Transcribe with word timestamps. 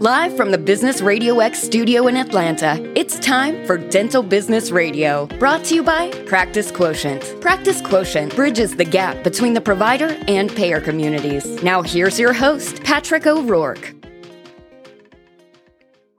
Live 0.00 0.36
from 0.36 0.52
the 0.52 0.58
Business 0.58 1.00
Radio 1.00 1.40
X 1.40 1.60
studio 1.60 2.06
in 2.06 2.16
Atlanta, 2.16 2.80
it's 2.96 3.18
time 3.18 3.66
for 3.66 3.76
Dental 3.76 4.22
Business 4.22 4.70
Radio, 4.70 5.26
brought 5.40 5.64
to 5.64 5.74
you 5.74 5.82
by 5.82 6.12
Practice 6.24 6.70
Quotient. 6.70 7.40
Practice 7.40 7.80
Quotient 7.80 8.36
bridges 8.36 8.76
the 8.76 8.84
gap 8.84 9.24
between 9.24 9.54
the 9.54 9.60
provider 9.60 10.16
and 10.28 10.54
payer 10.54 10.80
communities. 10.80 11.44
Now, 11.64 11.82
here's 11.82 12.16
your 12.16 12.32
host, 12.32 12.84
Patrick 12.84 13.26
O'Rourke. 13.26 13.92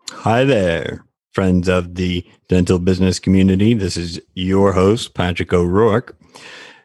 Hi 0.10 0.44
there, 0.44 1.06
friends 1.32 1.70
of 1.70 1.96
the 1.96 2.28
dental 2.50 2.80
business 2.80 3.18
community. 3.18 3.76
This 3.76 3.96
is 3.96 4.20
your 4.34 4.74
host, 4.74 5.14
Patrick 5.14 5.54
O'Rourke, 5.54 6.18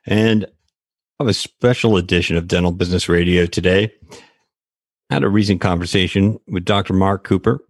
and 0.07 0.45
I 0.45 1.25
have 1.25 1.29
a 1.29 1.35
special 1.35 1.97
edition 1.97 2.37
of 2.37 2.47
Dental 2.47 2.71
Business 2.71 3.09
Radio 3.09 3.47
today 3.47 3.93
had 5.11 5.25
a 5.25 5.29
recent 5.29 5.61
conversation 5.61 6.39
with 6.49 6.65
Dr. 6.65 6.93
Mark 6.93 7.25
Cooper 7.25 7.65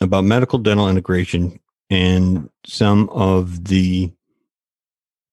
about 0.00 0.24
medical 0.24 0.58
dental 0.58 0.88
integration 0.88 1.60
and 1.90 2.48
some 2.66 3.08
of 3.10 3.66
the 3.66 4.12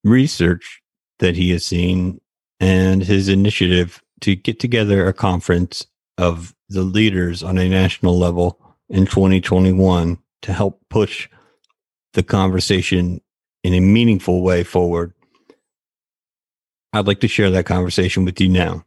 research 0.03 0.81
that 1.19 1.35
he 1.35 1.51
has 1.51 1.65
seen 1.65 2.19
and 2.59 3.03
his 3.03 3.27
initiative 3.29 4.01
to 4.21 4.35
get 4.35 4.59
together 4.59 5.07
a 5.07 5.13
conference 5.13 5.85
of 6.17 6.53
the 6.69 6.83
leaders 6.83 7.43
on 7.43 7.57
a 7.57 7.69
national 7.69 8.17
level 8.17 8.59
in 8.89 9.05
2021 9.05 10.17
to 10.43 10.53
help 10.53 10.79
push 10.89 11.27
the 12.13 12.23
conversation 12.23 13.21
in 13.63 13.73
a 13.73 13.79
meaningful 13.79 14.41
way 14.41 14.63
forward. 14.63 15.13
I'd 16.93 17.07
like 17.07 17.21
to 17.21 17.27
share 17.27 17.49
that 17.51 17.65
conversation 17.65 18.25
with 18.25 18.39
you 18.41 18.49
now. 18.49 18.85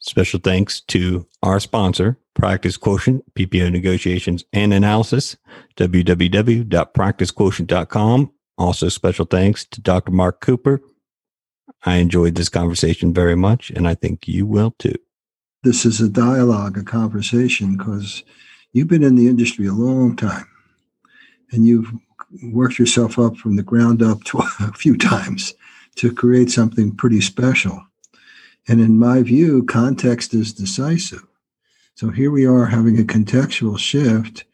Special 0.00 0.40
thanks 0.40 0.80
to 0.82 1.26
our 1.42 1.58
sponsor, 1.60 2.18
Practice 2.34 2.76
Quotient, 2.78 3.22
PPO 3.34 3.70
negotiations 3.70 4.44
and 4.52 4.72
analysis, 4.72 5.36
www.practicequotient.com. 5.76 8.32
Also, 8.56 8.88
special 8.88 9.26
thanks 9.26 9.66
to 9.66 9.80
Dr. 9.80 10.10
Mark 10.10 10.40
Cooper. 10.40 10.80
I 11.84 11.96
enjoyed 11.96 12.34
this 12.34 12.48
conversation 12.48 13.12
very 13.12 13.36
much, 13.36 13.70
and 13.70 13.86
I 13.86 13.94
think 13.94 14.26
you 14.26 14.46
will 14.46 14.74
too. 14.78 14.94
This 15.62 15.84
is 15.84 16.00
a 16.00 16.08
dialogue, 16.08 16.78
a 16.78 16.82
conversation, 16.82 17.76
because 17.76 18.24
you've 18.72 18.88
been 18.88 19.02
in 19.02 19.16
the 19.16 19.28
industry 19.28 19.66
a 19.66 19.74
long 19.74 20.16
time 20.16 20.46
and 21.52 21.66
you've 21.66 21.92
worked 22.42 22.78
yourself 22.78 23.18
up 23.18 23.36
from 23.36 23.56
the 23.56 23.62
ground 23.62 24.02
up 24.02 24.24
to 24.24 24.38
a 24.60 24.72
few 24.72 24.96
times 24.96 25.52
to 25.96 26.10
create 26.12 26.50
something 26.50 26.96
pretty 26.96 27.20
special. 27.20 27.84
And 28.68 28.80
in 28.80 28.98
my 28.98 29.22
view, 29.22 29.64
context 29.64 30.34
is 30.34 30.52
decisive. 30.52 31.26
So 31.94 32.10
here 32.10 32.30
we 32.30 32.46
are 32.46 32.66
having 32.66 32.98
a 32.98 33.04
contextual 33.04 33.78
shift 33.78 34.44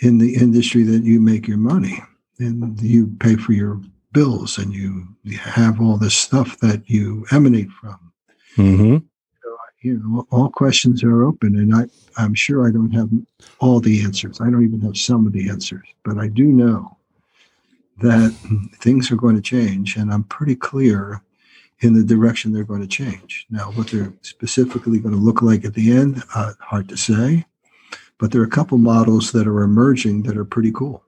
in 0.00 0.18
the 0.18 0.34
industry 0.34 0.82
that 0.82 1.04
you 1.04 1.20
make 1.20 1.48
your 1.48 1.58
money 1.58 2.02
and 2.38 2.80
you 2.80 3.08
pay 3.20 3.36
for 3.36 3.52
your 3.52 3.80
bills 4.12 4.58
and 4.58 4.72
you, 4.72 5.08
have 5.38 5.80
all 5.80 5.96
this 5.96 6.16
stuff 6.16 6.58
that 6.58 6.82
you 6.86 7.24
emanate 7.30 7.70
from. 7.70 8.12
Mm-hmm. 8.56 8.96
So, 9.42 9.56
you 9.82 10.02
know, 10.02 10.26
all 10.32 10.50
questions 10.50 11.04
are 11.04 11.22
open, 11.22 11.56
and 11.56 11.72
I, 11.74 11.84
I'm 12.16 12.34
sure 12.34 12.66
I 12.66 12.72
don't 12.72 12.90
have 12.90 13.08
all 13.60 13.78
the 13.78 14.02
answers. 14.02 14.40
I 14.40 14.50
don't 14.50 14.64
even 14.64 14.80
have 14.80 14.96
some 14.96 15.26
of 15.26 15.32
the 15.32 15.48
answers, 15.48 15.86
but 16.04 16.18
I 16.18 16.26
do 16.26 16.44
know 16.46 16.96
that 17.98 18.32
things 18.80 19.12
are 19.12 19.16
going 19.16 19.36
to 19.36 19.42
change, 19.42 19.96
and 19.96 20.12
I'm 20.12 20.24
pretty 20.24 20.56
clear 20.56 21.22
in 21.82 21.92
the 21.94 22.04
direction 22.04 22.52
they're 22.52 22.64
going 22.64 22.80
to 22.80 22.86
change. 22.86 23.46
Now, 23.50 23.72
what 23.72 23.88
they're 23.88 24.12
specifically 24.22 24.98
going 24.98 25.14
to 25.14 25.20
look 25.20 25.42
like 25.42 25.64
at 25.64 25.74
the 25.74 25.92
end, 25.92 26.22
uh, 26.34 26.52
hard 26.60 26.88
to 26.88 26.96
say, 26.96 27.44
but 28.18 28.30
there 28.30 28.40
are 28.40 28.46
a 28.46 28.50
couple 28.50 28.78
models 28.78 29.32
that 29.32 29.48
are 29.48 29.62
emerging 29.62 30.22
that 30.22 30.36
are 30.36 30.44
pretty 30.44 30.70
cool. 30.72 31.02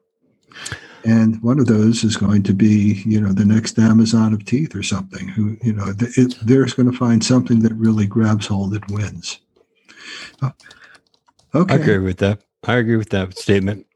And 1.05 1.41
one 1.43 1.59
of 1.59 1.67
those 1.67 2.03
is 2.03 2.17
going 2.17 2.43
to 2.45 2.55
be, 2.55 3.03
you 3.05 3.21
know, 3.21 3.33
the 3.33 3.45
next 3.45 3.79
Amazon 3.79 4.33
of 4.33 4.45
teeth 4.45 4.75
or 4.75 4.83
something. 4.83 5.29
Who, 5.29 5.57
you 5.63 5.75
know, 5.75 5.93
it, 5.99 6.35
they're 6.43 6.65
going 6.65 6.91
to 6.91 6.97
find 6.97 7.23
something 7.23 7.61
that 7.61 7.75
really 7.75 8.07
grabs 8.07 8.47
hold 8.47 8.73
and 8.73 8.85
wins. 8.91 9.39
Oh, 10.43 10.53
okay, 11.55 11.75
I 11.75 11.77
agree 11.77 11.99
with 11.99 12.19
that. 12.19 12.41
I 12.67 12.77
agree 12.77 12.97
with 12.97 13.11
that 13.11 13.39
statement. 13.39 13.87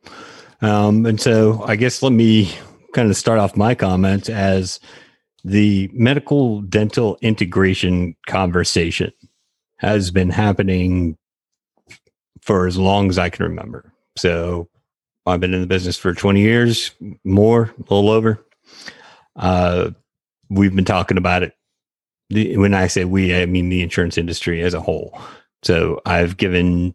Um, 0.60 1.06
and 1.06 1.20
so, 1.20 1.64
I 1.64 1.76
guess 1.76 2.02
let 2.02 2.12
me 2.12 2.52
kind 2.92 3.08
of 3.08 3.16
start 3.16 3.38
off 3.38 3.56
my 3.56 3.74
comments 3.74 4.28
as 4.28 4.78
the 5.44 5.90
medical 5.92 6.60
dental 6.62 7.18
integration 7.20 8.16
conversation 8.26 9.12
has 9.76 10.10
been 10.10 10.30
happening 10.30 11.16
for 12.42 12.66
as 12.66 12.76
long 12.76 13.08
as 13.10 13.18
I 13.18 13.30
can 13.30 13.44
remember. 13.44 13.92
So 14.16 14.68
I've 15.26 15.40
been 15.40 15.54
in 15.54 15.60
the 15.60 15.66
business 15.66 15.96
for 15.96 16.14
20 16.14 16.40
years, 16.40 16.90
more, 17.24 17.74
a 17.78 17.94
little 17.94 18.10
over. 18.10 18.44
Uh, 19.36 19.90
we've 20.50 20.74
been 20.74 20.84
talking 20.84 21.18
about 21.18 21.42
it. 21.42 21.54
The, 22.30 22.56
when 22.56 22.74
I 22.74 22.88
say 22.88 23.04
we, 23.04 23.34
I 23.34 23.46
mean 23.46 23.68
the 23.68 23.82
insurance 23.82 24.18
industry 24.18 24.62
as 24.62 24.74
a 24.74 24.80
whole. 24.80 25.18
So 25.62 26.00
I've 26.04 26.36
given 26.36 26.94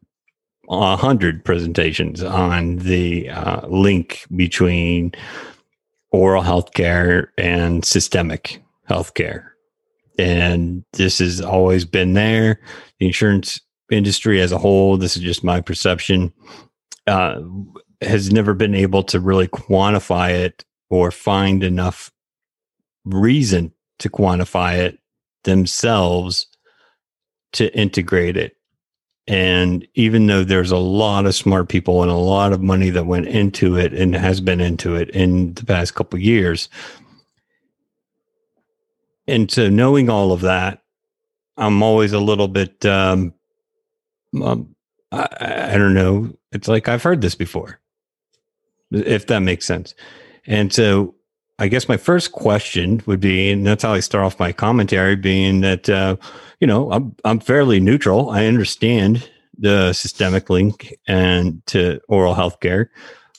a 0.70 0.96
hundred 0.96 1.44
presentations 1.44 2.24
on 2.24 2.78
the 2.78 3.30
uh, 3.30 3.68
link 3.68 4.26
between 4.36 5.14
oral 6.14 6.44
healthcare 6.44 7.28
and 7.38 7.84
systemic 7.84 8.64
healthcare. 8.90 9.50
And 10.18 10.86
this 10.94 11.20
has 11.20 11.42
always 11.42 11.86
been 11.86 12.14
there. 12.14 12.62
The 13.00 13.08
insurance 13.08 13.60
industry 13.92 14.40
as 14.40 14.52
a 14.52 14.58
whole, 14.58 14.96
this 14.96 15.18
is 15.18 15.24
just 15.24 15.44
my 15.44 15.60
perception, 15.60 16.32
uh, 17.08 17.42
has 18.02 18.32
never 18.32 18.54
been 18.54 18.76
able 18.76 19.04
to 19.04 19.20
really 19.20 19.48
quantify 19.48 20.32
it 20.32 20.64
or 20.90 21.10
find 21.10 21.64
enough 21.64 22.12
reason 23.06 23.74
to 24.00 24.10
quantify 24.10 24.78
it 24.78 25.00
themselves 25.44 26.48
to 27.54 27.76
integrate 27.76 28.38
it. 28.38 28.56
And 29.28 29.88
even 29.94 30.28
though 30.28 30.44
there's 30.44 30.72
a 30.72 30.78
lot 30.78 31.26
of 31.26 31.34
smart 31.34 31.70
people 31.70 32.02
and 32.02 32.12
a 32.12 32.16
lot 32.16 32.52
of 32.52 32.62
money 32.62 32.90
that 32.90 33.06
went 33.06 33.28
into 33.28 33.78
it 33.78 33.94
and 33.94 34.14
has 34.16 34.42
been 34.42 34.60
into 34.60 34.96
it 34.96 35.10
in 35.12 35.54
the 35.54 35.66
past 35.66 35.96
couple 35.96 36.20
years, 36.20 36.68
and 39.28 39.50
so 39.50 39.70
knowing 39.70 40.10
all 40.10 40.34
of 40.34 40.42
that, 40.42 40.84
I'm 41.56 41.82
always 41.82 42.12
a 42.12 42.20
little 42.20 42.50
bit, 42.50 42.86
um, 42.86 43.34
um 44.42 44.76
I, 45.12 45.70
I 45.74 45.78
don't 45.78 45.94
know. 45.94 46.34
It's 46.52 46.68
like 46.68 46.90
I've 46.90 47.04
heard 47.04 47.22
this 47.22 47.36
before, 47.36 47.80
if 48.92 49.28
that 49.28 49.40
makes 49.40 49.66
sense. 49.66 49.96
And 50.46 50.74
so 50.74 51.16
I 51.64 51.70
guess 51.70 51.88
my 51.88 51.96
first 51.96 52.34
question 52.34 53.02
would 53.06 53.22
be, 53.22 53.50
and 53.50 53.66
that's 53.66 53.84
how 53.84 53.94
I 53.94 54.02
start 54.02 54.26
off 54.26 54.38
my 54.38 54.52
commentary, 54.52 55.16
being 55.16 55.62
that 55.62 55.90
uh, 55.90 56.18
you 56.60 56.68
know 56.68 56.92
I'm 56.92 57.16
I'm 57.24 57.40
fairly 57.40 57.80
neutral. 57.80 58.32
I 58.32 58.48
understand 58.48 59.30
the 59.58 59.94
systemic 59.94 60.50
link 60.50 60.94
and 61.08 61.66
to 61.68 62.02
oral 62.10 62.34
health 62.34 62.60
care. 62.60 62.92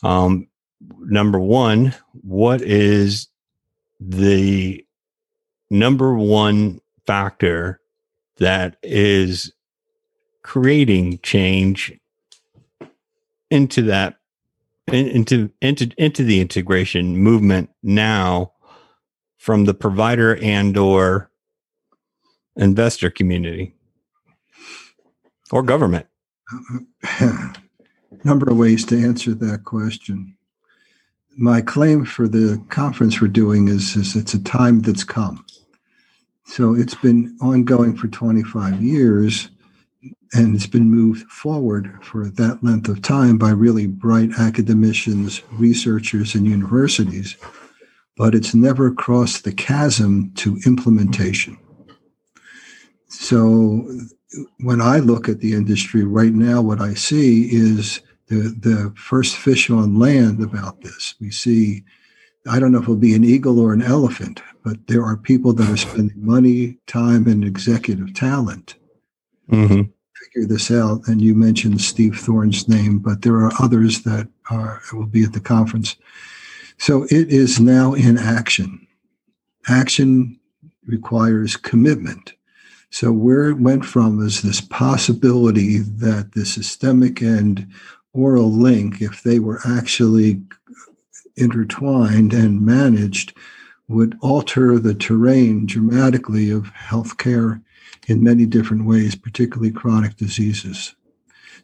Um, 0.02 0.48
number 1.00 1.38
one, 1.38 1.94
what 2.22 2.62
is 2.62 3.28
the 4.00 4.82
number 5.68 6.14
one 6.14 6.80
factor 7.06 7.78
that 8.38 8.78
is 8.82 9.52
creating 10.42 11.18
change 11.18 11.92
into 13.50 13.82
that 13.82 14.16
into 14.89 15.50
into 15.61 15.91
into 15.97 16.25
the 16.25 16.41
integration 16.41 17.17
movement 17.17 17.71
now 17.83 18.53
from 19.39 19.65
the 19.65 19.75
provider 19.75 20.37
and 20.37 20.77
or 20.77 21.31
investor 22.56 23.11
community 23.11 23.75
or 25.50 25.63
government? 25.63 26.07
Number 28.25 28.51
of 28.51 28.57
ways 28.57 28.84
to 28.86 29.03
answer 29.03 29.34
that 29.34 29.65
question. 29.65 30.36
My 31.37 31.60
claim 31.60 32.04
for 32.04 32.28
the 32.28 32.65
conference 32.69 33.21
we're 33.21 33.28
doing 33.28 33.69
is, 33.69 33.97
is 33.97 34.15
it's 34.15 34.34
a 34.34 34.42
time 34.42 34.80
that's 34.80 35.03
come. 35.03 35.45
So 36.47 36.75
it's 36.75 36.95
been 36.95 37.37
ongoing 37.41 37.97
for 37.97 38.07
25 38.07 38.80
years 38.83 39.48
and 40.34 40.57
it's 40.57 40.66
been 40.66 40.91
moved 40.91 41.31
forward 41.31 41.97
for 42.03 42.27
that 42.28 42.63
length 42.63 42.89
of 42.89 43.01
time 43.01 43.39
by 43.39 43.51
really 43.51 43.86
bright 43.86 44.31
academicians, 44.39 45.41
researchers, 45.53 46.34
and 46.34 46.45
universities, 46.45 47.36
but 48.16 48.34
it's 48.34 48.54
never 48.54 48.92
crossed 48.92 49.45
the 49.45 49.53
chasm 49.53 50.33
to 50.34 50.59
implementation. 50.66 51.57
So 53.07 53.89
when 54.59 54.81
I 54.81 54.98
look 54.98 55.28
at 55.28 55.39
the 55.39 55.53
industry 55.53 56.03
right 56.03 56.33
now, 56.33 56.60
what 56.60 56.80
I 56.80 56.95
see 56.95 57.48
is 57.53 58.01
the, 58.27 58.57
the 58.59 58.92
first 58.97 59.37
fish 59.37 59.71
on 59.71 60.01
land 60.01 60.42
about 60.42 60.80
this. 60.80 61.15
We 61.21 61.30
see, 61.30 61.84
I 62.48 62.59
don't 62.59 62.72
know 62.72 62.78
if 62.78 62.84
it'll 62.84 62.97
be 62.97 63.15
an 63.15 63.22
eagle 63.22 63.60
or 63.60 63.72
an 63.72 63.83
elephant, 63.83 64.42
but 64.65 64.89
there 64.89 65.04
are 65.04 65.16
people 65.16 65.53
that 65.53 65.71
are 65.71 65.77
spending 65.77 66.25
money, 66.25 66.78
time, 66.89 67.28
and 67.28 67.45
executive 67.45 68.15
talent 68.15 68.75
mm-hmm 69.51 69.91
figure 70.34 70.48
this 70.48 70.71
out, 70.71 71.07
and 71.07 71.22
you 71.22 71.34
mentioned 71.34 71.81
Steve 71.81 72.19
Thorne's 72.19 72.69
name, 72.69 72.98
but 72.98 73.22
there 73.22 73.36
are 73.36 73.53
others 73.60 74.03
that 74.03 74.28
are 74.51 74.81
will 74.92 75.07
be 75.07 75.22
at 75.22 75.33
the 75.33 75.41
conference. 75.41 75.97
So 76.78 77.04
it 77.04 77.28
is 77.28 77.60
now 77.60 77.95
in 77.95 78.19
action. 78.19 78.86
Action 79.69 80.39
requires 80.86 81.57
commitment. 81.57 82.34
So 82.91 83.13
where 83.13 83.48
it 83.48 83.59
went 83.59 83.84
from 83.84 84.25
is 84.25 84.42
this 84.42 84.60
possibility 84.60 85.78
that 85.78 86.33
the 86.33 86.45
systemic 86.45 87.21
and 87.21 87.66
oral 88.13 88.53
link, 88.53 89.01
if 89.01 89.22
they 89.22 89.39
were 89.39 89.60
actually 89.65 90.42
intertwined 91.37 92.33
and 92.33 92.60
managed, 92.60 93.37
would 93.89 94.16
alter 94.21 94.78
the 94.78 94.95
terrain 94.95 95.66
dramatically 95.66 96.51
of 96.51 96.72
healthcare 96.72 97.63
in 98.07 98.22
many 98.22 98.47
different 98.47 98.84
ways, 98.86 99.15
particularly 99.15 99.71
chronic 99.71 100.16
diseases. 100.16 100.95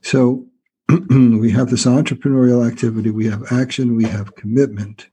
So 0.02 0.46
we 1.08 1.50
have 1.50 1.70
this 1.70 1.87
entrepreneurial 1.87 2.67
activity, 2.67 3.11
we 3.11 3.26
have 3.26 3.52
action, 3.52 3.96
we 3.96 4.05
have 4.05 4.34
commitment, 4.34 5.08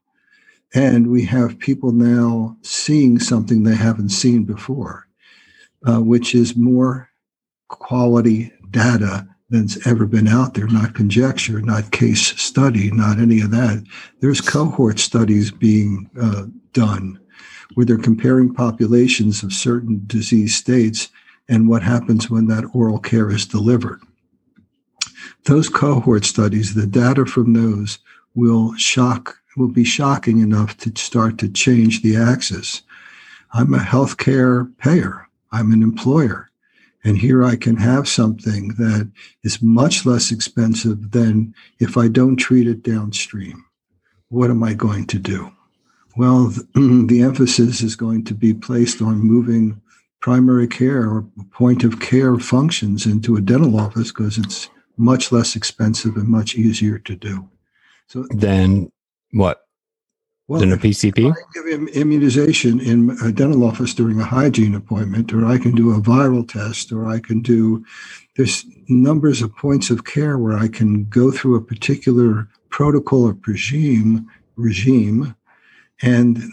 and 0.74 1.10
we 1.10 1.24
have 1.26 1.60
people 1.60 1.92
now 1.92 2.58
seeing 2.62 3.20
something 3.20 3.64
they 3.64 3.76
haven't 3.76 4.10
seen 4.10 4.44
before, 4.44 5.08
uh, 5.86 6.00
which 6.00 6.36
is 6.36 6.56
more 6.56 7.10
quality 7.68 8.52
data 8.70 9.28
than's 9.52 9.86
ever 9.88 10.06
been 10.06 10.28
out 10.28 10.54
there, 10.54 10.68
not 10.68 10.94
conjecture, 10.94 11.62
not 11.62 11.92
case 11.92 12.40
study, 12.42 12.92
not 12.92 13.20
any 13.20 13.42
of 13.42 13.52
that. 13.52 13.84
There's 14.20 14.42
cohort 14.42 15.00
studies 15.00 15.52
being 15.52 16.10
uh, 16.20 16.46
done 16.74 17.20
where 17.74 17.86
they're 17.86 17.98
comparing 17.98 18.54
populations 18.54 19.44
of 19.44 19.54
certain 19.54 20.02
disease 20.08 20.56
states 20.56 21.10
and 21.50 21.70
what 21.70 21.84
happens 21.84 22.30
when 22.30 22.48
that 22.48 22.66
oral 22.74 23.00
care 23.00 23.30
is 23.30 23.46
delivered. 23.46 24.02
Those 25.46 25.70
cohort 25.70 26.26
studies, 26.26 26.74
the 26.74 26.88
data 26.88 27.26
from 27.26 27.54
those 27.54 28.00
will 28.36 28.76
shock, 28.76 29.38
will 29.56 29.70
be 29.70 29.84
shocking 29.84 30.40
enough 30.40 30.78
to 30.78 30.92
start 30.96 31.38
to 31.40 31.50
change 31.50 32.02
the 32.02 32.16
axis. 32.18 32.82
I'm 33.54 33.74
a 33.74 33.80
healthcare 33.80 34.76
payer. 34.78 35.28
I'm 35.52 35.72
an 35.72 35.82
employer. 35.82 36.50
And 37.04 37.18
here 37.18 37.44
I 37.44 37.56
can 37.56 37.78
have 37.78 38.08
something 38.08 38.70
that 38.80 39.12
is 39.44 39.62
much 39.62 40.06
less 40.06 40.32
expensive 40.32 41.12
than 41.12 41.54
if 41.80 41.98
I 41.98 42.08
don't 42.08 42.36
treat 42.36 42.68
it 42.68 42.84
downstream. 42.84 43.64
What 44.30 44.50
am 44.50 44.64
I 44.64 44.74
going 44.74 45.06
to 45.08 45.20
do? 45.20 45.52
Well, 46.18 46.48
the 46.74 47.22
emphasis 47.22 47.82
is 47.82 47.96
going 47.96 48.26
to 48.26 48.34
be 48.34 48.54
placed 48.54 49.02
on 49.02 49.20
moving 49.20 49.82
primary 50.20 50.68
care 50.68 51.04
or 51.04 51.26
point 51.52 51.84
of 51.84 52.00
care 52.00 52.38
functions 52.38 53.06
into 53.06 53.36
a 53.36 53.42
dental 53.42 53.80
office 53.80 54.12
because 54.12 54.38
it's 54.38 54.70
much 54.98 55.32
less 55.32 55.56
expensive 55.56 56.18
and 56.18 56.28
much 56.28 56.56
easier 56.56 56.98
to 57.00 57.16
do. 57.16 57.48
So 58.08 58.26
then 58.32 58.92
what? 59.32 59.67
Well, 60.48 60.62
than 60.62 60.72
a 60.72 60.78
PCP? 60.78 61.30
I 61.30 61.36
give 61.54 61.66
him 61.68 61.90
immunization 61.90 62.80
in 62.80 63.18
a 63.22 63.32
dental 63.34 63.66
office 63.66 63.94
during 63.94 64.22
a 64.22 64.26
hygiene 64.26 64.76
appointment, 64.76 65.34
or 65.34 65.46
I 65.46 65.58
can 65.58 65.76
do 65.76 65.92
a 65.92 66.00
viral 66.00 66.48
test, 66.48 66.92
or 66.92 67.06
I 67.08 67.20
can 67.20 67.42
do 67.42 67.84
there's 68.38 68.66
numbers 68.88 69.42
of 69.42 69.56
points 69.56 69.90
of 69.90 70.06
care 70.06 70.38
where 70.38 70.58
I 70.58 70.68
can 70.68 71.06
go 71.06 71.32
through 71.32 71.56
a 71.56 71.62
particular 71.62 72.48
protocol 72.70 73.28
or 73.28 73.38
regime 73.46 74.30
regime 74.56 75.36
and 76.02 76.44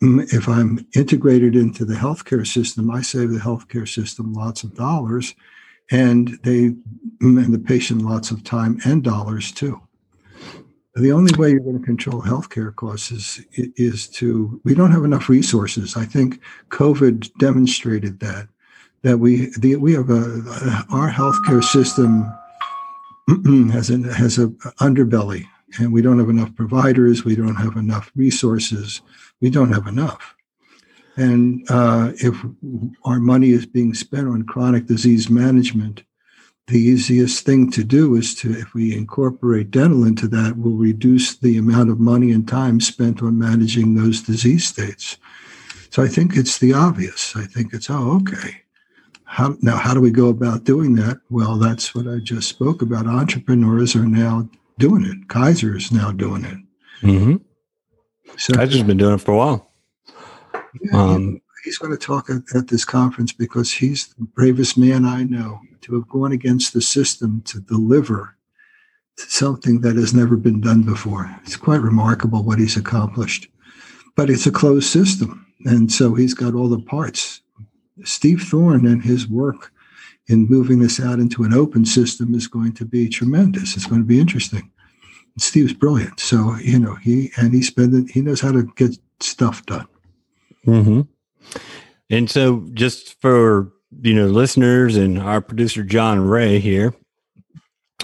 if 0.00 0.48
I'm 0.48 0.86
integrated 0.94 1.56
into 1.56 1.84
the 1.84 1.94
healthcare 1.94 2.46
system, 2.46 2.90
I 2.90 3.02
save 3.02 3.30
the 3.30 3.40
healthcare 3.40 3.88
system 3.88 4.32
lots 4.32 4.62
of 4.62 4.74
dollars, 4.74 5.34
and 5.90 6.38
they 6.44 6.74
and 7.20 7.52
the 7.52 7.58
patient 7.58 8.02
lots 8.02 8.30
of 8.30 8.44
time 8.44 8.78
and 8.84 9.02
dollars 9.02 9.50
too. 9.50 9.80
The 10.94 11.12
only 11.12 11.32
way 11.38 11.50
you're 11.50 11.60
going 11.60 11.78
to 11.78 11.84
control 11.84 12.20
healthcare 12.20 12.74
costs 12.74 13.10
is 13.10 13.40
is 13.56 14.08
to 14.08 14.60
we 14.64 14.74
don't 14.74 14.92
have 14.92 15.04
enough 15.04 15.28
resources. 15.28 15.96
I 15.96 16.04
think 16.04 16.40
COVID 16.68 17.32
demonstrated 17.38 18.20
that 18.20 18.48
that 19.00 19.18
we 19.18 19.52
the, 19.58 19.76
we 19.76 19.94
have 19.94 20.10
a 20.10 20.84
our 20.90 21.10
healthcare 21.10 21.64
system 21.64 22.30
has 23.70 23.90
a 23.90 24.12
has 24.12 24.38
a 24.38 24.48
underbelly 24.80 25.46
and 25.78 25.92
we 25.92 26.02
don't 26.02 26.18
have 26.18 26.28
enough 26.28 26.54
providers, 26.54 27.24
we 27.24 27.36
don't 27.36 27.56
have 27.56 27.76
enough 27.76 28.10
resources, 28.14 29.00
we 29.40 29.50
don't 29.50 29.72
have 29.72 29.86
enough. 29.86 30.34
And 31.16 31.64
uh, 31.70 32.12
if 32.16 32.36
our 33.04 33.18
money 33.18 33.50
is 33.50 33.66
being 33.66 33.94
spent 33.94 34.28
on 34.28 34.44
chronic 34.44 34.86
disease 34.86 35.28
management, 35.28 36.04
the 36.72 36.80
easiest 36.80 37.44
thing 37.44 37.70
to 37.70 37.84
do 37.84 38.16
is 38.16 38.34
to, 38.34 38.50
if 38.50 38.72
we 38.72 38.96
incorporate 38.96 39.70
dental 39.70 40.06
into 40.06 40.26
that, 40.28 40.56
will 40.56 40.72
reduce 40.72 41.36
the 41.36 41.58
amount 41.58 41.90
of 41.90 42.00
money 42.00 42.32
and 42.32 42.48
time 42.48 42.80
spent 42.80 43.22
on 43.22 43.38
managing 43.38 43.94
those 43.94 44.22
disease 44.22 44.66
states. 44.66 45.18
So 45.90 46.02
I 46.02 46.08
think 46.08 46.34
it's 46.34 46.56
the 46.58 46.72
obvious. 46.72 47.36
I 47.36 47.44
think 47.44 47.74
it's, 47.74 47.90
oh, 47.90 48.16
okay. 48.22 48.62
How, 49.24 49.54
now, 49.60 49.76
how 49.76 49.92
do 49.92 50.00
we 50.00 50.10
go 50.10 50.28
about 50.28 50.64
doing 50.64 50.94
that? 50.94 51.20
Well, 51.28 51.58
that's 51.58 51.94
what 51.94 52.08
I 52.08 52.20
just 52.20 52.48
spoke 52.48 52.80
about. 52.80 53.06
Entrepreneurs 53.06 53.94
are 53.94 54.06
now 54.06 54.48
doing 54.78 55.04
it. 55.04 55.28
Kaiser 55.28 55.76
is 55.76 55.92
now 55.92 56.10
doing 56.10 56.46
it. 56.46 56.58
Mm-hmm. 57.06 57.36
So 58.38 58.54
Kaiser's 58.54 58.82
been 58.82 58.96
doing 58.96 59.14
it 59.14 59.20
for 59.20 59.32
a 59.32 59.36
while. 59.36 59.70
Yeah, 60.80 60.98
um, 60.98 61.42
he's 61.64 61.76
going 61.76 61.92
to 61.92 61.98
talk 61.98 62.30
at, 62.30 62.42
at, 62.54 62.68
this 62.68 62.86
conference 62.86 63.32
because 63.32 63.70
he's 63.70 64.08
the 64.14 64.24
bravest 64.24 64.78
man 64.78 65.04
I 65.04 65.24
know 65.24 65.60
to 65.82 65.94
have 65.94 66.08
gone 66.08 66.32
against 66.32 66.72
the 66.72 66.80
system 66.80 67.42
to 67.42 67.60
deliver 67.60 68.36
something 69.16 69.80
that 69.82 69.96
has 69.96 70.14
never 70.14 70.36
been 70.36 70.60
done 70.60 70.82
before. 70.82 71.34
It's 71.44 71.56
quite 71.56 71.80
remarkable 71.80 72.42
what 72.42 72.58
he's 72.58 72.76
accomplished. 72.76 73.48
But 74.16 74.30
it's 74.30 74.46
a 74.46 74.52
closed 74.52 74.88
system. 74.88 75.46
And 75.64 75.92
so 75.92 76.14
he's 76.14 76.34
got 76.34 76.54
all 76.54 76.68
the 76.68 76.80
parts. 76.80 77.40
Steve 78.04 78.42
Thorne 78.42 78.86
and 78.86 79.02
his 79.02 79.28
work 79.28 79.72
in 80.28 80.48
moving 80.48 80.80
this 80.80 81.00
out 81.00 81.18
into 81.18 81.44
an 81.44 81.52
open 81.52 81.84
system 81.84 82.34
is 82.34 82.46
going 82.46 82.72
to 82.74 82.84
be 82.84 83.08
tremendous. 83.08 83.76
It's 83.76 83.86
going 83.86 84.00
to 84.00 84.06
be 84.06 84.20
interesting. 84.20 84.70
Steve's 85.38 85.72
brilliant, 85.72 86.20
so 86.20 86.56
you 86.56 86.78
know 86.78 86.94
he 86.96 87.30
and 87.38 87.54
he 87.54 87.62
spend 87.62 88.10
he 88.10 88.20
knows 88.20 88.40
how 88.40 88.52
to 88.52 88.64
get 88.76 88.98
stuff 89.20 89.64
done. 89.64 89.86
Mm-hmm. 90.66 91.00
And 92.10 92.30
so, 92.30 92.68
just 92.74 93.18
for 93.20 93.72
you 94.00 94.14
know, 94.14 94.26
listeners 94.26 94.96
and 94.96 95.18
our 95.18 95.40
producer 95.40 95.82
John 95.82 96.20
Ray 96.20 96.58
here, 96.58 96.94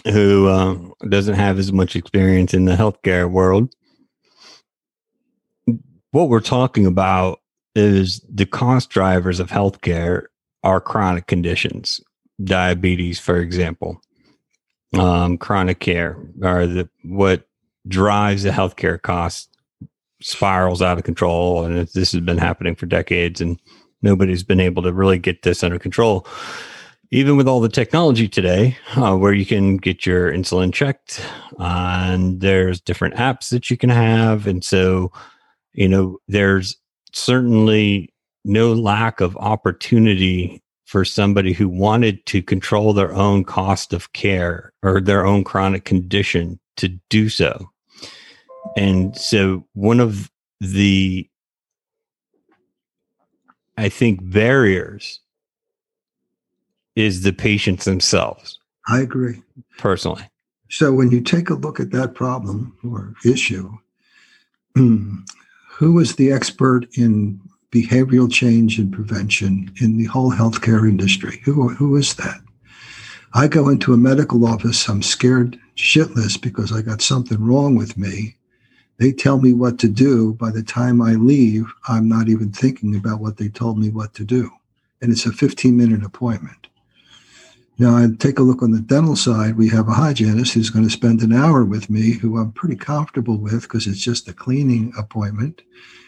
who 0.04 0.49
uh, 0.49 0.76
doesn't 1.09 1.35
have 1.35 1.59
as 1.59 1.73
much 1.73 1.97
experience 1.97 2.54
in 2.54 2.64
the 2.64 2.76
healthcare 2.76 3.30
world, 3.30 3.73
what 6.11 6.28
we're 6.28 6.40
talking 6.40 6.87
about 6.87 7.40
is 7.75 8.21
the 8.28 8.47
cost 8.47 8.90
drivers 8.90 9.40
of 9.40 9.50
healthcare 9.50 10.25
are 10.64 10.80
chronic 10.80 11.26
conditions. 11.26 12.00
Diabetes, 12.42 13.18
for 13.18 13.38
example, 13.38 14.00
um, 14.97 15.38
chronic 15.38 15.80
care, 15.80 16.16
or 16.42 16.66
the 16.66 16.88
what 17.02 17.49
drives 17.87 18.45
the 18.45 18.50
healthcare 18.50 19.00
cost 19.00 19.50
spirals 20.23 20.83
out 20.83 20.99
of 20.99 21.04
control, 21.04 21.64
and 21.64 21.76
this 21.88 22.12
has 22.12 22.21
been 22.21 22.38
happening 22.38 22.76
for 22.76 22.87
decades, 22.87 23.40
and 23.40 23.61
nobody's 24.02 24.43
been 24.43 24.61
able 24.61 24.83
to 24.83 24.93
really 24.93 25.19
get 25.19 25.43
this 25.43 25.62
under 25.62 25.78
control. 25.78 26.26
Even 27.11 27.37
with 27.37 27.49
all 27.49 27.61
the 27.61 27.71
technology 27.71 28.28
today, 28.28 28.76
uh, 28.97 29.17
where 29.17 29.33
you 29.33 29.47
can 29.47 29.78
get 29.78 30.05
your 30.05 30.31
insulin 30.31 30.73
checked, 30.73 31.25
and 31.59 32.40
there's 32.40 32.83
different 32.83 33.14
apps 33.14 33.49
that 33.49 33.71
you 33.71 33.78
can 33.78 33.88
have, 33.88 34.47
and 34.47 34.62
so 34.62 35.11
you 35.73 35.88
know 35.88 36.19
there's 36.28 36.76
certainly 37.12 38.12
no 38.45 38.73
lack 38.73 39.21
of 39.21 39.37
opportunity 39.38 40.62
for 40.85 41.05
somebody 41.05 41.52
who 41.52 41.69
wanted 41.69 42.25
to 42.25 42.43
control 42.43 42.95
their 42.95 43.14
own 43.14 43.45
cost 43.45 43.93
of 43.93 44.12
care 44.14 44.73
or 44.83 45.00
their 45.00 45.26
own 45.26 45.45
chronic 45.45 45.85
condition 45.85 46.59
to 46.78 46.88
do 47.11 47.28
so. 47.28 47.69
And 48.75 49.14
so 49.14 49.67
one 49.75 50.00
of 50.00 50.31
the 50.61 51.27
I 53.78 53.88
think 53.88 54.18
barriers 54.23 55.20
is 56.97 57.23
the 57.23 57.32
patients 57.32 57.85
themselves. 57.85 58.58
I 58.88 59.00
agree. 59.00 59.40
Personally. 59.78 60.28
So 60.68 60.92
when 60.92 61.12
you 61.12 61.20
take 61.20 61.49
a 61.49 61.54
look 61.54 61.78
at 61.78 61.92
that 61.92 62.14
problem 62.14 62.76
or 62.82 63.14
issue, 63.25 63.70
hmm, 64.75 65.18
who 65.68 65.99
is 66.00 66.16
the 66.16 66.32
expert 66.32 66.87
in 66.97 67.40
behavioral 67.70 68.30
change 68.30 68.78
and 68.78 68.92
prevention 68.92 69.73
in 69.80 69.97
the 69.97 70.06
whole 70.06 70.32
healthcare 70.32 70.88
industry. 70.88 71.40
Who, 71.44 71.68
who 71.68 71.97
is 71.97 72.14
that? 72.14 72.40
I 73.35 73.47
go 73.47 73.68
into 73.68 73.92
a 73.92 73.99
medical 73.99 74.44
office, 74.47 74.88
I'm 74.88 75.02
scared 75.02 75.58
shitless 75.76 76.40
because 76.40 76.73
I 76.73 76.82
got 76.82 77.02
something 77.02 77.40
wrong 77.44 77.76
with 77.76 77.97
me. 77.97 78.38
They 78.99 79.12
tell 79.12 79.40
me 79.40 79.52
what 79.52 79.78
to 79.81 79.88
do. 79.88 80.35
By 80.35 80.50
the 80.50 80.62
time 80.62 81.00
I 81.00 81.12
leave, 81.12 81.73
I'm 81.88 82.09
not 82.09 82.28
even 82.28 82.50
thinking 82.50 82.97
about 82.97 83.21
what 83.21 83.37
they 83.37 83.49
told 83.49 83.78
me 83.78 83.90
what 83.90 84.14
to 84.14 84.25
do. 84.25 84.50
And 85.00 85.12
it's 85.12 85.26
a 85.26 85.33
15 85.33 85.76
minute 85.76 86.05
appointment. 86.05 86.67
Now, 87.81 87.97
I 87.97 88.09
take 88.19 88.40
a 88.40 88.43
look 88.43 88.61
on 88.61 88.73
the 88.73 88.81
dental 88.81 89.14
side. 89.14 89.57
We 89.57 89.69
have 89.69 89.87
a 89.87 89.93
hygienist 89.93 90.55
who's 90.55 90.71
going 90.71 90.85
to 90.85 90.90
spend 90.90 91.23
an 91.23 91.33
hour 91.33 91.64
with 91.64 91.88
me, 91.88 92.14
who 92.14 92.37
I'm 92.37 92.50
pretty 92.50 92.75
comfortable 92.75 93.38
with 93.38 93.62
because 93.62 93.87
it's 93.87 94.00
just 94.00 94.28
a 94.28 94.33
cleaning 94.33 94.93
appointment. 94.99 95.62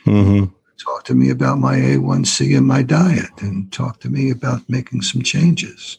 Mm-hmm. 0.05 0.53
Talk 0.85 1.05
to 1.05 1.15
me 1.15 1.31
about 1.31 1.59
my 1.59 1.77
A1C 1.77 2.57
and 2.57 2.67
my 2.67 2.83
diet, 2.83 3.31
and 3.41 3.71
talk 3.71 4.01
to 4.01 4.11
me 4.11 4.31
about 4.31 4.69
making 4.69 5.03
some 5.03 5.23
changes. 5.23 5.99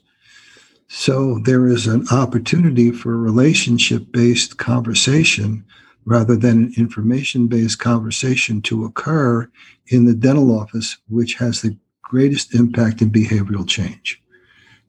So 0.89 1.39
there 1.39 1.67
is 1.67 1.87
an 1.87 2.05
opportunity 2.11 2.91
for 2.91 3.15
relationship 3.15 4.11
based 4.11 4.57
conversation 4.57 5.63
rather 6.05 6.35
than 6.35 6.65
an 6.65 6.73
information 6.77 7.47
based 7.47 7.79
conversation 7.79 8.61
to 8.63 8.85
occur 8.85 9.49
in 9.87 10.05
the 10.05 10.13
dental 10.13 10.57
office, 10.57 10.97
which 11.09 11.35
has 11.35 11.61
the 11.61 11.77
greatest 12.01 12.53
impact 12.55 13.01
in 13.01 13.11
behavioral 13.11 13.67
change. 13.67 14.21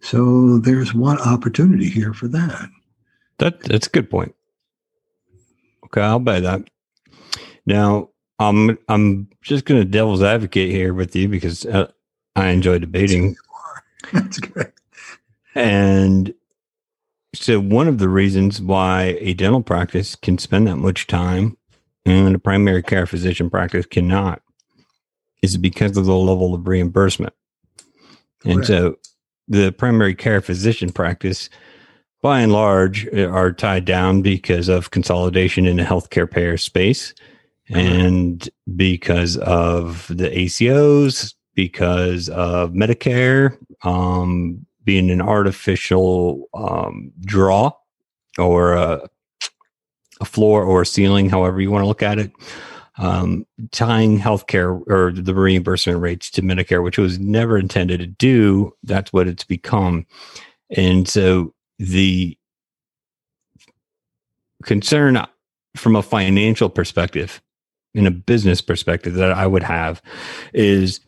So 0.00 0.58
there's 0.58 0.94
one 0.94 1.18
opportunity 1.20 1.88
here 1.88 2.12
for 2.12 2.28
that. 2.28 2.68
That 3.38 3.60
that's 3.60 3.86
a 3.86 3.90
good 3.90 4.10
point. 4.10 4.34
Okay, 5.84 6.00
I'll 6.00 6.18
buy 6.18 6.40
that. 6.40 6.68
Now, 7.66 8.10
I'm 8.38 8.78
I'm 8.88 9.28
just 9.42 9.64
going 9.64 9.80
to 9.80 9.84
devil's 9.84 10.22
advocate 10.22 10.70
here 10.70 10.94
with 10.94 11.14
you 11.14 11.28
because 11.28 11.64
uh, 11.66 11.90
I 12.34 12.48
enjoy 12.48 12.78
debating. 12.78 13.36
That's 14.12 14.38
great. 14.38 14.72
And 15.54 16.34
so, 17.34 17.60
one 17.60 17.88
of 17.88 17.98
the 17.98 18.08
reasons 18.08 18.60
why 18.60 19.16
a 19.20 19.34
dental 19.34 19.62
practice 19.62 20.14
can 20.14 20.38
spend 20.38 20.66
that 20.66 20.76
much 20.76 21.06
time 21.06 21.56
and 22.04 22.34
a 22.34 22.38
primary 22.38 22.82
care 22.82 23.06
physician 23.06 23.48
practice 23.48 23.86
cannot 23.86 24.42
is 25.42 25.56
because 25.56 25.96
of 25.96 26.04
the 26.04 26.14
level 26.14 26.54
of 26.54 26.66
reimbursement. 26.66 27.32
And 28.44 28.66
so, 28.66 28.96
the 29.48 29.72
primary 29.72 30.14
care 30.14 30.40
physician 30.40 30.90
practice, 30.92 31.48
by 32.22 32.40
and 32.40 32.52
large, 32.52 33.06
are 33.14 33.52
tied 33.52 33.84
down 33.84 34.22
because 34.22 34.68
of 34.68 34.90
consolidation 34.90 35.66
in 35.66 35.76
the 35.76 35.84
healthcare 35.84 36.30
payer 36.30 36.56
space 36.56 37.14
and 37.68 38.48
because 38.76 39.36
of 39.38 40.06
the 40.08 40.28
ACOs, 40.28 41.34
because 41.54 42.28
of 42.28 42.72
Medicare, 42.72 43.56
um, 43.82 44.66
being 44.84 45.10
an 45.10 45.20
artificial 45.20 46.48
um, 46.54 47.12
draw 47.20 47.72
or 48.38 48.74
a, 48.74 49.08
a, 50.20 50.24
floor 50.24 50.64
or 50.64 50.82
a 50.82 50.86
ceiling, 50.86 51.28
however 51.28 51.60
you 51.60 51.70
want 51.70 51.82
to 51.82 51.88
look 51.88 52.02
at 52.02 52.18
it, 52.18 52.32
um, 52.98 53.46
tying 53.70 54.18
healthcare 54.18 54.82
or 54.88 55.12
the 55.12 55.34
reimbursement 55.34 56.00
rates 56.00 56.30
to 56.30 56.42
Medicare, 56.42 56.82
which 56.82 56.98
was 56.98 57.18
never 57.18 57.58
intended 57.58 58.00
to 58.00 58.06
do. 58.06 58.72
That's 58.82 59.12
what 59.12 59.28
it's 59.28 59.44
become. 59.44 60.06
And 60.76 61.08
so 61.08 61.54
the 61.78 62.36
concern 64.64 65.24
from 65.76 65.96
a 65.96 66.02
financial 66.02 66.68
perspective, 66.68 67.42
in 67.94 68.06
a 68.06 68.10
business 68.10 68.60
perspective, 68.60 69.14
that 69.14 69.32
I 69.32 69.46
would 69.46 69.62
have 69.62 70.02
is 70.54 71.00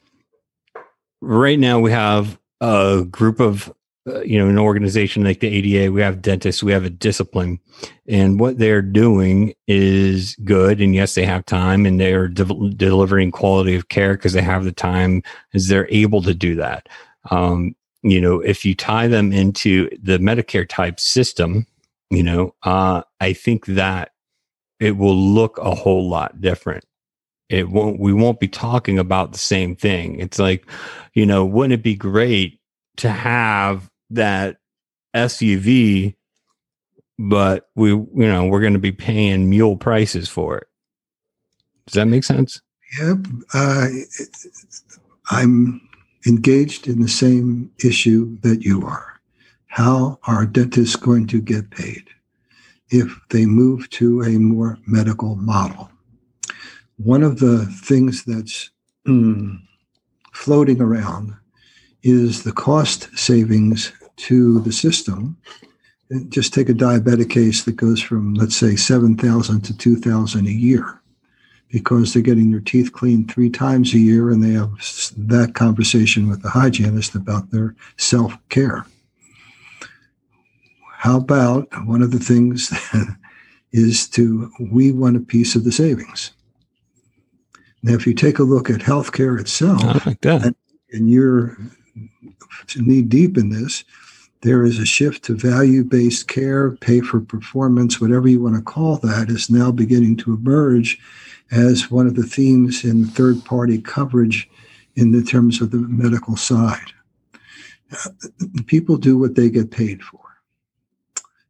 right 1.21 1.59
now 1.59 1.81
we 1.81 1.91
have 1.91 2.39
a 2.65 3.05
group 3.05 3.41
of 3.41 3.73
uh, 4.07 4.21
you 4.21 4.39
know 4.39 4.49
an 4.49 4.59
organization 4.59 5.25
like 5.25 5.41
the 5.41 5.49
ADA 5.49 5.91
we 5.91 6.03
have 6.03 6.23
dentists 6.23 6.63
we 6.63 6.73
have 6.73 6.85
a 6.85 6.91
discipline. 6.91 7.59
And 8.07 8.39
what 8.39 8.59
they're 8.59 8.83
doing 8.83 9.55
is 9.67 10.37
good 10.45 10.81
and 10.81 10.95
yes 10.95 11.15
they 11.15 11.25
have 11.25 11.47
time 11.47 11.87
and 11.87 11.99
they're 11.99 12.29
de- 12.29 12.71
delivering 12.77 13.31
quality 13.31 13.75
of 13.75 13.89
care 13.89 14.15
because 14.15 14.35
they 14.35 14.43
have 14.43 14.65
the 14.65 14.73
time 14.73 15.23
is 15.53 15.69
they're 15.69 15.89
able 15.91 16.23
to 16.23 16.35
do 16.35 16.55
that. 16.57 16.89
Um, 17.31 17.75
you 18.05 18.21
know 18.21 18.39
if 18.41 18.65
you 18.65 18.75
tie 18.75 19.09
them 19.09 19.33
into 19.33 19.89
the 20.01 20.19
medicare 20.19 20.69
type 20.69 21.01
system 21.01 21.67
you 22.11 22.23
know 22.23 22.55
uh, 22.63 23.03
i 23.21 23.33
think 23.33 23.67
that 23.67 24.13
it 24.79 24.97
will 24.97 25.17
look 25.17 25.59
a 25.59 25.75
whole 25.75 26.09
lot 26.09 26.41
different 26.41 26.85
it 27.49 27.69
won't 27.69 28.01
we 28.01 28.13
won't 28.13 28.41
be 28.41 28.49
talking 28.49 28.99
about 28.99 29.33
the 29.33 29.39
same 29.39 29.77
thing. 29.77 30.19
It's 30.19 30.39
like 30.39 30.67
you 31.15 31.27
know 31.27 31.45
wouldn't 31.45 31.75
it 31.75 31.83
be 31.83 31.95
great 31.95 32.61
to 32.97 33.11
have 33.11 33.91
that 34.11 34.59
SUV 35.15 36.15
but 37.19 37.69
we 37.75 37.91
you 37.91 38.11
know 38.15 38.47
we're 38.47 38.61
going 38.61 38.73
to 38.73 38.79
be 38.79 38.93
paying 38.93 39.51
mule 39.51 39.77
prices 39.77 40.29
for 40.29 40.59
it? 40.59 40.67
Does 41.87 41.95
that 41.95 42.07
make 42.07 42.25
sense? 42.25 42.61
Yep 43.01 43.27
uh, 43.55 43.89
i'm 45.31 45.81
engaged 46.27 46.87
in 46.87 47.01
the 47.03 47.09
same 47.09 47.71
issue 47.85 48.39
that 48.41 48.63
you 48.63 48.87
are. 48.87 49.21
How 49.67 50.19
are 50.27 50.47
dentists 50.47 50.97
going 50.97 51.27
to 51.29 51.41
get 51.41 51.71
paid 51.71 52.05
if 52.91 53.19
they 53.31 53.45
move 53.45 53.91
to 53.91 54.23
a 54.23 54.39
more 54.39 54.79
medical 54.87 55.37
model 55.37 55.91
one 56.97 57.23
of 57.23 57.39
the 57.39 57.67
things 57.67 58.25
that's 58.25 58.71
mm, 59.07 59.59
floating 60.33 60.81
around 60.81 61.35
is 62.03 62.43
the 62.43 62.53
cost 62.53 63.09
savings 63.17 63.93
to 64.17 64.61
the 64.61 64.73
system. 64.73 65.37
Just 66.29 66.53
take 66.53 66.69
a 66.69 66.75
diabetic 66.75 67.31
case 67.31 67.65
that 67.65 67.77
goes 67.77 68.01
from, 68.01 68.35
let's 68.35 68.57
say, 68.57 68.77
7,000 68.77 69.63
to 69.63 69.77
2,000 69.77 70.47
a 70.47 70.51
year 70.51 71.01
because 71.71 72.13
they're 72.13 72.23
getting 72.23 72.53
their 72.53 72.61
teeth 72.61 72.93
cleaned 72.93 73.31
three 73.31 73.51
times 73.51 73.95
a 73.95 73.99
year 73.99 74.31
and 74.31 74.45
they 74.45 74.53
have 74.53 74.71
that 75.17 75.55
conversation 75.55 76.29
with 76.29 76.43
the 76.43 76.51
hygienist 76.51 77.15
about 77.15 77.51
their 77.51 77.75
self 77.97 78.37
care. 78.49 78.87
How 80.99 81.17
about 81.19 81.67
one 81.85 82.01
of 82.01 82.13
the 82.13 82.19
things 82.19 82.73
is 83.73 84.09
to, 84.11 84.53
we 84.61 84.93
want 84.93 85.17
a 85.17 85.21
piece 85.21 85.57
of 85.57 85.65
the 85.65 85.73
savings. 85.73 86.33
Now, 87.85 87.93
if 87.93 88.07
you 88.07 88.15
take 88.15 88.39
a 88.39 88.45
look 88.45 88.71
at 88.71 88.81
healthcare 88.81 89.39
itself, 89.39 90.07
like 90.07 90.25
and, 90.25 90.57
and 90.93 91.11
you're 91.11 91.59
knee 92.77 93.03
deep 93.03 93.37
in 93.37 93.51
this, 93.51 93.85
there 94.41 94.65
is 94.65 94.79
a 94.79 94.87
shift 94.87 95.23
to 95.25 95.35
value 95.37 95.85
based 95.85 96.27
care, 96.27 96.71
pay 96.71 97.01
for 97.01 97.21
performance, 97.21 98.01
whatever 98.01 98.27
you 98.27 98.43
want 98.43 98.57
to 98.57 98.63
call 98.63 98.97
that, 98.97 99.29
is 99.29 99.51
now 99.51 99.71
beginning 99.71 100.17
to 100.17 100.33
emerge 100.33 100.99
as 101.51 101.91
one 101.91 102.07
of 102.07 102.15
the 102.15 102.23
themes 102.23 102.85
in 102.85 103.05
third 103.05 103.45
party 103.45 103.83
coverage 103.83 104.49
in 104.97 105.13
the 105.13 105.23
terms 105.23 105.61
of 105.61 105.71
the 105.71 105.77
medical 105.77 106.39
side. 106.39 106.91
Uh, 107.93 108.09
people 108.67 108.97
do 108.97 109.19
what 109.19 109.35
they 109.35 109.51
get 109.51 109.71
paid 109.71 110.03
for. 110.03 110.21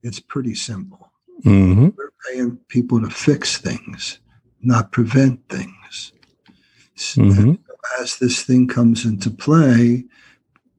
It's 0.03 0.19
pretty 0.19 0.57
simple. 0.57 1.13
Mm-hmm. 1.45 1.91
We're 1.97 2.11
paying 2.29 2.57
people 2.67 3.01
to 3.01 3.09
fix 3.09 3.57
things, 3.59 4.19
not 4.63 4.91
prevent 4.91 5.49
things. 5.49 5.71
Mm-hmm. 7.15 7.55
As 8.01 8.19
this 8.19 8.43
thing 8.43 8.67
comes 8.69 9.05
into 9.05 9.31
play, 9.31 10.05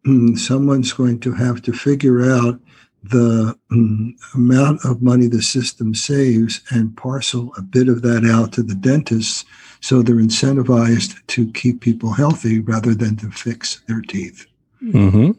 mm, 0.05 0.37
someone's 0.37 0.93
going 0.93 1.19
to 1.21 1.33
have 1.33 1.61
to 1.63 1.73
figure 1.73 2.31
out 2.31 2.59
the 3.03 3.55
um, 3.71 4.15
amount 4.33 4.83
of 4.83 5.01
money 5.01 5.27
the 5.27 5.41
system 5.41 5.93
saves 5.93 6.61
and 6.71 6.97
parcel 6.97 7.53
a 7.57 7.61
bit 7.61 7.87
of 7.87 8.01
that 8.01 8.25
out 8.25 8.51
to 8.53 8.63
the 8.63 8.73
dentists 8.73 9.45
so 9.85 10.01
they're 10.01 10.15
incentivized 10.15 11.15
to 11.27 11.51
keep 11.51 11.81
people 11.81 12.11
healthy 12.11 12.59
rather 12.59 12.95
than 12.95 13.15
to 13.17 13.29
fix 13.29 13.81
their 13.87 14.01
teeth. 14.01 14.47
Mm-hmm. 14.81 15.31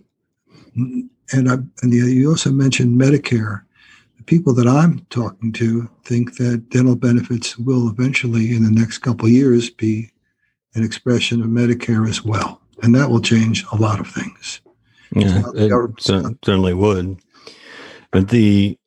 Mm, 0.80 1.08
and, 1.32 1.50
I, 1.50 1.54
and 1.82 1.92
you 1.92 2.30
also 2.30 2.52
mentioned 2.52 3.00
Medicare. 3.00 3.62
The 4.18 4.22
people 4.22 4.54
that 4.54 4.68
I'm 4.68 5.04
talking 5.10 5.52
to 5.54 5.90
think 6.04 6.36
that 6.36 6.70
dental 6.70 6.94
benefits 6.94 7.58
will 7.58 7.88
eventually, 7.88 8.54
in 8.54 8.62
the 8.62 8.70
next 8.70 8.98
couple 8.98 9.26
of 9.26 9.32
years, 9.32 9.68
be 9.68 10.10
an 10.76 10.85
expression 10.85 11.40
of 11.40 11.49
Medicare 11.49 12.09
as 12.09 12.25
well. 12.25 12.61
And 12.83 12.95
that 12.95 13.11
will 13.11 13.21
change 13.21 13.64
a 13.73 13.76
lot 13.76 13.99
of 13.99 14.06
things. 14.06 14.61
Yeah, 15.14 15.42
it 15.54 15.73
certainly 15.99 16.75
would. 16.75 17.18
But 18.11 18.28
the 18.28 18.78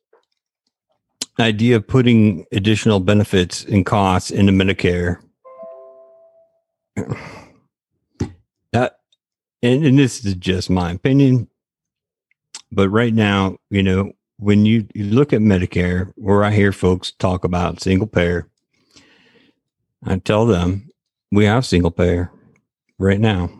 idea 1.40 1.76
of 1.76 1.88
putting 1.88 2.46
additional 2.52 3.00
benefits 3.00 3.64
and 3.64 3.84
costs 3.84 4.30
into 4.30 4.52
Medicare, 4.52 5.20
that, 8.72 8.98
and, 9.62 9.84
and 9.84 9.98
this 9.98 10.24
is 10.24 10.34
just 10.34 10.70
my 10.70 10.92
opinion, 10.92 11.48
but 12.70 12.88
right 12.88 13.14
now, 13.14 13.56
you 13.70 13.82
know, 13.82 14.12
when 14.36 14.66
you, 14.66 14.86
you 14.94 15.04
look 15.04 15.32
at 15.32 15.40
Medicare, 15.40 16.12
where 16.16 16.44
I 16.44 16.52
hear 16.52 16.72
folks 16.72 17.10
talk 17.10 17.44
about 17.44 17.80
single 17.80 18.06
payer, 18.06 18.48
I 20.04 20.16
tell 20.16 20.46
them 20.46 20.89
we 21.30 21.44
have 21.44 21.66
single 21.66 21.90
payer 21.90 22.30
right 22.98 23.20
now. 23.20 23.50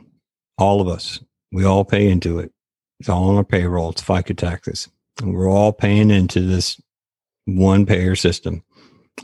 All 0.58 0.80
of 0.80 0.88
us, 0.88 1.20
we 1.52 1.64
all 1.64 1.84
pay 1.84 2.08
into 2.08 2.38
it. 2.38 2.52
It's 2.98 3.08
all 3.08 3.30
on 3.30 3.36
our 3.36 3.44
payroll. 3.44 3.90
It's 3.90 4.02
FICA 4.02 4.36
taxes. 4.36 4.88
And 5.20 5.34
we're 5.34 5.50
all 5.50 5.72
paying 5.72 6.10
into 6.10 6.40
this 6.40 6.80
one 7.46 7.86
payer 7.86 8.14
system. 8.14 8.62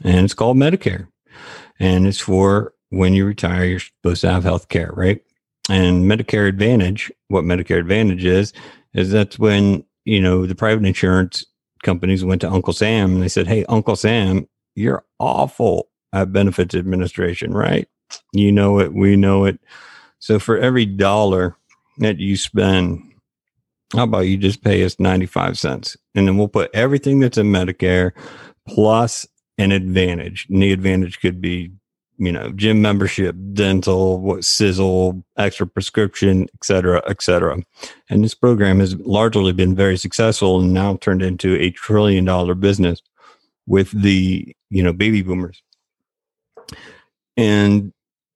And 0.02 0.24
it's 0.24 0.34
called 0.34 0.56
Medicare. 0.56 1.08
And 1.78 2.06
it's 2.06 2.20
for 2.20 2.74
when 2.90 3.12
you 3.12 3.26
retire, 3.26 3.64
you're 3.64 3.80
supposed 3.80 4.22
to 4.22 4.30
have 4.30 4.44
health 4.44 4.68
care, 4.68 4.90
right? 4.94 5.20
And 5.68 6.04
Medicare 6.04 6.48
Advantage, 6.48 7.12
what 7.28 7.44
Medicare 7.44 7.78
Advantage 7.78 8.24
is, 8.24 8.52
is 8.94 9.10
that's 9.10 9.38
when 9.38 9.84
you 10.06 10.20
know, 10.20 10.46
the 10.46 10.54
private 10.54 10.86
insurance 10.86 11.44
companies 11.82 12.24
went 12.24 12.40
to 12.40 12.50
Uncle 12.50 12.72
Sam 12.72 13.14
and 13.14 13.22
they 13.22 13.28
said, 13.28 13.46
Hey, 13.46 13.66
Uncle 13.66 13.96
Sam, 13.96 14.48
you're 14.74 15.04
awful 15.18 15.88
at 16.12 16.32
benefits 16.32 16.74
administration, 16.74 17.52
right? 17.52 17.86
You 18.32 18.52
know 18.52 18.80
it. 18.80 18.92
We 18.92 19.16
know 19.16 19.44
it. 19.44 19.60
So 20.18 20.38
for 20.38 20.58
every 20.58 20.86
dollar 20.86 21.56
that 21.98 22.18
you 22.18 22.36
spend, 22.36 23.02
how 23.94 24.04
about 24.04 24.20
you 24.20 24.36
just 24.36 24.62
pay 24.62 24.84
us 24.84 24.98
95 24.98 25.58
cents 25.58 25.96
and 26.14 26.26
then 26.26 26.36
we'll 26.36 26.48
put 26.48 26.70
everything 26.74 27.20
that's 27.20 27.38
in 27.38 27.46
Medicare 27.46 28.12
plus 28.68 29.26
an 29.58 29.72
advantage. 29.72 30.46
And 30.50 30.62
the 30.62 30.72
advantage 30.72 31.20
could 31.20 31.40
be, 31.40 31.70
you 32.18 32.32
know, 32.32 32.50
gym 32.52 32.82
membership, 32.82 33.36
dental, 33.52 34.20
what 34.20 34.44
sizzle, 34.44 35.22
extra 35.36 35.66
prescription, 35.66 36.48
et 36.54 36.64
cetera, 36.64 37.02
et 37.06 37.22
cetera. 37.22 37.58
And 38.10 38.24
this 38.24 38.34
program 38.34 38.80
has 38.80 38.96
largely 38.96 39.52
been 39.52 39.74
very 39.74 39.96
successful 39.96 40.60
and 40.60 40.72
now 40.72 40.96
turned 40.96 41.22
into 41.22 41.54
a 41.56 41.70
trillion 41.70 42.24
dollar 42.24 42.54
business 42.54 43.02
with 43.66 43.90
the, 43.90 44.54
you 44.70 44.82
know, 44.82 44.92
baby 44.92 45.22
boomers. 45.22 45.62
And 47.36 47.92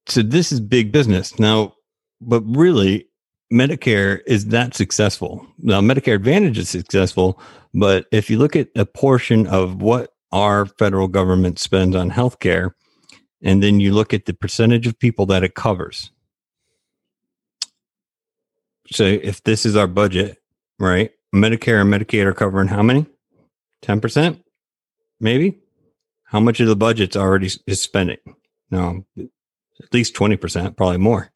so 0.07 0.21
this 0.21 0.51
is 0.51 0.59
big 0.59 0.91
business. 0.91 1.39
Now, 1.39 1.73
but 2.19 2.41
really, 2.41 3.07
Medicare 3.51 4.21
is 4.27 4.47
that 4.47 4.73
successful. 4.73 5.45
Now, 5.59 5.81
Medicare 5.81 6.15
Advantage 6.15 6.57
is 6.57 6.69
successful, 6.69 7.39
but 7.73 8.05
if 8.11 8.29
you 8.29 8.37
look 8.37 8.55
at 8.55 8.69
a 8.75 8.85
portion 8.85 9.47
of 9.47 9.81
what 9.81 10.13
our 10.31 10.65
federal 10.65 11.07
government 11.07 11.59
spends 11.59 11.95
on 11.95 12.11
healthcare, 12.11 12.71
and 13.43 13.61
then 13.61 13.79
you 13.79 13.93
look 13.93 14.13
at 14.13 14.25
the 14.25 14.33
percentage 14.33 14.87
of 14.87 14.97
people 14.99 15.25
that 15.25 15.43
it 15.43 15.55
covers. 15.55 16.11
So, 18.91 19.05
if 19.05 19.43
this 19.43 19.65
is 19.65 19.75
our 19.75 19.87
budget, 19.87 20.37
right? 20.79 21.11
Medicare 21.33 21.81
and 21.81 21.91
Medicaid 21.91 22.25
are 22.25 22.33
covering 22.33 22.67
how 22.67 22.83
many? 22.83 23.05
10%? 23.83 24.41
Maybe? 25.19 25.59
How 26.25 26.39
much 26.39 26.59
of 26.59 26.67
the 26.67 26.75
budget's 26.75 27.15
already 27.15 27.49
is 27.67 27.81
spending? 27.81 28.17
No, 28.69 29.05
at 29.83 29.93
least 29.93 30.15
20%, 30.15 30.75
probably 30.75 30.97
more. 30.97 31.31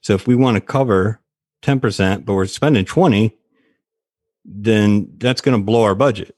So 0.00 0.14
if 0.14 0.26
we 0.26 0.34
want 0.34 0.56
to 0.56 0.60
cover 0.60 1.20
10%, 1.62 2.24
but 2.24 2.34
we're 2.34 2.46
spending 2.46 2.84
20, 2.84 3.36
then 4.44 5.12
that's 5.18 5.40
going 5.40 5.58
to 5.58 5.64
blow 5.64 5.82
our 5.82 5.94
budget. 5.94 6.34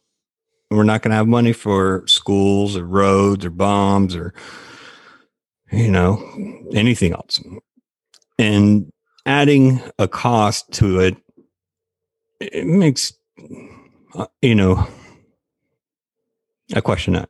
We're 0.70 0.84
not 0.84 1.02
going 1.02 1.10
to 1.10 1.16
have 1.16 1.28
money 1.28 1.52
for 1.52 2.02
schools 2.06 2.76
or 2.76 2.86
roads 2.86 3.44
or 3.44 3.50
bombs 3.50 4.16
or, 4.16 4.32
you 5.70 5.90
know, 5.90 6.22
anything 6.72 7.12
else. 7.12 7.40
And 8.38 8.90
adding 9.26 9.80
a 9.98 10.08
cost 10.08 10.72
to 10.72 11.00
it, 11.00 11.16
it 12.40 12.66
makes, 12.66 13.12
uh, 14.14 14.26
you 14.40 14.54
know, 14.54 14.86
I 16.74 16.80
question 16.80 17.14
that. 17.14 17.28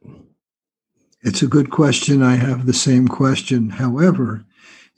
It's 1.22 1.42
a 1.42 1.46
good 1.46 1.70
question. 1.70 2.22
I 2.22 2.34
have 2.34 2.66
the 2.66 2.72
same 2.72 3.06
question. 3.06 3.70
However, 3.70 4.44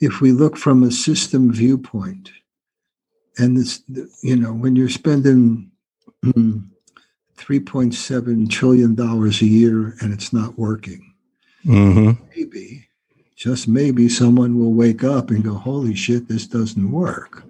if 0.01 0.21
we 0.21 0.33
look 0.33 0.57
from 0.57 0.83
a 0.83 0.91
system 0.91 1.53
viewpoint, 1.53 2.31
and 3.37 3.57
this, 3.57 3.83
you 4.23 4.37
know, 4.37 4.53
when 4.53 4.77
you're 4.77 4.89
spending 4.89 5.71
$3.7 6.25 8.51
trillion 8.51 8.99
a 8.99 9.31
year 9.45 9.97
and 10.01 10.13
it's 10.13 10.33
not 10.33 10.59
working, 10.59 11.15
mm-hmm. 11.65 12.13
maybe, 12.35 12.89
just 13.37 13.69
maybe 13.69 14.09
someone 14.09 14.59
will 14.59 14.73
wake 14.73 15.05
up 15.05 15.31
and 15.31 15.45
go, 15.45 15.55
holy 15.55 15.95
shit, 15.95 16.29
this 16.29 16.47
doesn't 16.47 16.91
work. 16.91 17.45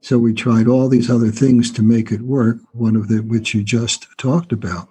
So 0.00 0.18
we 0.18 0.34
tried 0.34 0.68
all 0.68 0.88
these 0.88 1.10
other 1.10 1.30
things 1.30 1.70
to 1.72 1.82
make 1.82 2.10
it 2.10 2.22
work, 2.22 2.58
one 2.72 2.96
of 2.96 3.08
the 3.08 3.18
which 3.18 3.54
you 3.54 3.62
just 3.62 4.06
talked 4.18 4.52
about. 4.52 4.88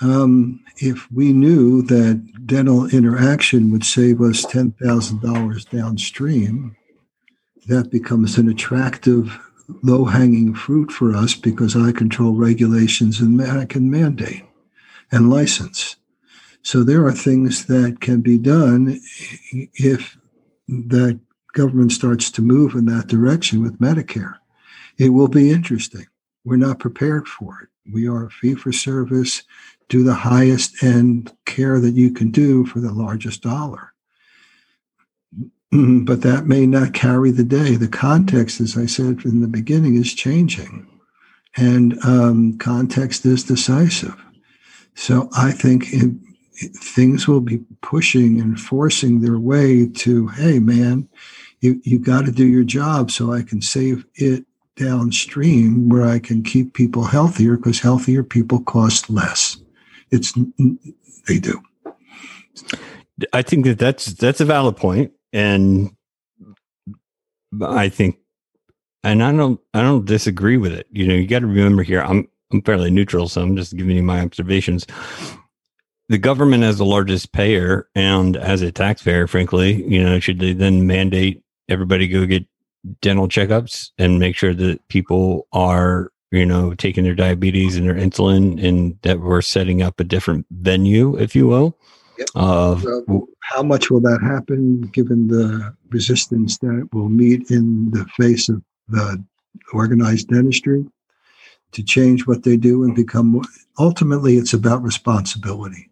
Um, 0.00 0.64
if 0.76 1.10
we 1.10 1.32
knew 1.32 1.82
that 1.82 2.46
dental 2.46 2.86
interaction 2.86 3.72
would 3.72 3.84
save 3.84 4.20
us 4.20 4.46
$10,000 4.46 5.70
downstream, 5.70 6.76
that 7.66 7.90
becomes 7.90 8.38
an 8.38 8.48
attractive, 8.48 9.38
low 9.82 10.04
hanging 10.04 10.54
fruit 10.54 10.92
for 10.92 11.14
us 11.14 11.34
because 11.34 11.76
I 11.76 11.92
control 11.92 12.34
regulations 12.34 13.20
and 13.20 13.40
I 13.42 13.64
can 13.64 13.90
mandate 13.90 14.44
and 15.10 15.30
license. 15.30 15.96
So 16.62 16.82
there 16.82 17.04
are 17.04 17.12
things 17.12 17.66
that 17.66 17.98
can 18.00 18.20
be 18.20 18.38
done 18.38 19.00
if 19.74 20.16
the 20.68 21.18
government 21.54 21.92
starts 21.92 22.30
to 22.32 22.42
move 22.42 22.74
in 22.74 22.86
that 22.86 23.08
direction 23.08 23.62
with 23.62 23.80
Medicare. 23.80 24.34
It 24.96 25.10
will 25.10 25.28
be 25.28 25.50
interesting. 25.50 26.06
We're 26.44 26.56
not 26.56 26.78
prepared 26.78 27.26
for 27.26 27.62
it. 27.62 27.92
We 27.92 28.06
are 28.08 28.30
fee 28.30 28.54
for 28.54 28.72
service 28.72 29.42
do 29.88 30.02
the 30.02 30.14
highest 30.14 30.82
end 30.82 31.32
care 31.46 31.80
that 31.80 31.94
you 31.94 32.10
can 32.10 32.30
do 32.30 32.66
for 32.66 32.80
the 32.80 32.92
largest 32.92 33.42
dollar. 33.42 33.92
Mm-hmm. 35.72 36.04
But 36.04 36.22
that 36.22 36.46
may 36.46 36.66
not 36.66 36.94
carry 36.94 37.30
the 37.30 37.44
day. 37.44 37.76
The 37.76 37.88
context, 37.88 38.60
as 38.60 38.76
I 38.76 38.86
said 38.86 39.24
in 39.24 39.40
the 39.42 39.48
beginning, 39.48 39.96
is 39.96 40.14
changing, 40.14 40.86
and 41.56 41.98
um, 42.04 42.58
context 42.58 43.26
is 43.26 43.44
decisive. 43.44 44.16
So 44.94 45.28
I 45.36 45.52
think 45.52 45.92
it, 45.92 46.10
it, 46.54 46.74
things 46.74 47.28
will 47.28 47.42
be 47.42 47.58
pushing 47.82 48.40
and 48.40 48.58
forcing 48.58 49.20
their 49.20 49.38
way 49.38 49.86
to, 49.86 50.28
hey, 50.28 50.58
man, 50.58 51.08
you, 51.60 51.80
you 51.84 51.98
got 51.98 52.24
to 52.24 52.32
do 52.32 52.46
your 52.46 52.64
job 52.64 53.10
so 53.10 53.32
I 53.32 53.42
can 53.42 53.60
save 53.60 54.06
it 54.14 54.44
downstream 54.76 55.88
where 55.88 56.06
I 56.06 56.18
can 56.18 56.42
keep 56.42 56.72
people 56.72 57.04
healthier 57.04 57.56
because 57.56 57.80
healthier 57.80 58.22
people 58.22 58.60
cost 58.60 59.10
less. 59.10 59.58
It's 60.10 60.32
they 61.26 61.38
do. 61.38 61.62
I 63.32 63.42
think 63.42 63.64
that 63.64 63.78
that's 63.78 64.06
that's 64.06 64.40
a 64.40 64.44
valid 64.44 64.76
point, 64.76 65.12
and 65.32 65.90
I 67.60 67.88
think, 67.88 68.18
and 69.02 69.22
I 69.22 69.32
don't 69.32 69.60
I 69.74 69.82
don't 69.82 70.04
disagree 70.04 70.56
with 70.56 70.72
it. 70.72 70.86
You 70.90 71.06
know, 71.06 71.14
you 71.14 71.26
got 71.26 71.40
to 71.40 71.46
remember 71.46 71.82
here, 71.82 72.02
I'm 72.02 72.28
I'm 72.52 72.62
fairly 72.62 72.90
neutral, 72.90 73.28
so 73.28 73.42
I'm 73.42 73.56
just 73.56 73.76
giving 73.76 73.96
you 73.96 74.02
my 74.02 74.20
observations. 74.20 74.86
The 76.08 76.18
government, 76.18 76.64
as 76.64 76.78
the 76.78 76.86
largest 76.86 77.32
payer 77.32 77.88
and 77.94 78.36
as 78.36 78.62
a 78.62 78.72
taxpayer, 78.72 79.26
frankly, 79.26 79.84
you 79.84 80.02
know, 80.02 80.18
should 80.20 80.38
they 80.38 80.54
then 80.54 80.86
mandate 80.86 81.42
everybody 81.68 82.08
go 82.08 82.24
get 82.24 82.46
dental 83.02 83.28
checkups 83.28 83.90
and 83.98 84.18
make 84.18 84.34
sure 84.34 84.54
that 84.54 84.86
people 84.88 85.46
are 85.52 86.10
you 86.30 86.44
know, 86.44 86.74
taking 86.74 87.04
their 87.04 87.14
diabetes 87.14 87.76
and 87.76 87.86
their 87.86 87.94
insulin, 87.94 88.62
and 88.62 88.98
that 89.02 89.20
we're 89.20 89.42
setting 89.42 89.82
up 89.82 89.98
a 90.00 90.04
different 90.04 90.46
venue, 90.50 91.16
if 91.16 91.34
you 91.34 91.46
will. 91.46 91.76
Yep. 92.18 92.28
Of 92.34 92.82
so 92.82 93.28
how 93.40 93.62
much 93.62 93.90
will 93.90 94.00
that 94.00 94.20
happen, 94.22 94.82
given 94.92 95.28
the 95.28 95.74
resistance 95.90 96.58
that 96.58 96.88
will 96.92 97.08
meet 97.08 97.50
in 97.50 97.90
the 97.92 98.04
face 98.16 98.48
of 98.48 98.62
the 98.88 99.24
organized 99.72 100.28
dentistry 100.28 100.84
to 101.72 101.82
change 101.82 102.26
what 102.26 102.42
they 102.42 102.56
do 102.56 102.82
and 102.84 102.94
become 102.94 103.28
more, 103.28 103.44
ultimately 103.78 104.36
it's 104.36 104.52
about 104.52 104.82
responsibility. 104.82 105.90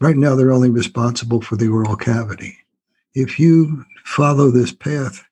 Right 0.00 0.16
now, 0.16 0.34
they're 0.34 0.52
only 0.52 0.70
responsible 0.70 1.40
for 1.40 1.56
the 1.56 1.68
oral 1.68 1.96
cavity. 1.96 2.58
If 3.14 3.38
you 3.38 3.84
follow 4.04 4.50
this 4.50 4.72
path 4.72 5.24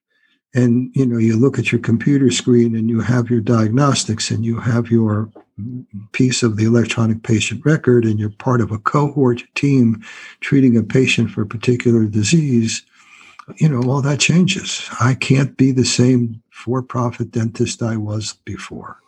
and 0.54 0.90
you 0.94 1.04
know 1.04 1.18
you 1.18 1.36
look 1.36 1.58
at 1.58 1.72
your 1.72 1.80
computer 1.80 2.30
screen 2.30 2.74
and 2.76 2.88
you 2.88 3.00
have 3.00 3.28
your 3.28 3.40
diagnostics 3.40 4.30
and 4.30 4.44
you 4.44 4.58
have 4.58 4.90
your 4.90 5.30
piece 6.12 6.42
of 6.42 6.56
the 6.56 6.64
electronic 6.64 7.22
patient 7.22 7.64
record 7.64 8.04
and 8.04 8.18
you're 8.18 8.30
part 8.30 8.60
of 8.60 8.72
a 8.72 8.78
cohort 8.78 9.42
team 9.54 10.02
treating 10.40 10.76
a 10.76 10.82
patient 10.82 11.30
for 11.30 11.42
a 11.42 11.46
particular 11.46 12.06
disease 12.06 12.84
you 13.56 13.68
know 13.68 13.82
all 13.90 14.00
that 14.00 14.20
changes. 14.20 14.88
I 15.00 15.14
can't 15.14 15.56
be 15.58 15.70
the 15.70 15.84
same 15.84 16.42
for-profit 16.50 17.30
dentist 17.30 17.82
i 17.82 17.94
was 17.96 18.38
before. 18.44 18.98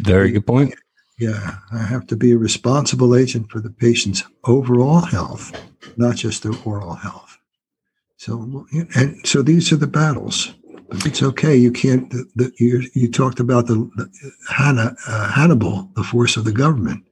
Very 0.00 0.32
good 0.32 0.46
point. 0.46 0.74
Yeah 1.18 1.56
i 1.72 1.78
have 1.78 2.06
to 2.08 2.16
be 2.16 2.32
a 2.32 2.38
responsible 2.38 3.14
agent 3.14 3.50
for 3.50 3.60
the 3.60 3.70
patient's 3.70 4.24
overall 4.44 5.00
health 5.00 5.52
not 5.96 6.16
just 6.16 6.42
their 6.42 6.54
oral 6.64 6.94
health. 6.94 7.38
So 8.16 8.66
and 8.96 9.26
so 9.26 9.42
these 9.42 9.72
are 9.72 9.76
the 9.76 9.86
battles 9.86 10.54
it's 10.90 11.22
okay. 11.22 11.56
You 11.56 11.72
can't. 11.72 12.10
The, 12.10 12.28
the, 12.36 12.52
you, 12.58 12.88
you 12.94 13.10
talked 13.10 13.40
about 13.40 13.66
the, 13.66 13.90
the 13.96 14.10
uh, 14.58 15.32
Hannibal, 15.32 15.88
the 15.94 16.04
force 16.04 16.36
of 16.36 16.44
the 16.44 16.52
government. 16.52 17.04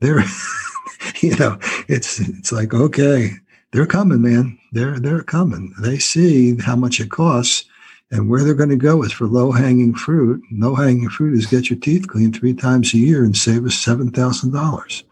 They're, 0.00 0.22
you 1.20 1.36
know, 1.36 1.58
it's 1.88 2.20
it's 2.20 2.52
like 2.52 2.74
okay, 2.74 3.32
they're 3.72 3.86
coming, 3.86 4.22
man. 4.22 4.58
They're 4.72 4.98
they're 4.98 5.22
coming. 5.22 5.74
They 5.80 5.98
see 5.98 6.56
how 6.56 6.76
much 6.76 7.00
it 7.00 7.10
costs, 7.10 7.64
and 8.10 8.28
where 8.28 8.44
they're 8.44 8.54
going 8.54 8.68
to 8.70 8.76
go 8.76 9.02
is 9.02 9.12
for 9.12 9.26
low 9.26 9.52
hanging 9.52 9.94
fruit. 9.94 10.42
Low 10.52 10.74
hanging 10.74 11.08
fruit 11.08 11.36
is 11.36 11.46
get 11.46 11.70
your 11.70 11.78
teeth 11.78 12.08
cleaned 12.08 12.36
three 12.36 12.54
times 12.54 12.94
a 12.94 12.98
year 12.98 13.24
and 13.24 13.36
save 13.36 13.64
us 13.64 13.74
seven 13.74 14.10
thousand 14.10 14.52
dollars. 14.52 15.04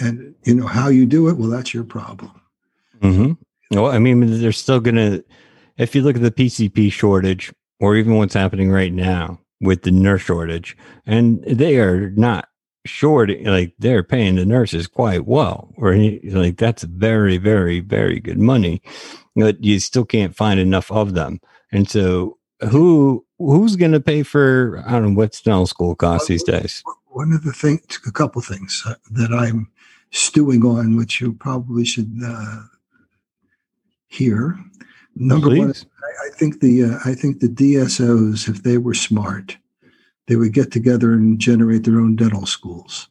And 0.00 0.34
you 0.44 0.54
know 0.54 0.66
how 0.66 0.88
you 0.88 1.04
do 1.04 1.28
it. 1.28 1.36
Well, 1.36 1.50
that's 1.50 1.74
your 1.74 1.84
problem. 1.84 2.32
Mm-hmm. 3.00 3.32
Well, 3.76 3.90
I 3.90 3.98
mean, 3.98 4.40
they're 4.40 4.52
still 4.52 4.80
going 4.80 4.96
to 4.96 5.24
if 5.78 5.94
you 5.94 6.02
look 6.02 6.16
at 6.16 6.22
the 6.22 6.30
PCP 6.30 6.92
shortage 6.92 7.52
or 7.80 7.96
even 7.96 8.16
what's 8.16 8.34
happening 8.34 8.70
right 8.70 8.92
now, 8.92 9.38
with 9.62 9.82
the 9.82 9.90
nurse 9.90 10.22
shortage, 10.22 10.76
and 11.06 11.42
they 11.44 11.78
are 11.78 12.10
not 12.10 12.48
short. 12.84 13.30
Like 13.44 13.74
they're 13.78 14.02
paying 14.02 14.34
the 14.34 14.44
nurses 14.44 14.86
quite 14.86 15.24
well, 15.24 15.72
or 15.76 15.96
like 15.96 16.58
that's 16.58 16.82
very, 16.82 17.38
very, 17.38 17.80
very 17.80 18.20
good 18.20 18.38
money, 18.38 18.82
but 19.36 19.62
you 19.64 19.80
still 19.80 20.04
can't 20.04 20.36
find 20.36 20.60
enough 20.60 20.90
of 20.90 21.14
them. 21.14 21.40
And 21.70 21.88
so, 21.88 22.38
who 22.70 23.24
who's 23.38 23.76
going 23.76 23.92
to 23.92 24.00
pay 24.00 24.24
for? 24.24 24.82
I 24.86 24.92
don't 24.92 25.14
know 25.14 25.18
what's 25.18 25.40
dental 25.40 25.66
school 25.66 25.94
costs 25.94 26.28
these 26.28 26.42
days. 26.42 26.82
One 27.06 27.32
of 27.32 27.44
the 27.44 27.52
things, 27.52 28.00
a 28.06 28.12
couple 28.12 28.42
things 28.42 28.82
uh, 28.86 28.94
that 29.12 29.32
I'm 29.32 29.70
stewing 30.10 30.64
on, 30.64 30.96
which 30.96 31.20
you 31.20 31.32
probably 31.34 31.84
should 31.84 32.20
uh, 32.24 32.62
hear. 34.08 34.58
Number 35.14 35.48
Please. 35.48 35.58
one, 35.60 35.74
I, 35.74 36.26
I, 36.26 36.30
think 36.30 36.60
the 36.60 36.84
uh, 36.84 36.98
I 37.04 37.14
think 37.14 37.40
the 37.40 37.48
DSOs, 37.48 38.48
if 38.48 38.62
they 38.62 38.78
were 38.78 38.94
smart, 38.94 39.56
they 40.26 40.36
would 40.36 40.52
get 40.52 40.70
together 40.70 41.12
and 41.12 41.38
generate 41.38 41.84
their 41.84 42.00
own 42.00 42.16
dental 42.16 42.46
schools 42.46 43.08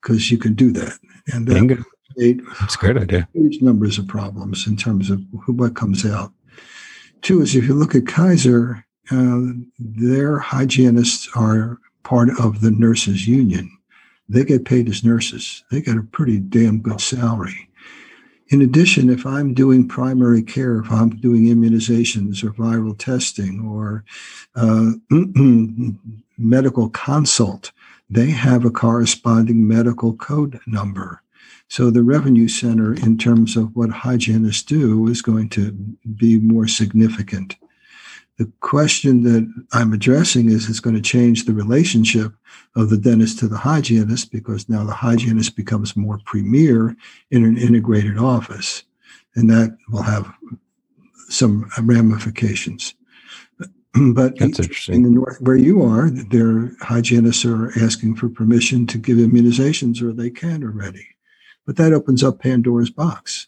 because 0.00 0.30
you 0.30 0.38
can 0.38 0.54
do 0.54 0.72
that. 0.72 0.98
And 1.32 1.46
that 1.46 1.84
it's 2.16 2.74
a 2.74 2.78
great 2.78 2.96
idea. 2.96 3.28
Huge 3.32 3.62
numbers 3.62 3.98
of 3.98 4.08
problems 4.08 4.66
in 4.66 4.76
terms 4.76 5.10
of 5.10 5.22
who 5.44 5.52
what 5.52 5.76
comes 5.76 6.04
out. 6.04 6.32
Two 7.22 7.42
is 7.42 7.54
if 7.54 7.64
you 7.64 7.74
look 7.74 7.94
at 7.94 8.06
Kaiser, 8.06 8.84
uh, 9.10 9.40
their 9.78 10.38
hygienists 10.38 11.28
are 11.34 11.78
part 12.02 12.30
of 12.40 12.60
the 12.60 12.70
nurses 12.70 13.26
union. 13.26 13.70
They 14.28 14.44
get 14.44 14.64
paid 14.64 14.88
as 14.88 15.04
nurses. 15.04 15.64
They 15.70 15.80
get 15.80 15.96
a 15.96 16.02
pretty 16.02 16.38
damn 16.38 16.80
good 16.80 17.00
salary. 17.00 17.67
In 18.50 18.62
addition, 18.62 19.10
if 19.10 19.26
I'm 19.26 19.52
doing 19.52 19.86
primary 19.86 20.42
care, 20.42 20.78
if 20.78 20.90
I'm 20.90 21.10
doing 21.10 21.44
immunizations 21.44 22.42
or 22.42 22.50
viral 22.52 22.96
testing 22.96 23.60
or 23.60 24.04
uh, 24.54 24.92
medical 26.38 26.88
consult, 26.88 27.72
they 28.08 28.30
have 28.30 28.64
a 28.64 28.70
corresponding 28.70 29.68
medical 29.68 30.14
code 30.14 30.60
number. 30.66 31.22
So 31.68 31.90
the 31.90 32.02
revenue 32.02 32.48
center, 32.48 32.94
in 32.94 33.18
terms 33.18 33.54
of 33.54 33.76
what 33.76 33.90
hygienists 33.90 34.62
do, 34.62 35.06
is 35.08 35.20
going 35.20 35.50
to 35.50 35.72
be 36.16 36.38
more 36.38 36.66
significant. 36.66 37.56
The 38.38 38.50
question 38.60 39.24
that 39.24 39.52
I'm 39.72 39.92
addressing 39.92 40.48
is 40.48 40.70
it's 40.70 40.78
going 40.78 40.94
to 40.94 41.02
change 41.02 41.44
the 41.44 41.52
relationship 41.52 42.32
of 42.76 42.88
the 42.88 42.96
dentist 42.96 43.40
to 43.40 43.48
the 43.48 43.58
hygienist 43.58 44.30
because 44.30 44.68
now 44.68 44.84
the 44.84 44.92
hygienist 44.92 45.56
becomes 45.56 45.96
more 45.96 46.20
premier 46.24 46.96
in 47.32 47.44
an 47.44 47.58
integrated 47.58 48.16
office. 48.16 48.84
And 49.34 49.50
that 49.50 49.76
will 49.88 50.02
have 50.02 50.32
some 51.28 51.68
ramifications. 51.82 52.94
but 54.14 54.38
That's 54.38 54.60
interesting. 54.60 54.94
in 54.94 55.02
the 55.02 55.10
north 55.10 55.40
where 55.40 55.56
you 55.56 55.82
are, 55.82 56.08
their 56.08 56.70
hygienists 56.80 57.44
are 57.44 57.72
asking 57.82 58.14
for 58.14 58.28
permission 58.28 58.86
to 58.86 58.98
give 58.98 59.18
immunizations 59.18 60.00
or 60.00 60.12
they 60.12 60.30
can 60.30 60.62
already. 60.62 61.06
But 61.66 61.76
that 61.76 61.92
opens 61.92 62.22
up 62.22 62.38
Pandora's 62.38 62.90
box. 62.90 63.47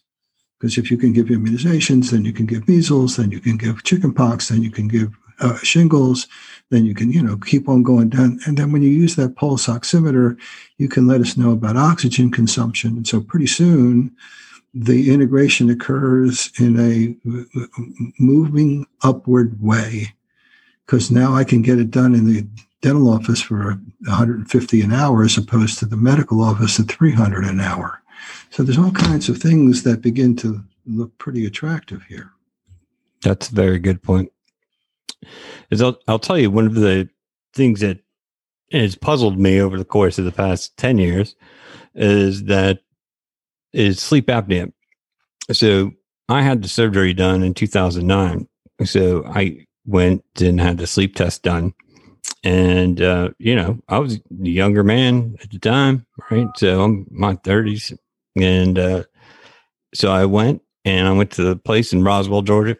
Because 0.60 0.76
if 0.76 0.90
you 0.90 0.98
can 0.98 1.14
give 1.14 1.28
immunizations, 1.28 2.10
then 2.10 2.26
you 2.26 2.34
can 2.34 2.44
give 2.44 2.68
measles, 2.68 3.16
then 3.16 3.30
you 3.30 3.40
can 3.40 3.56
give 3.56 3.82
chickenpox, 3.82 4.48
then 4.50 4.62
you 4.62 4.70
can 4.70 4.88
give 4.88 5.10
uh, 5.40 5.56
shingles, 5.58 6.28
then 6.68 6.84
you 6.84 6.94
can, 6.94 7.10
you 7.10 7.22
know, 7.22 7.38
keep 7.38 7.66
on 7.66 7.82
going 7.82 8.10
down. 8.10 8.38
And 8.46 8.58
then 8.58 8.70
when 8.70 8.82
you 8.82 8.90
use 8.90 9.16
that 9.16 9.36
pulse 9.36 9.66
oximeter, 9.68 10.38
you 10.76 10.86
can 10.86 11.06
let 11.06 11.22
us 11.22 11.38
know 11.38 11.52
about 11.52 11.78
oxygen 11.78 12.30
consumption. 12.30 12.90
And 12.90 13.08
so 13.08 13.22
pretty 13.22 13.46
soon, 13.46 14.14
the 14.74 15.10
integration 15.10 15.70
occurs 15.70 16.50
in 16.60 16.78
a 16.78 17.16
moving 18.18 18.86
upward 19.02 19.60
way 19.62 20.14
because 20.84 21.10
now 21.10 21.34
I 21.34 21.44
can 21.44 21.62
get 21.62 21.78
it 21.78 21.90
done 21.90 22.14
in 22.14 22.26
the 22.26 22.46
dental 22.82 23.08
office 23.08 23.40
for 23.40 23.80
150 24.06 24.80
an 24.82 24.92
hour 24.92 25.22
as 25.22 25.36
opposed 25.36 25.78
to 25.78 25.86
the 25.86 25.96
medical 25.96 26.42
office 26.42 26.78
at 26.78 26.88
300 26.88 27.44
an 27.44 27.60
hour. 27.60 27.99
So 28.50 28.62
there's 28.62 28.78
all 28.78 28.90
kinds 28.92 29.28
of 29.28 29.38
things 29.38 29.82
that 29.84 30.02
begin 30.02 30.36
to 30.36 30.62
look 30.86 31.16
pretty 31.18 31.46
attractive 31.46 32.02
here. 32.04 32.32
That's 33.22 33.48
a 33.48 33.54
very 33.54 33.78
good 33.78 34.02
point. 34.02 34.32
Is 35.70 35.82
I'll, 35.82 35.98
I'll 36.08 36.18
tell 36.18 36.38
you 36.38 36.50
one 36.50 36.66
of 36.66 36.74
the 36.74 37.08
things 37.52 37.80
that 37.80 37.98
has 38.72 38.94
puzzled 38.94 39.38
me 39.38 39.60
over 39.60 39.78
the 39.78 39.84
course 39.84 40.18
of 40.18 40.24
the 40.24 40.32
past 40.32 40.76
10 40.76 40.98
years 40.98 41.34
is 41.94 42.44
that 42.44 42.80
is 43.72 44.00
sleep 44.00 44.26
apnea. 44.26 44.72
So 45.52 45.92
I 46.28 46.42
had 46.42 46.62
the 46.62 46.68
surgery 46.68 47.12
done 47.12 47.42
in 47.42 47.54
2009. 47.54 48.48
So 48.84 49.24
I 49.26 49.66
went 49.86 50.24
and 50.40 50.60
had 50.60 50.78
the 50.78 50.86
sleep 50.86 51.16
test 51.16 51.42
done. 51.42 51.74
And, 52.44 53.02
uh, 53.02 53.30
you 53.38 53.54
know, 53.54 53.80
I 53.88 53.98
was 53.98 54.16
a 54.16 54.20
younger 54.30 54.82
man 54.84 55.36
at 55.42 55.50
the 55.50 55.58
time, 55.58 56.06
right? 56.30 56.48
So 56.56 56.82
I'm 56.82 57.06
my 57.10 57.34
30s. 57.34 57.96
And 58.42 58.78
uh, 58.78 59.04
so 59.94 60.10
I 60.10 60.24
went 60.26 60.62
and 60.84 61.06
I 61.06 61.12
went 61.12 61.30
to 61.32 61.42
the 61.42 61.56
place 61.56 61.92
in 61.92 62.04
Roswell, 62.04 62.42
Georgia, 62.42 62.76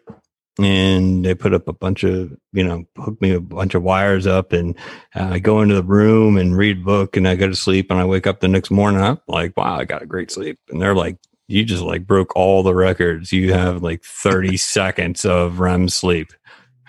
and 0.59 1.23
they 1.25 1.33
put 1.33 1.53
up 1.53 1.67
a 1.67 1.73
bunch 1.73 2.03
of, 2.03 2.35
you 2.53 2.63
know, 2.63 2.83
hooked 2.97 3.21
me 3.21 3.31
a 3.31 3.39
bunch 3.39 3.73
of 3.73 3.83
wires 3.83 4.27
up. 4.27 4.53
And 4.53 4.77
uh, 5.15 5.29
I 5.31 5.39
go 5.39 5.61
into 5.61 5.75
the 5.75 5.83
room 5.83 6.37
and 6.37 6.57
read 6.57 6.79
a 6.79 6.83
book 6.83 7.15
and 7.15 7.27
I 7.27 7.35
go 7.35 7.47
to 7.47 7.55
sleep. 7.55 7.89
And 7.89 7.99
I 7.99 8.05
wake 8.05 8.27
up 8.27 8.39
the 8.39 8.47
next 8.47 8.71
morning. 8.71 9.01
I'm 9.01 9.19
like, 9.27 9.55
wow, 9.55 9.77
I 9.77 9.85
got 9.85 10.03
a 10.03 10.07
great 10.07 10.31
sleep. 10.31 10.59
And 10.69 10.81
they're 10.81 10.95
like, 10.95 11.17
you 11.47 11.65
just 11.65 11.83
like 11.83 12.07
broke 12.07 12.35
all 12.35 12.63
the 12.63 12.75
records. 12.75 13.31
You 13.31 13.53
have 13.53 13.83
like 13.83 14.03
30 14.03 14.57
seconds 14.57 15.25
of 15.25 15.59
REM 15.59 15.89
sleep. 15.89 16.33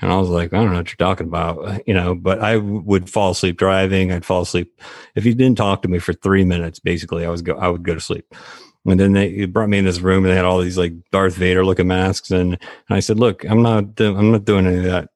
And 0.00 0.10
I 0.10 0.16
was 0.16 0.28
like, 0.28 0.52
I 0.52 0.56
don't 0.56 0.72
know 0.72 0.78
what 0.78 0.88
you're 0.88 0.96
talking 0.96 1.28
about, 1.28 1.86
you 1.86 1.94
know, 1.94 2.16
but 2.16 2.40
I 2.40 2.56
would 2.56 3.08
fall 3.08 3.30
asleep 3.30 3.56
driving. 3.56 4.10
I'd 4.10 4.24
fall 4.24 4.42
asleep. 4.42 4.80
If 5.14 5.24
you 5.24 5.32
didn't 5.32 5.56
talk 5.56 5.82
to 5.82 5.88
me 5.88 6.00
for 6.00 6.12
three 6.12 6.44
minutes, 6.44 6.80
basically 6.80 7.24
I 7.24 7.28
was 7.28 7.40
go, 7.40 7.54
I 7.54 7.68
would 7.68 7.84
go 7.84 7.94
to 7.94 8.00
sleep. 8.00 8.34
And 8.84 8.98
then 8.98 9.12
they 9.12 9.44
brought 9.44 9.68
me 9.68 9.78
in 9.78 9.84
this 9.84 10.00
room 10.00 10.24
and 10.24 10.32
they 10.32 10.36
had 10.36 10.44
all 10.44 10.60
these 10.60 10.78
like 10.78 10.92
Darth 11.10 11.34
Vader 11.34 11.64
looking 11.64 11.86
masks. 11.86 12.30
And, 12.30 12.54
and 12.54 12.60
I 12.90 13.00
said, 13.00 13.18
look, 13.18 13.44
I'm 13.44 13.62
not, 13.62 14.00
I'm 14.00 14.32
not 14.32 14.44
doing 14.44 14.66
any 14.66 14.78
of 14.78 14.84
that. 14.84 15.08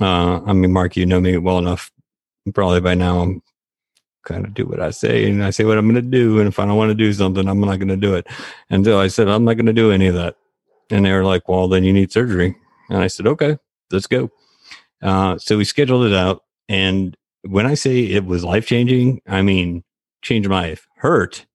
Uh, 0.00 0.42
I 0.44 0.52
mean, 0.52 0.72
Mark, 0.72 0.96
you 0.96 1.06
know 1.06 1.20
me 1.20 1.36
well 1.38 1.58
enough. 1.58 1.90
Probably 2.52 2.80
by 2.80 2.94
now 2.94 3.20
I'm 3.20 3.42
kind 4.24 4.44
of 4.44 4.54
do 4.54 4.66
what 4.66 4.80
I 4.80 4.90
say 4.90 5.28
and 5.28 5.42
I 5.42 5.50
say 5.50 5.64
what 5.64 5.78
I'm 5.78 5.90
going 5.90 6.02
to 6.02 6.10
do. 6.10 6.38
And 6.38 6.48
if 6.48 6.58
I 6.58 6.66
don't 6.66 6.76
want 6.76 6.90
to 6.90 6.94
do 6.94 7.12
something, 7.12 7.48
I'm 7.48 7.60
not 7.60 7.78
going 7.78 7.88
to 7.88 7.96
do 7.96 8.14
it. 8.14 8.26
And 8.70 8.84
so 8.84 9.00
I 9.00 9.08
said, 9.08 9.28
I'm 9.28 9.44
not 9.44 9.54
going 9.54 9.66
to 9.66 9.72
do 9.72 9.90
any 9.90 10.06
of 10.06 10.14
that. 10.14 10.36
And 10.90 11.06
they 11.06 11.12
were 11.12 11.24
like, 11.24 11.48
well, 11.48 11.68
then 11.68 11.84
you 11.84 11.92
need 11.92 12.12
surgery. 12.12 12.54
And 12.90 12.98
I 12.98 13.06
said, 13.06 13.26
okay 13.26 13.58
let's 13.90 14.06
go. 14.06 14.30
Uh, 15.02 15.38
so 15.38 15.56
we 15.56 15.64
scheduled 15.64 16.06
it 16.06 16.14
out. 16.14 16.42
And 16.68 17.16
when 17.42 17.66
I 17.66 17.74
say 17.74 18.00
it 18.00 18.24
was 18.24 18.44
life 18.44 18.66
changing, 18.66 19.20
I 19.26 19.42
mean, 19.42 19.84
changed 20.22 20.48
my 20.48 20.68
life. 20.68 20.86
Hurt 20.96 21.46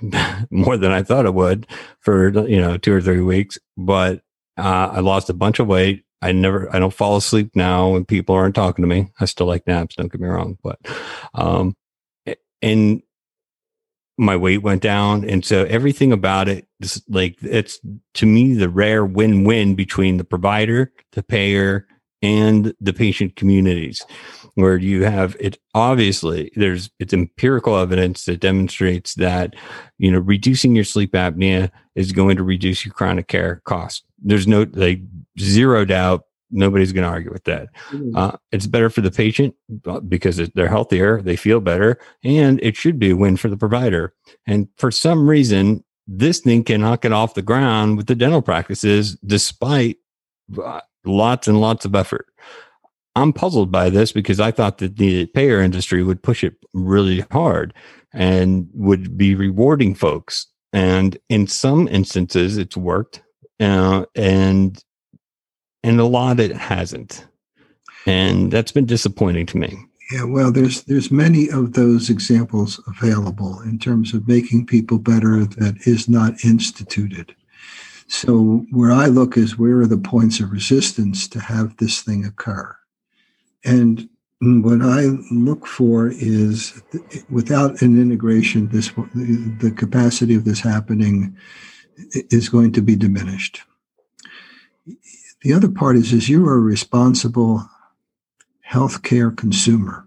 more 0.50 0.76
than 0.76 0.92
I 0.92 1.02
thought 1.02 1.26
it 1.26 1.34
would 1.34 1.66
for, 2.00 2.28
you 2.46 2.60
know, 2.60 2.76
two 2.76 2.92
or 2.92 3.00
three 3.00 3.20
weeks. 3.20 3.58
But 3.76 4.22
uh, 4.56 4.90
I 4.92 5.00
lost 5.00 5.30
a 5.30 5.34
bunch 5.34 5.58
of 5.58 5.66
weight. 5.66 6.04
I 6.22 6.32
never, 6.32 6.74
I 6.74 6.78
don't 6.78 6.94
fall 6.94 7.16
asleep 7.16 7.50
now 7.54 7.90
when 7.90 8.04
people 8.04 8.34
aren't 8.34 8.54
talking 8.54 8.82
to 8.82 8.88
me. 8.88 9.10
I 9.20 9.26
still 9.26 9.46
like 9.46 9.66
naps, 9.66 9.96
don't 9.96 10.10
get 10.10 10.20
me 10.20 10.28
wrong. 10.28 10.58
But, 10.62 10.78
um, 11.34 11.76
and 12.62 13.02
my 14.18 14.36
weight 14.36 14.62
went 14.62 14.82
down. 14.82 15.28
And 15.28 15.44
so 15.44 15.64
everything 15.64 16.12
about 16.12 16.48
it, 16.48 16.66
just 16.80 17.08
like 17.10 17.36
it's 17.42 17.78
to 18.14 18.26
me 18.26 18.54
the 18.54 18.68
rare 18.68 19.04
win 19.04 19.44
win 19.44 19.74
between 19.74 20.16
the 20.16 20.24
provider, 20.24 20.92
the 21.12 21.22
payer, 21.22 21.86
and 22.22 22.74
the 22.80 22.92
patient 22.92 23.36
communities, 23.36 24.04
where 24.56 24.76
you 24.76 25.04
have 25.04 25.36
it 25.38 25.58
obviously 25.74 26.50
there's 26.56 26.90
it's 26.98 27.12
empirical 27.12 27.76
evidence 27.76 28.24
that 28.24 28.40
demonstrates 28.40 29.14
that 29.14 29.54
you 29.98 30.10
know 30.10 30.18
reducing 30.18 30.74
your 30.74 30.84
sleep 30.84 31.12
apnea 31.12 31.70
is 31.94 32.12
going 32.12 32.36
to 32.36 32.42
reduce 32.42 32.84
your 32.84 32.92
chronic 32.92 33.28
care 33.28 33.62
cost. 33.64 34.04
There's 34.18 34.46
no 34.46 34.66
like 34.74 35.00
zero 35.38 35.84
doubt 35.84 36.24
Nobody's 36.50 36.92
going 36.92 37.02
to 37.02 37.10
argue 37.10 37.32
with 37.32 37.44
that. 37.44 37.68
Mm-hmm. 37.90 38.16
Uh, 38.16 38.32
it's 38.52 38.68
better 38.68 38.88
for 38.88 39.00
the 39.00 39.10
patient 39.10 39.54
uh, 39.84 40.00
because 40.00 40.36
they're 40.54 40.68
healthier, 40.68 41.20
they 41.20 41.34
feel 41.34 41.60
better, 41.60 41.98
and 42.22 42.60
it 42.62 42.76
should 42.76 42.98
be 42.98 43.10
a 43.10 43.16
win 43.16 43.36
for 43.36 43.48
the 43.48 43.56
provider. 43.56 44.14
And 44.46 44.68
for 44.76 44.92
some 44.92 45.28
reason, 45.28 45.84
this 46.06 46.38
thing 46.38 46.62
cannot 46.62 47.02
get 47.02 47.12
off 47.12 47.34
the 47.34 47.42
ground 47.42 47.96
with 47.96 48.06
the 48.06 48.14
dental 48.14 48.42
practices, 48.42 49.16
despite 49.26 49.96
uh, 50.62 50.80
lots 51.04 51.48
and 51.48 51.60
lots 51.60 51.84
of 51.84 51.96
effort. 51.96 52.26
I'm 53.16 53.32
puzzled 53.32 53.72
by 53.72 53.90
this 53.90 54.12
because 54.12 54.38
I 54.38 54.52
thought 54.52 54.78
that 54.78 54.96
the 54.96 55.26
payer 55.26 55.60
industry 55.60 56.04
would 56.04 56.22
push 56.22 56.44
it 56.44 56.54
really 56.72 57.24
hard 57.32 57.74
and 58.12 58.68
would 58.74 59.18
be 59.18 59.34
rewarding 59.34 59.94
folks. 59.94 60.46
And 60.72 61.18
in 61.28 61.46
some 61.46 61.88
instances, 61.88 62.56
it's 62.58 62.76
worked. 62.76 63.22
Uh, 63.58 64.04
and 64.14 64.84
and 65.86 66.00
a 66.00 66.04
lot 66.04 66.40
it 66.40 66.54
hasn't 66.56 67.26
and 68.06 68.50
that's 68.50 68.72
been 68.72 68.86
disappointing 68.86 69.46
to 69.46 69.56
me 69.56 69.78
yeah 70.10 70.24
well 70.24 70.50
there's 70.50 70.82
there's 70.82 71.10
many 71.10 71.48
of 71.48 71.74
those 71.74 72.10
examples 72.10 72.80
available 72.88 73.60
in 73.60 73.78
terms 73.78 74.12
of 74.12 74.26
making 74.26 74.66
people 74.66 74.98
better 74.98 75.44
that 75.44 75.76
is 75.86 76.08
not 76.08 76.44
instituted 76.44 77.34
so 78.08 78.66
where 78.70 78.90
i 78.90 79.06
look 79.06 79.36
is 79.36 79.58
where 79.58 79.80
are 79.80 79.86
the 79.86 79.96
points 79.96 80.40
of 80.40 80.50
resistance 80.50 81.28
to 81.28 81.38
have 81.38 81.76
this 81.76 82.02
thing 82.02 82.24
occur 82.24 82.76
and 83.64 84.08
what 84.40 84.82
I 84.82 85.06
look 85.30 85.66
for 85.66 86.08
is 86.08 86.82
without 87.30 87.80
an 87.82 88.00
integration, 88.00 88.68
this 88.68 88.90
the 89.14 89.72
capacity 89.74 90.34
of 90.34 90.44
this 90.44 90.60
happening 90.60 91.36
is 92.12 92.48
going 92.48 92.72
to 92.72 92.82
be 92.82 92.96
diminished. 92.96 93.62
The 95.42 95.52
other 95.52 95.68
part 95.68 95.96
is, 95.96 96.12
is 96.12 96.28
you 96.28 96.46
are 96.46 96.56
a 96.56 96.60
responsible 96.60 97.68
healthcare 98.68 99.34
consumer. 99.36 100.06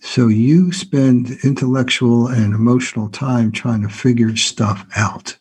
So 0.00 0.28
you 0.28 0.72
spend 0.72 1.38
intellectual 1.42 2.28
and 2.28 2.54
emotional 2.54 3.08
time 3.08 3.52
trying 3.52 3.82
to 3.82 3.88
figure 3.88 4.36
stuff 4.36 4.86
out 4.96 5.36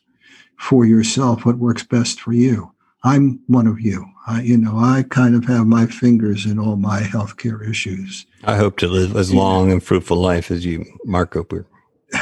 for 0.58 0.86
yourself, 0.86 1.46
what 1.46 1.58
works 1.58 1.84
best 1.84 2.20
for 2.20 2.34
you. 2.34 2.72
I'm 3.04 3.40
one 3.48 3.68
of 3.68 3.80
you. 3.80 4.06
I, 4.26 4.42
you 4.42 4.58
know, 4.58 4.78
I 4.78 5.06
kind 5.10 5.36
of 5.36 5.46
have 5.46 5.68
my 5.68 5.86
fingers 5.86 6.46
in 6.46 6.60
all 6.60 6.76
my 6.76 7.02
healthcare 7.02 7.68
issues. 7.68 8.26
I 8.44 8.56
hope 8.58 8.78
to 8.78 8.88
live 8.88 9.16
as 9.16 9.34
long 9.34 9.72
and 9.72 9.82
fruitful 9.82 10.18
life 10.18 10.52
as 10.52 10.66
you, 10.66 10.86
Mark 11.06 11.32
Cooper. 11.32 11.66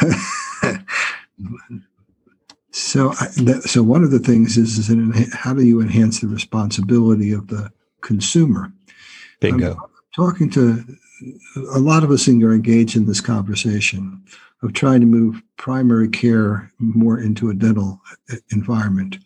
so, 2.72 3.12
I, 3.12 3.28
that, 3.44 3.64
so 3.66 3.82
one 3.84 4.04
of 4.04 4.12
the 4.12 4.20
things 4.20 4.58
is, 4.58 4.78
is 4.78 4.90
in, 4.90 5.12
how 5.34 5.54
do 5.54 5.64
you 5.64 5.82
enhance 5.82 6.20
the 6.20 6.28
responsibility 6.28 7.32
of 7.32 7.48
the 7.48 7.72
consumer? 8.02 8.72
Bingo. 9.40 9.72
I'm 9.72 9.90
talking 10.16 10.50
to 10.52 10.84
a 11.74 11.80
lot 11.80 12.04
of 12.04 12.12
us 12.12 12.28
are 12.28 12.54
engaged 12.54 12.96
in 12.96 13.06
this 13.06 13.22
conversation 13.22 14.24
of 14.62 14.74
trying 14.74 15.02
to 15.02 15.06
move 15.06 15.42
primary 15.58 16.10
care 16.10 16.72
more 16.80 17.20
into 17.20 17.50
a 17.50 17.54
dental 17.54 18.02
environment. 18.52 19.18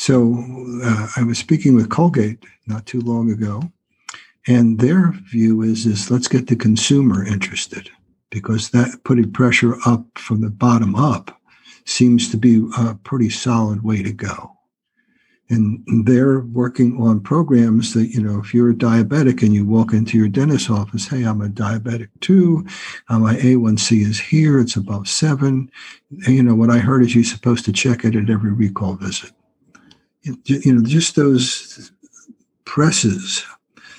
So 0.00 0.42
uh, 0.82 1.08
I 1.14 1.24
was 1.24 1.36
speaking 1.36 1.74
with 1.74 1.90
Colgate 1.90 2.42
not 2.66 2.86
too 2.86 3.02
long 3.02 3.30
ago, 3.30 3.70
and 4.48 4.78
their 4.78 5.12
view 5.30 5.60
is 5.60 5.84
is 5.84 6.10
let's 6.10 6.26
get 6.26 6.46
the 6.46 6.56
consumer 6.56 7.22
interested 7.22 7.90
because 8.30 8.70
that 8.70 9.04
putting 9.04 9.30
pressure 9.30 9.76
up 9.84 10.06
from 10.16 10.40
the 10.40 10.48
bottom 10.48 10.94
up 10.94 11.38
seems 11.84 12.30
to 12.30 12.38
be 12.38 12.66
a 12.78 12.94
pretty 12.94 13.28
solid 13.28 13.84
way 13.84 14.02
to 14.02 14.10
go. 14.10 14.56
And 15.50 15.84
they're 16.06 16.40
working 16.40 16.98
on 17.02 17.20
programs 17.20 17.92
that, 17.92 18.06
you 18.06 18.22
know, 18.22 18.40
if 18.40 18.54
you're 18.54 18.70
a 18.70 18.74
diabetic 18.74 19.42
and 19.42 19.52
you 19.52 19.66
walk 19.66 19.92
into 19.92 20.16
your 20.16 20.28
dentist's 20.28 20.70
office, 20.70 21.08
hey, 21.08 21.24
I'm 21.24 21.42
a 21.42 21.48
diabetic 21.48 22.08
too. 22.20 22.66
Uh, 23.10 23.18
my 23.18 23.34
A1C 23.34 24.00
is 24.00 24.18
here, 24.18 24.60
it's 24.60 24.76
above 24.76 25.08
seven. 25.08 25.70
And, 26.24 26.34
you 26.34 26.42
know, 26.42 26.54
what 26.54 26.70
I 26.70 26.78
heard 26.78 27.02
is 27.02 27.14
you're 27.14 27.22
supposed 27.22 27.66
to 27.66 27.72
check 27.72 28.06
it 28.06 28.16
at 28.16 28.30
every 28.30 28.52
recall 28.52 28.94
visit 28.94 29.32
you 30.22 30.74
know, 30.74 30.82
just 30.82 31.16
those 31.16 31.92
presses. 32.64 33.44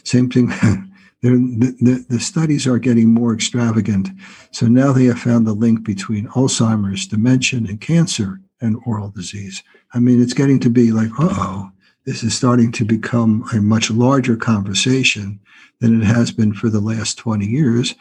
Same 0.03 0.29
thing. 0.29 0.47
the, 1.21 1.75
the, 1.81 2.05
the 2.09 2.19
studies 2.19 2.67
are 2.67 2.79
getting 2.79 3.13
more 3.13 3.33
extravagant. 3.33 4.09
So 4.51 4.67
now 4.67 4.91
they 4.91 5.05
have 5.05 5.19
found 5.19 5.45
the 5.45 5.53
link 5.53 5.83
between 5.83 6.27
Alzheimer's, 6.29 7.07
dementia, 7.07 7.59
and 7.59 7.79
cancer 7.79 8.39
and 8.59 8.77
oral 8.85 9.09
disease. 9.09 9.63
I 9.93 9.99
mean, 9.99 10.21
it's 10.21 10.33
getting 10.33 10.59
to 10.61 10.69
be 10.69 10.91
like, 10.91 11.09
uh 11.19 11.29
oh, 11.31 11.71
this 12.05 12.23
is 12.23 12.35
starting 12.35 12.71
to 12.73 12.85
become 12.85 13.45
a 13.53 13.61
much 13.61 13.91
larger 13.91 14.35
conversation 14.35 15.39
than 15.79 16.01
it 16.01 16.05
has 16.05 16.31
been 16.31 16.53
for 16.53 16.69
the 16.69 16.79
last 16.79 17.17
20 17.17 17.45
years. 17.45 17.95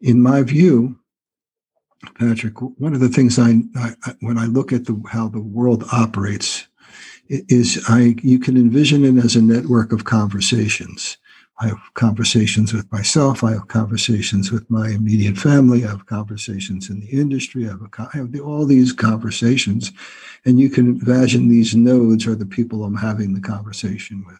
In 0.00 0.22
my 0.22 0.42
view, 0.42 0.98
Patrick, 2.18 2.60
one 2.60 2.94
of 2.94 3.00
the 3.00 3.08
things 3.08 3.38
I, 3.38 3.60
I 3.76 4.14
when 4.20 4.38
I 4.38 4.46
look 4.46 4.72
at 4.72 4.86
the, 4.86 5.00
how 5.10 5.28
the 5.28 5.40
world 5.40 5.84
operates 5.92 6.66
is 7.30 7.82
I 7.88 8.16
you 8.22 8.38
can 8.38 8.56
envision 8.56 9.04
it 9.04 9.24
as 9.24 9.36
a 9.36 9.42
network 9.42 9.92
of 9.92 10.04
conversations. 10.04 11.16
I 11.60 11.68
have 11.68 11.80
conversations 11.94 12.72
with 12.72 12.90
myself. 12.90 13.44
I 13.44 13.52
have 13.52 13.68
conversations 13.68 14.50
with 14.50 14.68
my 14.70 14.88
immediate 14.88 15.36
family. 15.36 15.84
I 15.84 15.90
have 15.90 16.06
conversations 16.06 16.88
in 16.88 17.00
the 17.00 17.08
industry. 17.08 17.66
I 17.66 17.72
have, 17.72 17.82
a, 17.82 18.10
I 18.14 18.16
have 18.16 18.40
all 18.40 18.64
these 18.64 18.92
conversations, 18.94 19.92
and 20.46 20.58
you 20.58 20.70
can 20.70 20.98
imagine 21.02 21.48
these 21.48 21.76
nodes 21.76 22.26
are 22.26 22.34
the 22.34 22.46
people 22.46 22.82
I'm 22.82 22.96
having 22.96 23.34
the 23.34 23.42
conversation 23.42 24.24
with. 24.26 24.38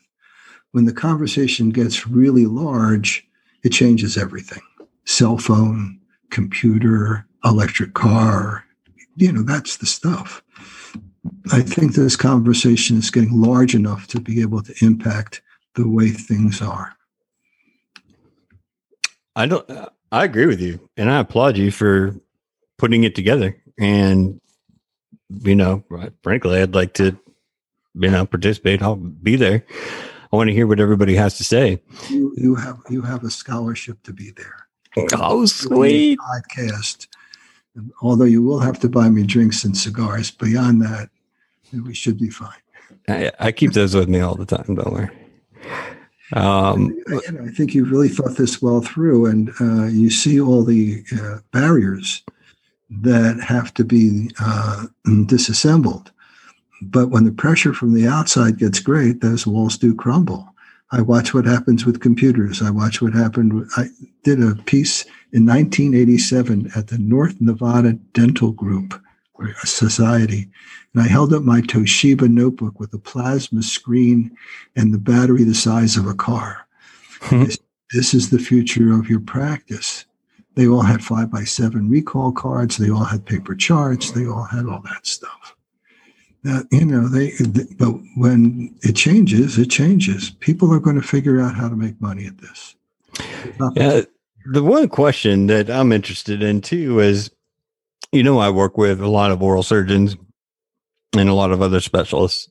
When 0.72 0.87
the 0.87 0.94
conversation 0.94 1.70
gets 1.70 2.07
really 2.07 2.46
large, 2.46 3.26
it 3.62 3.70
changes 3.70 4.16
everything. 4.16 4.62
Cell 5.05 5.37
phone, 5.37 6.00
computer, 6.31 7.26
electric 7.44 7.92
car, 7.92 8.64
you 9.16 9.31
know, 9.31 9.42
that's 9.42 9.76
the 9.76 9.87
stuff. 9.87 10.42
I 11.52 11.62
think 11.62 11.94
this 11.94 12.16
conversation 12.16 12.98
is 12.98 13.10
getting 13.10 13.40
large 13.40 13.74
enough 13.74 14.06
to 14.08 14.20
be 14.20 14.40
able 14.40 14.62
to 14.62 14.74
impact 14.84 15.42
the 15.74 15.88
way 15.88 16.10
things 16.10 16.62
are. 16.62 16.94
I 19.36 19.46
don't. 19.46 19.68
I 20.12 20.24
agree 20.24 20.46
with 20.46 20.60
you, 20.60 20.88
and 20.96 21.10
I 21.10 21.20
applaud 21.20 21.56
you 21.56 21.70
for 21.70 22.14
putting 22.78 23.04
it 23.04 23.14
together. 23.14 23.56
And 23.78 24.40
you 25.28 25.54
know, 25.54 25.84
frankly, 26.22 26.60
I'd 26.60 26.74
like 26.74 26.94
to, 26.94 27.16
you 27.94 28.10
know, 28.10 28.26
participate. 28.26 28.82
I'll 28.82 28.96
be 28.96 29.36
there. 29.36 29.64
I 30.32 30.36
want 30.36 30.48
to 30.48 30.54
hear 30.54 30.66
what 30.66 30.80
everybody 30.80 31.14
has 31.14 31.36
to 31.38 31.44
say. 31.44 31.82
You, 32.08 32.34
you 32.36 32.54
have 32.56 32.78
you 32.88 33.02
have 33.02 33.24
a 33.24 33.30
scholarship 33.30 34.02
to 34.04 34.12
be 34.12 34.32
there. 34.36 34.66
Oh, 35.14 35.46
sweet 35.46 36.18
podcast. 36.18 37.06
Although 38.02 38.24
you 38.24 38.42
will 38.42 38.58
have 38.58 38.80
to 38.80 38.88
buy 38.88 39.08
me 39.08 39.22
drinks 39.22 39.64
and 39.64 39.76
cigars. 39.76 40.30
Beyond 40.30 40.82
that, 40.82 41.10
we 41.72 41.94
should 41.94 42.18
be 42.18 42.30
fine. 42.30 42.59
I, 43.09 43.33
I 43.38 43.52
keep 43.52 43.72
those 43.72 43.94
with 43.94 44.09
me 44.09 44.20
all 44.20 44.35
the 44.35 44.46
time. 44.46 44.74
Don't 44.74 44.92
worry. 44.92 45.11
Um, 46.33 46.96
I, 47.09 47.16
I, 47.44 47.48
think 47.48 47.74
you 47.74 47.85
really 47.85 48.09
thought 48.09 48.37
this 48.37 48.62
well 48.62 48.80
through, 48.80 49.26
and 49.26 49.50
uh, 49.61 49.87
you 49.87 50.11
see 50.11 50.40
all 50.40 50.62
the 50.62 51.02
uh, 51.20 51.38
barriers 51.50 52.22
that 52.88 53.40
have 53.40 53.74
to 53.74 53.85
be 53.85 54.30
uh, 54.40 54.87
disassembled. 55.26 56.12
But 56.83 57.11
when 57.11 57.24
the 57.24 57.33
pressure 57.33 57.74
from 57.74 57.94
the 57.94 58.06
outside 58.06 58.59
gets 58.59 58.78
great, 58.78 59.20
those 59.20 59.46
walls 59.46 59.76
do 59.76 59.94
crumble. 59.94 60.46
I 60.92 61.02
watch 61.02 61.35
what 61.35 61.46
happens 61.46 61.85
with 61.85 62.00
computers. 62.00 62.62
I 62.62 62.70
watch 62.70 63.02
what 63.02 63.12
happened. 63.12 63.68
I 63.76 63.87
did 64.24 64.42
a 64.42 64.54
piece 64.54 65.04
in 65.33 65.46
1987 65.46 66.70
at 66.74 66.88
the 66.88 66.98
North 66.98 67.40
Nevada 67.40 67.92
Dental 68.12 68.50
Group 68.52 69.00
Society, 69.64 70.48
and 70.94 71.03
I 71.03 71.07
held 71.07 71.33
up 71.33 71.42
my 71.42 71.61
Toshiba 71.61 72.29
notebook 72.29 72.79
with 72.81 72.92
a 72.94 72.98
plasma 72.98 73.62
screen 73.62 74.37
and 74.76 74.92
the 74.92 74.98
battery 74.98 75.44
the 75.44 75.55
size 75.55 75.96
of 75.96 76.07
a 76.07 76.14
car. 76.14 76.66
Hmm. 77.22 77.44
this, 77.44 77.59
this 77.92 78.14
is 78.14 78.31
the 78.31 78.38
future 78.38 78.92
of 78.92 79.09
your 79.09 79.20
practice. 79.20 80.05
They 80.55 80.66
all 80.66 80.83
had 80.83 81.05
five 81.05 81.31
by 81.31 81.44
seven 81.44 81.88
recall 81.88 82.33
cards. 82.33 82.76
They 82.76 82.90
all 82.90 83.05
had 83.05 83.24
paper 83.24 83.55
charts. 83.55 84.11
They 84.11 84.26
all 84.26 84.44
had 84.44 84.66
all 84.66 84.83
that 84.83 85.07
stuff. 85.07 85.57
That 86.42 86.66
you 86.72 86.87
know, 86.87 87.07
they, 87.07 87.31
they 87.33 87.64
but 87.79 87.94
when 88.16 88.74
it 88.83 88.96
changes, 88.96 89.59
it 89.59 89.70
changes. 89.70 90.31
People 90.40 90.72
are 90.72 90.81
going 90.81 91.00
to 91.00 91.07
figure 91.07 91.40
out 91.40 91.55
how 91.55 91.68
to 91.68 91.76
make 91.76 92.00
money 92.00 92.26
at 92.26 92.38
this. 92.38 92.74
Yeah, 93.76 94.03
the 94.46 94.62
one 94.62 94.88
question 94.88 95.46
that 95.48 95.70
I'm 95.70 95.92
interested 95.92 96.42
in 96.42 96.62
too 96.62 97.00
is, 97.00 97.31
you 98.12 98.23
know, 98.23 98.38
I 98.38 98.51
work 98.51 98.77
with 98.77 99.01
a 99.01 99.09
lot 99.09 99.31
of 99.31 99.42
oral 99.42 99.62
surgeons 99.62 100.16
and 101.16 101.29
a 101.29 101.35
lot 101.35 101.53
of 101.53 101.62
other 101.62 101.81
specialists 101.81 102.51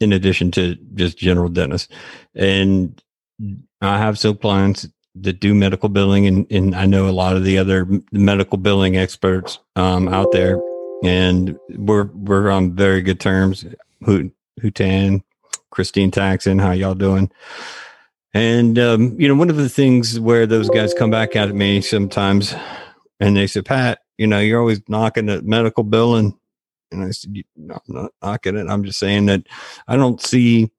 in 0.00 0.12
addition 0.12 0.50
to 0.52 0.76
just 0.94 1.18
general 1.18 1.48
dentists. 1.48 1.92
And 2.34 3.02
I 3.80 3.98
have 3.98 4.18
some 4.18 4.36
clients 4.36 4.88
that 5.14 5.40
do 5.40 5.54
medical 5.54 5.88
billing 5.88 6.26
and, 6.26 6.46
and 6.50 6.74
I 6.74 6.86
know 6.86 7.08
a 7.08 7.10
lot 7.10 7.36
of 7.36 7.44
the 7.44 7.58
other 7.58 7.86
medical 8.12 8.56
billing 8.56 8.96
experts 8.96 9.58
um, 9.76 10.08
out 10.08 10.30
there 10.30 10.56
and 11.02 11.58
we're 11.76 12.04
we're 12.04 12.50
on 12.50 12.74
very 12.74 13.02
good 13.02 13.20
terms. 13.20 13.64
Hu 14.04 14.30
Hutan, 14.60 15.22
Christine 15.70 16.10
Taxin, 16.10 16.60
how 16.60 16.72
y'all 16.72 16.94
doing? 16.94 17.30
And 18.34 18.78
um, 18.78 19.18
you 19.20 19.28
know, 19.28 19.34
one 19.34 19.50
of 19.50 19.56
the 19.56 19.68
things 19.68 20.18
where 20.20 20.46
those 20.46 20.68
guys 20.70 20.94
come 20.94 21.10
back 21.10 21.36
at 21.36 21.54
me 21.54 21.80
sometimes 21.80 22.54
and 23.20 23.36
they 23.36 23.46
say, 23.46 23.62
Pat, 23.62 24.00
you 24.18 24.26
know, 24.26 24.40
you're 24.40 24.60
always 24.60 24.80
knocking 24.88 25.30
at 25.30 25.44
medical 25.44 25.84
billing 25.84 26.38
and 26.90 27.04
I 27.04 27.10
said, 27.10 27.34
no, 27.56 27.74
I'm 27.88 27.94
not 27.94 28.12
knocking 28.22 28.56
it. 28.56 28.68
I'm 28.68 28.84
just 28.84 28.98
saying 28.98 29.26
that 29.26 29.46
I 29.86 29.96
don't 29.96 30.20
see, 30.20 30.70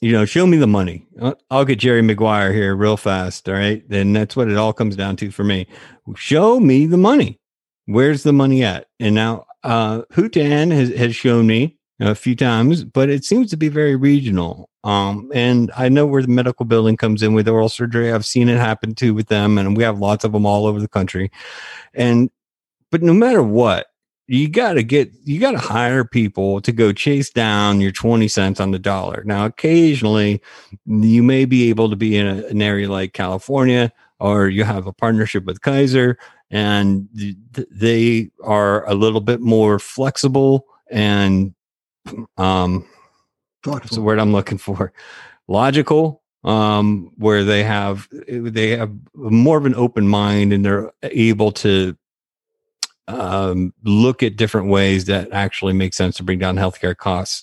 you 0.00 0.12
know, 0.12 0.24
show 0.24 0.46
me 0.46 0.56
the 0.56 0.66
money. 0.66 1.06
I'll 1.50 1.64
get 1.64 1.78
Jerry 1.78 2.02
Maguire 2.02 2.52
here 2.52 2.74
real 2.74 2.96
fast. 2.96 3.48
All 3.48 3.54
right. 3.54 3.86
Then 3.88 4.12
that's 4.12 4.36
what 4.36 4.48
it 4.48 4.56
all 4.56 4.72
comes 4.72 4.96
down 4.96 5.16
to 5.16 5.30
for 5.30 5.44
me. 5.44 5.66
Show 6.16 6.60
me 6.60 6.86
the 6.86 6.96
money. 6.96 7.38
Where's 7.86 8.22
the 8.22 8.32
money 8.32 8.62
at? 8.62 8.86
And 8.98 9.14
now, 9.14 9.46
uh, 9.62 10.02
Hutan 10.12 10.72
has, 10.72 10.90
has 10.90 11.14
shown 11.14 11.46
me 11.46 11.78
a 12.00 12.14
few 12.14 12.34
times, 12.34 12.84
but 12.84 13.10
it 13.10 13.24
seems 13.24 13.50
to 13.50 13.56
be 13.56 13.68
very 13.68 13.96
regional. 13.96 14.69
Um, 14.82 15.30
and 15.34 15.70
I 15.76 15.88
know 15.88 16.06
where 16.06 16.22
the 16.22 16.28
medical 16.28 16.64
billing 16.64 16.96
comes 16.96 17.22
in 17.22 17.34
with 17.34 17.48
oral 17.48 17.68
surgery. 17.68 18.12
I've 18.12 18.24
seen 18.24 18.48
it 18.48 18.58
happen 18.58 18.94
too 18.94 19.12
with 19.14 19.28
them, 19.28 19.58
and 19.58 19.76
we 19.76 19.82
have 19.82 19.98
lots 19.98 20.24
of 20.24 20.32
them 20.32 20.46
all 20.46 20.66
over 20.66 20.80
the 20.80 20.88
country. 20.88 21.30
And, 21.92 22.30
but 22.90 23.02
no 23.02 23.12
matter 23.12 23.42
what, 23.42 23.86
you 24.30 24.48
got 24.48 24.74
to 24.74 24.84
get 24.84 25.10
you 25.24 25.40
got 25.40 25.50
to 25.50 25.58
hire 25.58 26.04
people 26.04 26.60
to 26.60 26.70
go 26.70 26.92
chase 26.92 27.30
down 27.30 27.80
your 27.80 27.90
20 27.90 28.28
cents 28.28 28.60
on 28.60 28.70
the 28.70 28.78
dollar 28.78 29.24
now 29.26 29.44
occasionally 29.44 30.40
you 30.86 31.20
may 31.20 31.44
be 31.44 31.68
able 31.68 31.90
to 31.90 31.96
be 31.96 32.16
in 32.16 32.28
a, 32.28 32.46
an 32.46 32.62
area 32.62 32.88
like 32.88 33.12
california 33.12 33.92
or 34.20 34.48
you 34.48 34.62
have 34.62 34.86
a 34.86 34.92
partnership 34.92 35.44
with 35.46 35.62
kaiser 35.62 36.16
and 36.48 37.08
th- 37.16 37.66
they 37.72 38.30
are 38.44 38.88
a 38.88 38.94
little 38.94 39.20
bit 39.20 39.40
more 39.40 39.80
flexible 39.80 40.64
and 40.92 41.52
um 42.36 42.86
Thoughtful. 43.62 43.80
what's 43.80 43.94
the 43.94 44.02
word 44.02 44.18
i'm 44.18 44.32
looking 44.32 44.58
for 44.58 44.92
logical 45.48 46.22
um 46.44 47.12
where 47.16 47.44
they 47.44 47.62
have 47.62 48.08
they 48.28 48.76
have 48.76 48.92
more 49.14 49.58
of 49.58 49.66
an 49.66 49.74
open 49.74 50.08
mind 50.08 50.52
and 50.52 50.64
they're 50.64 50.90
able 51.02 51.52
to 51.52 51.96
um, 53.10 53.74
look 53.82 54.22
at 54.22 54.36
different 54.36 54.68
ways 54.68 55.06
that 55.06 55.32
actually 55.32 55.72
make 55.72 55.94
sense 55.94 56.16
to 56.16 56.22
bring 56.22 56.38
down 56.38 56.56
healthcare 56.56 56.96
costs 56.96 57.42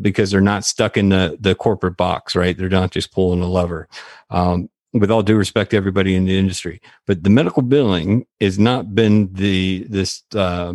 because 0.00 0.30
they're 0.30 0.40
not 0.40 0.64
stuck 0.64 0.96
in 0.96 1.08
the 1.08 1.36
the 1.40 1.54
corporate 1.54 1.96
box, 1.96 2.36
right? 2.36 2.56
They're 2.56 2.68
not 2.68 2.90
just 2.90 3.12
pulling 3.12 3.40
a 3.40 3.46
lever. 3.46 3.88
Um, 4.30 4.68
with 4.92 5.10
all 5.10 5.22
due 5.22 5.36
respect 5.36 5.70
to 5.72 5.76
everybody 5.76 6.14
in 6.14 6.24
the 6.24 6.38
industry, 6.38 6.80
but 7.06 7.22
the 7.22 7.30
medical 7.30 7.62
billing 7.62 8.26
has 8.40 8.58
not 8.58 8.94
been 8.94 9.32
the 9.32 9.84
this 9.88 10.22
uh, 10.34 10.74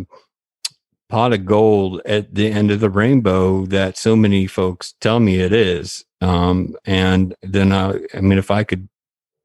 pot 1.12 1.34
of 1.34 1.44
gold 1.44 2.00
at 2.06 2.34
the 2.34 2.50
end 2.50 2.70
of 2.70 2.80
the 2.80 2.88
rainbow 2.88 3.66
that 3.66 3.98
so 3.98 4.16
many 4.16 4.46
folks 4.46 4.94
tell 4.98 5.20
me 5.20 5.40
it 5.40 5.52
is. 5.52 6.06
Um, 6.22 6.74
and 6.86 7.34
then 7.42 7.70
I, 7.70 7.98
I 8.14 8.22
mean, 8.22 8.38
if 8.38 8.50
I 8.50 8.64
could 8.64 8.88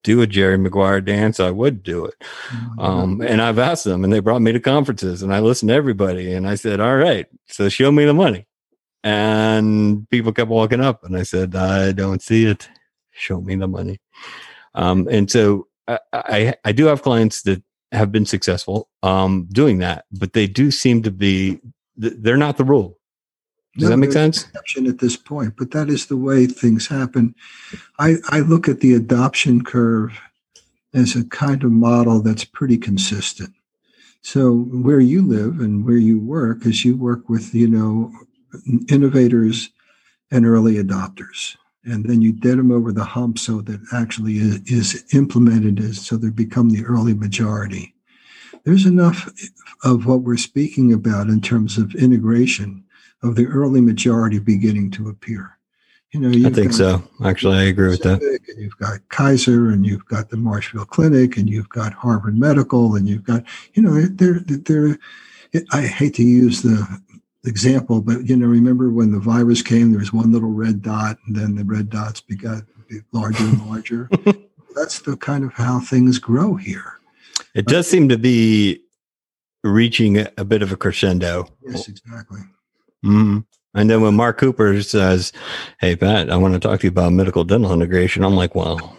do 0.01 0.21
a 0.21 0.27
Jerry 0.27 0.57
Maguire 0.57 1.01
dance, 1.01 1.41
I 1.41 1.51
would 1.51 1.83
do 1.83 2.05
it. 2.05 2.23
Oh, 2.77 2.85
um, 2.85 3.21
and 3.21 3.41
I've 3.41 3.59
asked 3.59 3.83
them, 3.83 4.05
and 4.05 4.13
they 4.13 4.21
brought 4.21 4.41
me 4.41 4.53
to 4.53 4.61
conferences, 4.61 5.21
and 5.21 5.35
I 5.35 5.39
listened 5.39 5.67
to 5.67 5.75
everybody, 5.75 6.31
and 6.31 6.47
I 6.47 6.55
said, 6.55 6.79
"All 6.79 6.95
right, 6.95 7.25
so 7.49 7.67
show 7.67 7.91
me 7.91 8.05
the 8.05 8.13
money." 8.13 8.47
And 9.03 10.09
people 10.09 10.31
kept 10.31 10.49
walking 10.49 10.79
up, 10.79 11.03
and 11.03 11.17
I 11.17 11.23
said, 11.23 11.53
"I 11.53 11.91
don't 11.91 12.21
see 12.21 12.45
it. 12.45 12.69
Show 13.11 13.41
me 13.41 13.55
the 13.57 13.67
money." 13.67 13.99
Um, 14.73 15.05
and 15.11 15.29
so 15.29 15.67
I, 15.85 15.99
I, 16.13 16.53
I 16.63 16.71
do 16.71 16.85
have 16.85 17.01
clients 17.01 17.41
that 17.41 17.61
have 17.91 18.11
been 18.11 18.25
successful 18.25 18.89
um, 19.03 19.47
doing 19.51 19.79
that, 19.79 20.05
but 20.11 20.33
they 20.33 20.47
do 20.47 20.71
seem 20.71 21.03
to 21.03 21.11
be 21.11 21.59
they're 21.95 22.37
not 22.37 22.57
the 22.57 22.65
rule. 22.65 22.97
Does 23.75 23.85
no, 23.85 23.89
that 23.91 23.97
make 23.97 24.11
sense? 24.11 24.43
Exception 24.43 24.87
at 24.87 24.99
this 24.99 25.15
point, 25.15 25.53
but 25.57 25.71
that 25.71 25.89
is 25.89 26.07
the 26.07 26.17
way 26.17 26.47
things 26.47 26.87
happen. 26.87 27.35
I, 27.99 28.15
I 28.29 28.39
look 28.39 28.67
at 28.67 28.79
the 28.79 28.93
adoption 28.93 29.63
curve 29.63 30.19
as 30.93 31.15
a 31.15 31.25
kind 31.25 31.63
of 31.63 31.71
model 31.71 32.21
that's 32.21 32.43
pretty 32.43 32.77
consistent. 32.77 33.53
So 34.21 34.63
where 34.71 34.99
you 34.99 35.21
live 35.21 35.59
and 35.59 35.85
where 35.85 35.97
you 35.97 36.19
work 36.19 36.65
is 36.65 36.83
you 36.83 36.97
work 36.97 37.29
with, 37.29 37.53
you 37.53 37.67
know, 37.67 38.11
innovators 38.89 39.69
and 40.31 40.45
early 40.45 40.75
adopters. 40.75 41.55
And 41.87 42.03
then 42.05 42.21
you 42.21 42.33
get 42.33 42.57
them 42.57 42.71
over 42.71 42.91
the 42.91 43.03
hump 43.03 43.39
so 43.39 43.61
that 43.61 43.81
actually 43.93 44.37
is, 44.37 44.61
is 44.65 45.05
implemented 45.13 45.79
as 45.79 46.05
so 46.05 46.17
they 46.17 46.29
become 46.29 46.69
the 46.69 46.83
early 46.83 47.13
majority. 47.13 47.95
There's 48.65 48.85
enough 48.85 49.31
of 49.83 50.05
what 50.05 50.21
we're 50.21 50.37
speaking 50.37 50.91
about 50.91 51.27
in 51.27 51.39
terms 51.39 51.77
of 51.77 51.95
integration 51.95 52.83
of 53.23 53.35
the 53.35 53.47
early 53.47 53.79
majority 53.79 54.39
beginning 54.39 54.91
to 54.91 55.07
appear. 55.07 55.57
You 56.11 56.19
know, 56.21 56.47
I 56.47 56.51
think 56.51 56.73
so. 56.73 57.03
Actually, 57.23 57.57
I 57.57 57.63
agree 57.63 57.89
with 57.89 58.03
that. 58.03 58.21
And 58.21 58.61
you've 58.61 58.77
got 58.77 58.99
Kaiser, 59.09 59.69
and 59.69 59.85
you've 59.85 60.05
got 60.05 60.29
the 60.29 60.37
Marshfield 60.37 60.89
Clinic, 60.89 61.37
and 61.37 61.49
you've 61.49 61.69
got 61.69 61.93
Harvard 61.93 62.37
Medical, 62.37 62.95
and 62.95 63.07
you've 63.07 63.25
got, 63.25 63.43
you 63.73 63.81
know, 63.81 64.01
they're 64.01 64.39
they're. 64.39 64.97
I 65.71 65.81
hate 65.81 66.15
to 66.15 66.23
use 66.23 66.61
the 66.61 66.85
example, 67.45 68.01
but 68.01 68.27
you 68.27 68.35
know, 68.35 68.47
remember 68.47 68.89
when 68.89 69.11
the 69.11 69.19
virus 69.19 69.61
came, 69.61 69.91
there 69.91 69.99
was 69.99 70.13
one 70.13 70.31
little 70.31 70.51
red 70.51 70.81
dot, 70.81 71.17
and 71.25 71.35
then 71.35 71.55
the 71.55 71.63
red 71.63 71.89
dots 71.89 72.21
got 72.21 72.63
larger 73.11 73.43
and 73.43 73.67
larger. 73.67 74.09
That's 74.75 74.99
the 74.99 75.17
kind 75.17 75.43
of 75.43 75.53
how 75.53 75.79
things 75.79 76.19
grow 76.19 76.55
here. 76.55 76.99
It 77.55 77.65
does 77.65 77.87
seem 77.87 78.09
to 78.09 78.17
be 78.17 78.83
reaching 79.63 80.19
a, 80.19 80.31
a 80.37 80.45
bit 80.45 80.61
of 80.61 80.71
a 80.71 80.77
crescendo. 80.77 81.47
Yes, 81.65 81.87
exactly. 81.87 82.41
Mm-hmm. 83.03 83.39
And 83.73 83.89
then 83.89 84.01
when 84.01 84.15
Mark 84.15 84.37
Cooper 84.37 84.81
says, 84.81 85.33
Hey, 85.79 85.95
Pat, 85.95 86.29
I 86.29 86.37
want 86.37 86.53
to 86.53 86.59
talk 86.59 86.79
to 86.79 86.87
you 86.87 86.91
about 86.91 87.13
medical 87.13 87.43
dental 87.43 87.73
integration, 87.73 88.23
I'm 88.23 88.35
like, 88.35 88.55
Well, 88.55 88.97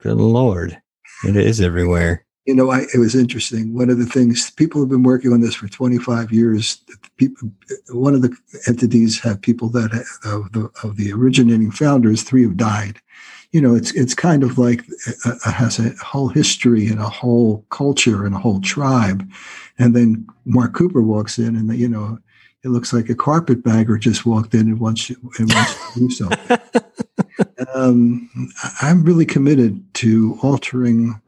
good 0.00 0.16
Lord, 0.16 0.80
it 1.24 1.36
is 1.36 1.60
everywhere. 1.60 2.25
You 2.46 2.54
know, 2.54 2.70
I, 2.70 2.86
it 2.94 2.98
was 2.98 3.14
interesting. 3.14 3.74
One 3.74 3.90
of 3.90 3.98
the 3.98 4.06
things 4.06 4.50
people 4.52 4.80
have 4.80 4.88
been 4.88 5.02
working 5.02 5.32
on 5.32 5.40
this 5.40 5.54
for 5.54 5.68
25 5.68 6.32
years. 6.32 6.80
People, 7.16 7.50
one 7.90 8.14
of 8.14 8.22
the 8.22 8.36
entities 8.68 9.18
have 9.20 9.40
people 9.40 9.68
that 9.70 9.92
of 10.24 10.52
the 10.52 10.70
of 10.82 10.96
the 10.96 11.12
originating 11.12 11.70
founders, 11.70 12.22
three 12.22 12.42
have 12.44 12.56
died. 12.56 13.00
You 13.50 13.60
know, 13.60 13.74
it's 13.74 13.92
it's 13.94 14.14
kind 14.14 14.42
of 14.42 14.58
like 14.58 14.84
uh, 15.24 15.32
uh 15.44 15.52
has 15.52 15.78
a 15.78 15.90
whole 16.04 16.28
history 16.28 16.86
and 16.86 17.00
a 17.00 17.08
whole 17.08 17.64
culture 17.70 18.24
and 18.24 18.34
a 18.34 18.38
whole 18.38 18.60
tribe. 18.60 19.28
And 19.78 19.94
then 19.94 20.26
Mark 20.44 20.74
Cooper 20.74 21.02
walks 21.02 21.38
in, 21.38 21.56
and 21.56 21.76
you 21.76 21.88
know, 21.88 22.18
it 22.66 22.70
looks 22.70 22.92
like 22.92 23.08
a 23.08 23.14
carpetbagger 23.14 23.96
just 23.96 24.26
walked 24.26 24.54
in 24.54 24.62
and 24.62 24.80
wants, 24.80 25.08
you, 25.08 25.16
and 25.38 25.52
wants 25.52 25.94
to 25.94 26.00
do 26.00 26.10
something. 26.10 26.58
um, 27.74 28.28
I'm 28.82 29.04
really 29.04 29.24
committed 29.24 29.82
to 29.94 30.36
altering 30.42 31.20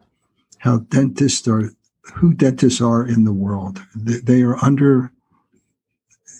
how 0.58 0.78
dentists 0.78 1.46
are, 1.48 1.70
who 2.14 2.34
dentists 2.34 2.80
are 2.80 3.06
in 3.06 3.24
the 3.24 3.32
world. 3.32 3.80
They, 3.94 4.42
are 4.42 4.62
under, 4.64 5.12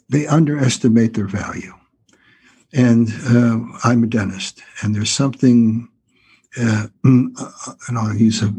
they 0.09 0.27
underestimate 0.27 1.15
their 1.15 1.29
value. 1.29 1.73
And 2.73 3.09
uh, 3.27 3.61
I'm 3.85 4.05
a 4.05 4.07
dentist, 4.07 4.63
and 4.83 4.95
there's 4.95 5.11
something 5.11 5.89
uh, 6.57 6.87
mm, 7.05 7.29
uh, 7.39 7.73
and 7.89 7.99
I'll 7.99 8.17
use 8.17 8.43
a 8.43 8.51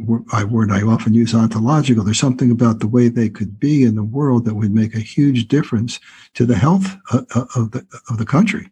word 0.45 0.71
I 0.71 0.81
often 0.83 1.13
use 1.13 1.33
ontological. 1.33 2.03
There's 2.03 2.19
something 2.19 2.51
about 2.51 2.79
the 2.79 2.87
way 2.87 3.09
they 3.09 3.29
could 3.29 3.59
be 3.59 3.83
in 3.83 3.95
the 3.95 4.03
world 4.03 4.45
that 4.45 4.53
would 4.53 4.73
make 4.73 4.95
a 4.95 4.99
huge 4.99 5.47
difference 5.47 5.99
to 6.35 6.45
the 6.45 6.55
health 6.55 6.95
of, 7.11 7.25
uh, 7.35 7.39
uh, 7.39 7.45
of 7.55 7.71
the 7.71 7.85
of 8.09 8.17
the 8.17 8.25
country. 8.25 8.69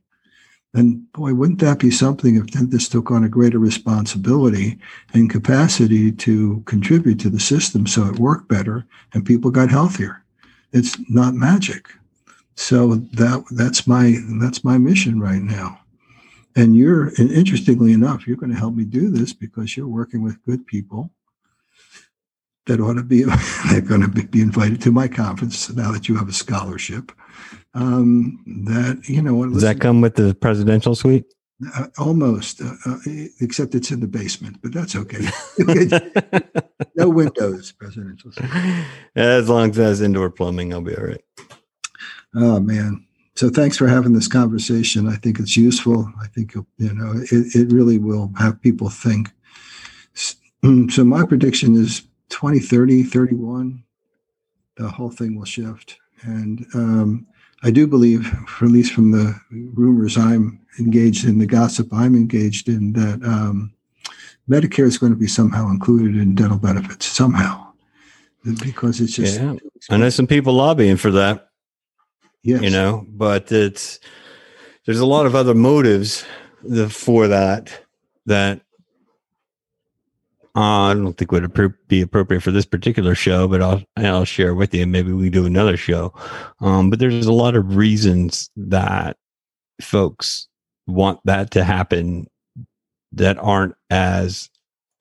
And 0.77 1.11
boy, 1.11 1.33
wouldn't 1.33 1.59
that 1.61 1.79
be 1.79 1.89
something 1.89 2.35
if 2.35 2.45
dentists 2.45 2.89
took 2.89 3.09
on 3.09 3.23
a 3.23 3.29
greater 3.29 3.57
responsibility 3.57 4.77
and 5.11 5.27
capacity 5.27 6.11
to 6.11 6.61
contribute 6.67 7.19
to 7.21 7.31
the 7.31 7.39
system 7.39 7.87
so 7.87 8.05
it 8.05 8.19
worked 8.19 8.47
better 8.47 8.85
and 9.11 9.25
people 9.25 9.49
got 9.49 9.71
healthier? 9.71 10.23
It's 10.73 10.95
not 11.09 11.33
magic. 11.33 11.89
So 12.53 12.93
that 12.95 13.43
that's 13.49 13.87
my 13.87 14.17
that's 14.39 14.63
my 14.63 14.77
mission 14.77 15.19
right 15.19 15.41
now. 15.41 15.79
And 16.55 16.75
you're, 16.75 17.07
and 17.17 17.31
interestingly 17.31 17.91
enough, 17.91 18.27
you're 18.27 18.37
going 18.37 18.51
to 18.51 18.57
help 18.57 18.75
me 18.75 18.83
do 18.83 19.09
this 19.09 19.33
because 19.33 19.75
you're 19.75 19.87
working 19.87 20.21
with 20.21 20.43
good 20.43 20.65
people 20.67 21.09
that 22.67 22.79
ought 22.79 22.95
to 22.95 23.03
be, 23.03 23.23
they're 23.69 23.81
going 23.81 24.01
to 24.01 24.07
be 24.07 24.41
invited 24.41 24.79
to 24.83 24.91
my 24.91 25.07
conference 25.07 25.71
now 25.71 25.91
that 25.91 26.07
you 26.07 26.17
have 26.17 26.29
a 26.29 26.33
scholarship. 26.33 27.11
Um, 27.73 28.43
that, 28.65 29.07
you 29.07 29.21
know, 29.21 29.35
what 29.35 29.51
does 29.51 29.61
that 29.61 29.79
come 29.79 30.01
with 30.01 30.15
the 30.15 30.33
presidential 30.35 30.95
suite? 30.95 31.25
Uh, 31.75 31.87
almost, 31.97 32.61
uh, 32.61 32.73
uh, 32.85 32.97
except 33.41 33.73
it's 33.73 33.89
in 33.89 33.99
the 33.99 34.07
basement, 34.07 34.57
but 34.61 34.71
that's 34.71 34.95
okay. 34.95 35.27
no 36.95 37.09
windows, 37.09 37.71
presidential. 37.71 38.31
Suite. 38.31 38.49
As 39.15 39.49
long 39.49 39.71
as 39.71 39.75
there's 39.75 40.01
indoor 40.01 40.29
plumbing, 40.29 40.71
I'll 40.71 40.81
be 40.81 40.95
all 40.95 41.03
right. 41.03 41.21
Oh 42.35 42.59
man, 42.59 43.03
so 43.33 43.49
thanks 43.49 43.75
for 43.75 43.87
having 43.87 44.13
this 44.13 44.27
conversation. 44.27 45.07
I 45.07 45.15
think 45.15 45.39
it's 45.39 45.57
useful. 45.57 46.11
I 46.21 46.27
think 46.27 46.53
you 46.53 46.93
know 46.93 47.13
it, 47.15 47.55
it 47.55 47.71
really 47.71 47.97
will 47.97 48.31
have 48.37 48.61
people 48.61 48.89
think. 48.89 49.31
So 50.91 51.03
my 51.03 51.25
prediction 51.25 51.75
is 51.75 52.01
2030, 52.29 53.03
31, 53.03 53.83
the 54.75 54.89
whole 54.89 55.09
thing 55.09 55.35
will 55.35 55.45
shift. 55.45 55.97
And 56.23 56.65
um, 56.73 57.27
I 57.63 57.71
do 57.71 57.87
believe, 57.87 58.27
for 58.47 58.65
at 58.65 58.71
least 58.71 58.93
from 58.93 59.11
the 59.11 59.39
rumors 59.51 60.17
I'm 60.17 60.59
engaged 60.79 61.25
in, 61.25 61.39
the 61.39 61.45
gossip 61.45 61.89
I'm 61.91 62.15
engaged 62.15 62.67
in, 62.67 62.93
that 62.93 63.23
um, 63.23 63.73
Medicare 64.49 64.85
is 64.85 64.97
going 64.97 65.11
to 65.11 65.17
be 65.17 65.27
somehow 65.27 65.69
included 65.69 66.15
in 66.15 66.35
dental 66.35 66.57
benefits 66.57 67.05
somehow, 67.05 67.71
because 68.63 69.01
it's 69.01 69.13
just. 69.13 69.39
Yeah. 69.39 69.55
I 69.89 69.97
know 69.97 70.09
some 70.09 70.27
people 70.27 70.53
lobbying 70.53 70.97
for 70.97 71.11
that. 71.11 71.49
Yes. 72.43 72.61
You 72.61 72.69
know, 72.69 73.05
but 73.09 73.51
it's 73.51 73.99
there's 74.85 74.99
a 74.99 75.05
lot 75.05 75.25
of 75.25 75.35
other 75.35 75.53
motives 75.53 76.25
for 76.89 77.27
that 77.27 77.77
that 78.25 78.61
uh, 80.57 80.91
I 80.91 80.93
don't 80.93 81.13
think 81.13 81.31
would 81.31 81.77
be 81.87 82.01
appropriate 82.01 82.41
for 82.41 82.51
this 82.51 82.65
particular 82.65 83.15
show, 83.15 83.47
but 83.47 83.61
I'll 83.61 83.83
I'll 83.95 84.25
share 84.25 84.55
with 84.55 84.73
you. 84.73 84.87
Maybe 84.87 85.11
we 85.11 85.29
do 85.29 85.45
another 85.45 85.77
show. 85.77 86.13
Um, 86.59 86.89
but 86.89 86.99
there's 86.99 87.27
a 87.27 87.31
lot 87.33 87.55
of 87.55 87.75
reasons 87.75 88.49
that 88.57 89.17
folks 89.81 90.47
want 90.87 91.19
that 91.25 91.51
to 91.51 91.63
happen 91.63 92.27
that 93.11 93.37
aren't 93.37 93.75
as 93.89 94.49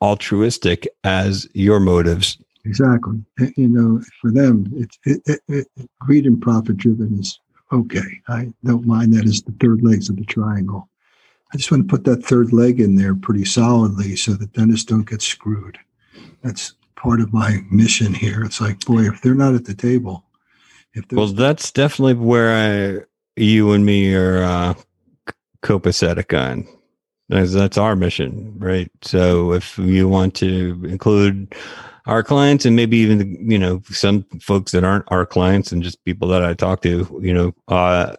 altruistic 0.02 0.86
as 1.04 1.48
your 1.54 1.80
motives 1.80 2.38
Exactly. 2.66 3.24
You 3.56 3.68
know, 3.68 4.02
for 4.20 4.32
them, 4.32 4.66
it's 4.74 4.98
it, 5.04 5.22
it, 5.26 5.68
it, 5.76 5.90
greed 6.00 6.26
and 6.26 6.42
profit 6.42 6.76
driven 6.76 7.20
is 7.20 7.38
okay. 7.72 8.20
I 8.28 8.52
don't 8.64 8.86
mind 8.86 9.14
that 9.14 9.24
as 9.24 9.40
the 9.42 9.54
third 9.60 9.84
legs 9.84 10.08
of 10.08 10.16
the 10.16 10.24
triangle. 10.24 10.88
I 11.56 11.58
just 11.58 11.70
want 11.70 11.88
to 11.88 11.90
put 11.90 12.04
that 12.04 12.22
third 12.22 12.52
leg 12.52 12.80
in 12.80 12.96
there 12.96 13.14
pretty 13.14 13.46
solidly 13.46 14.14
so 14.14 14.34
that 14.34 14.52
dentists 14.52 14.84
don't 14.84 15.08
get 15.08 15.22
screwed. 15.22 15.78
That's 16.42 16.74
part 16.96 17.22
of 17.22 17.32
my 17.32 17.62
mission 17.70 18.12
here. 18.12 18.44
It's 18.44 18.60
like, 18.60 18.84
boy, 18.84 19.08
if 19.08 19.22
they're 19.22 19.34
not 19.34 19.54
at 19.54 19.64
the 19.64 19.74
table, 19.74 20.26
if 20.92 21.10
well, 21.10 21.28
that's 21.28 21.72
definitely 21.72 22.12
where 22.12 22.50
I, 22.98 23.04
you 23.40 23.72
and 23.72 23.86
me 23.86 24.14
are 24.14 24.42
uh, 24.42 24.74
copacetic 25.62 26.38
on. 26.38 26.68
That's, 27.30 27.54
that's 27.54 27.78
our 27.78 27.96
mission, 27.96 28.54
right? 28.58 28.90
So 29.00 29.54
if 29.54 29.78
you 29.78 30.10
want 30.10 30.34
to 30.34 30.84
include 30.86 31.54
our 32.04 32.22
clients 32.22 32.66
and 32.66 32.76
maybe 32.76 32.98
even 32.98 33.50
you 33.50 33.58
know 33.58 33.80
some 33.86 34.26
folks 34.42 34.72
that 34.72 34.84
aren't 34.84 35.06
our 35.08 35.24
clients 35.24 35.72
and 35.72 35.82
just 35.82 36.04
people 36.04 36.28
that 36.28 36.44
I 36.44 36.52
talk 36.52 36.82
to, 36.82 37.18
you 37.22 37.32
know, 37.32 37.54
uh, 37.68 38.14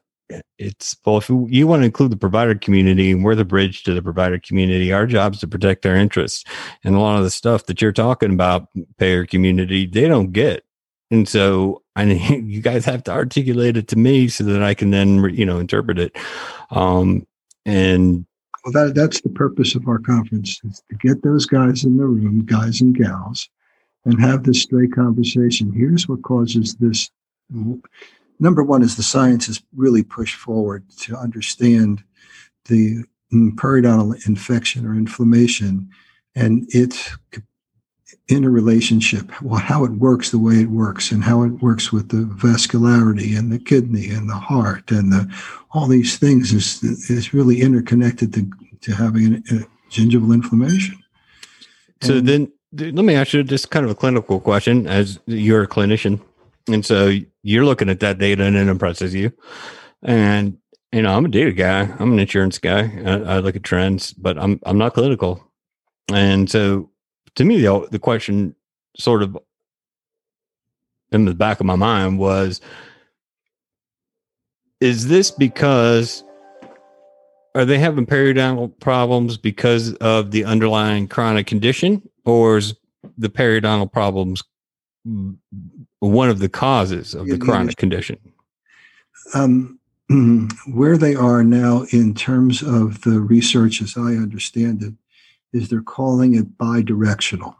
it's 0.57 0.95
well 1.05 1.17
if 1.17 1.29
you 1.29 1.67
want 1.67 1.81
to 1.81 1.85
include 1.85 2.11
the 2.11 2.17
provider 2.17 2.55
community 2.55 3.11
and 3.11 3.23
we're 3.23 3.35
the 3.35 3.45
bridge 3.45 3.83
to 3.83 3.93
the 3.93 4.01
provider 4.01 4.39
community. 4.39 4.91
Our 4.91 5.05
job 5.05 5.33
is 5.33 5.39
to 5.41 5.47
protect 5.47 5.83
their 5.83 5.95
interests. 5.95 6.43
And 6.83 6.95
a 6.95 6.99
lot 6.99 7.17
of 7.17 7.23
the 7.23 7.29
stuff 7.29 7.65
that 7.67 7.81
you're 7.81 7.91
talking 7.91 8.33
about 8.33 8.67
payer 8.97 9.25
community 9.25 9.85
they 9.85 10.07
don't 10.07 10.31
get. 10.31 10.63
And 11.11 11.27
so 11.27 11.83
i 11.95 12.05
mean 12.05 12.49
you 12.49 12.61
guys 12.61 12.85
have 12.85 13.03
to 13.05 13.11
articulate 13.11 13.77
it 13.77 13.87
to 13.89 13.95
me 13.97 14.27
so 14.27 14.43
that 14.43 14.61
i 14.61 14.73
can 14.73 14.91
then 14.91 15.23
you 15.33 15.45
know 15.45 15.59
interpret 15.59 15.99
it. 15.99 16.17
Um 16.71 17.25
and 17.65 18.25
well 18.65 18.73
that 18.73 18.95
that's 18.95 19.21
the 19.21 19.29
purpose 19.29 19.75
of 19.75 19.87
our 19.87 19.99
conference 19.99 20.59
is 20.63 20.81
to 20.89 20.95
get 20.97 21.23
those 21.23 21.45
guys 21.45 21.83
in 21.83 21.97
the 21.97 22.05
room 22.05 22.45
guys 22.45 22.81
and 22.81 22.95
gals 22.95 23.49
and 24.05 24.21
have 24.21 24.43
this 24.43 24.63
straight 24.63 24.93
conversation. 24.93 25.73
Here's 25.73 26.07
what 26.07 26.21
causes 26.23 26.75
this 26.75 27.11
number 28.39 28.63
one 28.63 28.81
is 28.81 28.95
the 28.95 29.03
science 29.03 29.47
has 29.47 29.61
really 29.75 30.03
pushed 30.03 30.35
forward 30.35 30.83
to 30.99 31.15
understand 31.15 32.03
the 32.65 33.03
periodontal 33.33 34.25
infection 34.27 34.85
or 34.85 34.93
inflammation 34.93 35.89
and 36.35 36.65
its 36.69 37.17
interrelationship, 38.29 39.31
well, 39.41 39.59
how 39.59 39.85
it 39.85 39.91
works 39.91 40.31
the 40.31 40.37
way 40.37 40.55
it 40.55 40.69
works, 40.69 41.11
and 41.11 41.23
how 41.23 41.43
it 41.43 41.61
works 41.61 41.91
with 41.91 42.09
the 42.09 42.25
vascularity 42.35 43.37
and 43.37 43.51
the 43.51 43.59
kidney 43.59 44.09
and 44.09 44.29
the 44.29 44.35
heart 44.35 44.91
and 44.91 45.11
the, 45.11 45.33
all 45.71 45.87
these 45.87 46.17
things 46.17 46.53
is 46.53 46.83
is 47.09 47.33
really 47.33 47.61
interconnected 47.61 48.33
to, 48.33 48.49
to 48.81 48.93
having 48.93 49.43
a 49.51 49.55
uh, 49.55 49.63
gingival 49.89 50.33
inflammation. 50.33 50.97
So 52.01 52.17
and, 52.17 52.27
then, 52.27 52.51
let 52.73 53.05
me 53.05 53.15
ask 53.15 53.33
you 53.33 53.43
just 53.43 53.71
kind 53.71 53.85
of 53.85 53.91
a 53.91 53.95
clinical 53.95 54.39
question, 54.39 54.87
as 54.87 55.19
you're 55.25 55.63
a 55.63 55.67
clinician. 55.67 56.19
And 56.67 56.85
so 56.85 57.13
you're 57.43 57.65
looking 57.65 57.89
at 57.89 57.99
that 58.01 58.17
data 58.17 58.43
and 58.43 58.55
it 58.55 58.67
impresses 58.67 59.13
you. 59.13 59.31
And 60.03 60.57
you 60.91 61.01
know, 61.01 61.15
I'm 61.15 61.25
a 61.25 61.29
data 61.29 61.51
guy. 61.51 61.81
I'm 61.99 62.13
an 62.13 62.19
insurance 62.19 62.57
guy. 62.57 62.91
I, 63.05 63.35
I, 63.35 63.39
look 63.39 63.55
at 63.55 63.63
trends, 63.63 64.13
but 64.13 64.37
I'm 64.37 64.59
I'm 64.65 64.77
not 64.77 64.93
clinical. 64.93 65.43
And 66.11 66.49
so, 66.49 66.89
to 67.35 67.43
me, 67.43 67.59
the 67.61 67.87
the 67.91 67.99
question 67.99 68.55
sort 68.97 69.21
of 69.21 69.37
in 71.11 71.25
the 71.25 71.35
back 71.35 71.59
of 71.59 71.65
my 71.65 71.75
mind 71.75 72.19
was: 72.19 72.61
Is 74.79 75.07
this 75.07 75.29
because 75.29 76.23
are 77.53 77.65
they 77.65 77.79
having 77.79 78.05
periodontal 78.05 78.79
problems 78.79 79.35
because 79.35 79.93
of 79.95 80.31
the 80.31 80.45
underlying 80.45 81.07
chronic 81.09 81.47
condition, 81.47 82.07
or 82.23 82.57
is 82.57 82.75
the 83.17 83.29
periodontal 83.29 83.91
problems 83.91 84.41
one 85.99 86.29
of 86.29 86.39
the 86.39 86.49
causes 86.49 87.13
of 87.13 87.27
the 87.27 87.37
chronic 87.37 87.77
condition? 87.77 88.17
Um, 89.33 89.79
where 90.67 90.97
they 90.97 91.15
are 91.15 91.43
now 91.43 91.85
in 91.91 92.13
terms 92.13 92.61
of 92.61 93.01
the 93.01 93.19
research, 93.19 93.81
as 93.81 93.97
I 93.97 94.13
understand 94.13 94.83
it, 94.83 94.93
is 95.53 95.69
they're 95.69 95.81
calling 95.81 96.35
it 96.35 96.57
bidirectional. 96.57 97.55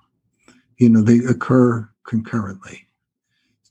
You 0.78 0.90
know, 0.90 1.02
they 1.02 1.18
occur 1.20 1.90
concurrently. 2.06 2.88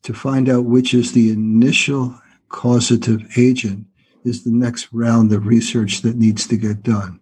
To 0.03 0.13
find 0.13 0.49
out 0.49 0.65
which 0.65 0.95
is 0.95 1.13
the 1.13 1.31
initial 1.31 2.19
causative 2.49 3.23
agent 3.37 3.87
is 4.25 4.45
the 4.45 4.51
next 4.51 4.89
round 4.93 5.33
of 5.33 5.47
research 5.47 6.03
that 6.03 6.17
needs 6.17 6.47
to 6.49 6.57
get 6.57 6.83
done. 6.83 7.21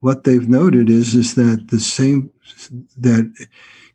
What 0.00 0.24
they've 0.24 0.48
noted 0.48 0.90
is, 0.90 1.14
is 1.14 1.34
that 1.34 1.68
the 1.68 1.80
same 1.80 2.30
that 2.96 3.32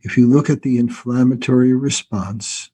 if 0.02 0.18
you 0.18 0.28
look 0.28 0.50
at 0.50 0.62
the 0.62 0.78
inflammatory 0.78 1.74
response, 1.74 2.72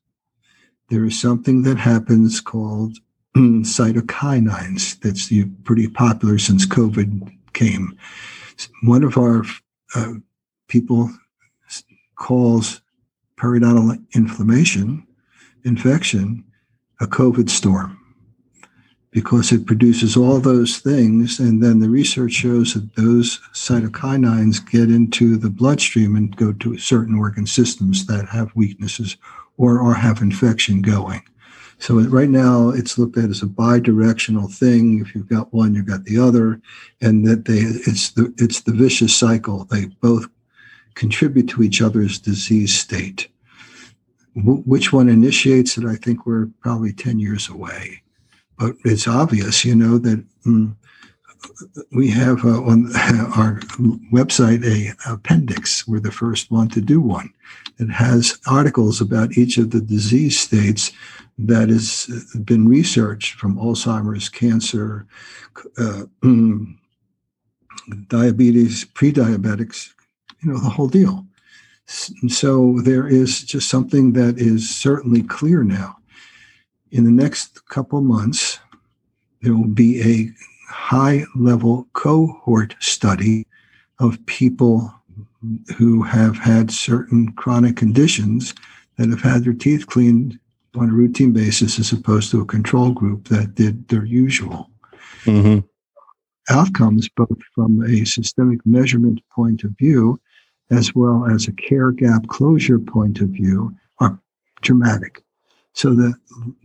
there 0.90 1.06
is 1.06 1.20
something 1.20 1.64
that 1.64 1.78
happens 1.78 2.42
called 2.42 2.98
cytokinins 3.36 5.00
that's 5.02 5.32
pretty 5.64 5.88
popular 5.88 6.38
since 6.38 6.66
COVID 6.66 7.32
came. 7.54 7.98
One 8.84 9.04
of 9.04 9.18
our 9.18 9.44
uh, 9.96 10.14
people 10.68 11.10
calls 12.16 12.82
periodontal 13.38 14.02
inflammation, 14.16 15.06
infection, 15.64 16.44
a 17.02 17.06
COVID 17.06 17.50
storm 17.50 18.00
because 19.12 19.54
it 19.54 19.66
produces 19.66 20.18
all 20.18 20.40
those 20.40 20.80
things. 20.80 21.40
And 21.40 21.64
then 21.64 21.80
the 21.80 21.90
research 21.90 22.34
shows 22.34 22.74
that 22.74 22.96
those 22.98 23.40
cytokinins 23.54 24.70
get 24.70 24.90
into 24.90 25.38
the 25.38 25.50
bloodstream 25.50 26.18
and 26.18 26.36
go 26.36 26.52
to 26.52 26.78
certain 26.78 27.16
organ 27.16 27.48
systems 27.48 28.08
that 28.08 28.28
have 28.28 28.54
weaknesses 28.56 29.16
or, 29.58 29.80
or 29.80 29.94
have 29.94 30.22
infection 30.22 30.82
going. 30.82 31.22
So 31.78 32.00
right 32.00 32.30
now 32.30 32.70
it's 32.70 32.98
looked 32.98 33.18
at 33.18 33.30
as 33.30 33.42
a 33.42 33.48
bidirectional 33.48 34.52
thing. 34.54 35.02
If 35.02 35.14
you've 35.14 35.30
got 35.30 35.54
one, 35.54 35.74
you've 35.74 35.88
got 35.88 36.06
the 36.06 36.18
other, 36.18 36.62
and 37.02 37.28
that 37.28 37.46
they 37.46 37.60
it's 37.60 38.12
the 38.12 38.34
it's 38.38 38.62
the 38.62 38.74
vicious 38.74 39.16
cycle. 39.16 39.66
They 39.66 39.86
both 40.02 40.26
contribute 40.94 41.50
to 41.50 41.64
each 41.64 41.82
other's 41.82 42.18
disease 42.18 42.74
state. 42.74 43.28
W- 44.36 44.64
which 44.64 44.94
one 44.94 45.10
initiates 45.10 45.78
it? 45.78 45.86
I 45.86 45.96
think 45.96 46.26
we're 46.26 46.48
probably 46.62 46.94
ten 46.94 47.20
years 47.20 47.50
away. 47.50 48.02
But 48.58 48.76
it's 48.86 49.08
obvious, 49.08 49.66
you 49.66 49.76
know, 49.76 49.98
that 49.98 50.24
mm, 50.46 50.76
we 51.92 52.10
have 52.10 52.46
uh, 52.46 52.62
on 52.62 52.96
our 53.36 53.60
website 54.12 54.66
a 54.66 54.94
appendix. 55.12 55.88
We're 55.88 56.00
the 56.00 56.12
first 56.12 56.52
one 56.52 56.70
to 56.70 56.82
do 56.82 57.00
one. 57.00 57.34
It 57.78 57.90
has 57.90 58.40
articles 58.48 59.02
about 59.02 59.38
each 59.38 59.58
of 59.58 59.72
the 59.72 59.82
disease 59.82 60.40
states 60.40 60.92
that 61.38 61.70
has 61.70 62.08
been 62.44 62.68
researched 62.68 63.34
from 63.34 63.58
Alzheimer's, 63.58 64.30
cancer, 64.30 65.06
uh, 65.78 66.04
diabetes, 68.08 68.86
pre-diabetics, 68.86 69.90
you 70.42 70.52
know, 70.52 70.60
the 70.60 70.70
whole 70.70 70.88
deal. 70.88 71.26
So 71.88 72.80
there 72.82 73.08
is 73.08 73.44
just 73.44 73.70
something 73.70 74.14
that 74.14 74.40
is 74.40 74.74
certainly 74.74 75.22
clear 75.22 75.64
now 75.64 75.98
in 76.96 77.04
the 77.04 77.12
next 77.12 77.68
couple 77.68 78.00
months, 78.02 78.60
there 79.42 79.54
will 79.54 79.68
be 79.68 80.02
a 80.02 80.30
high 80.68 81.26
level 81.36 81.88
cohort 81.94 82.76
study 82.80 83.46
of 84.00 84.24
people 84.26 84.94
who 85.78 86.02
have 86.04 86.38
had 86.38 86.72
certain 86.72 87.32
chronic 87.34 87.76
conditions 87.76 88.54
that 88.98 89.10
have 89.10 89.22
had 89.22 89.44
their 89.44 89.54
teeth 89.54 89.88
cleaned 89.88 90.40
on 90.76 90.90
a 90.90 90.94
routine 90.94 91.32
basis 91.32 91.80
as 91.80 91.92
opposed 91.92 92.32
to 92.32 92.42
a 92.42 92.46
control 92.46 92.92
group 92.92 93.28
that 93.28 93.56
did 93.56 93.88
their 93.88 94.06
usual. 94.06 94.70
Mm-hmm. 95.24 95.60
Outcomes, 96.50 97.10
both 97.10 97.38
from 97.54 97.84
a 97.84 98.06
systemic 98.06 98.60
measurement 98.66 99.22
point 99.34 99.64
of 99.64 99.72
view 99.78 100.20
as 100.72 100.96
well 100.96 101.26
as 101.30 101.48
a 101.48 101.52
care 101.54 101.92
gap 101.92 102.28
closure 102.28 102.80
point 102.80 103.22
of 103.22 103.30
view, 103.30 103.76
are 104.00 104.20
dramatic. 104.62 105.24
So 105.76 105.94
the 105.94 106.14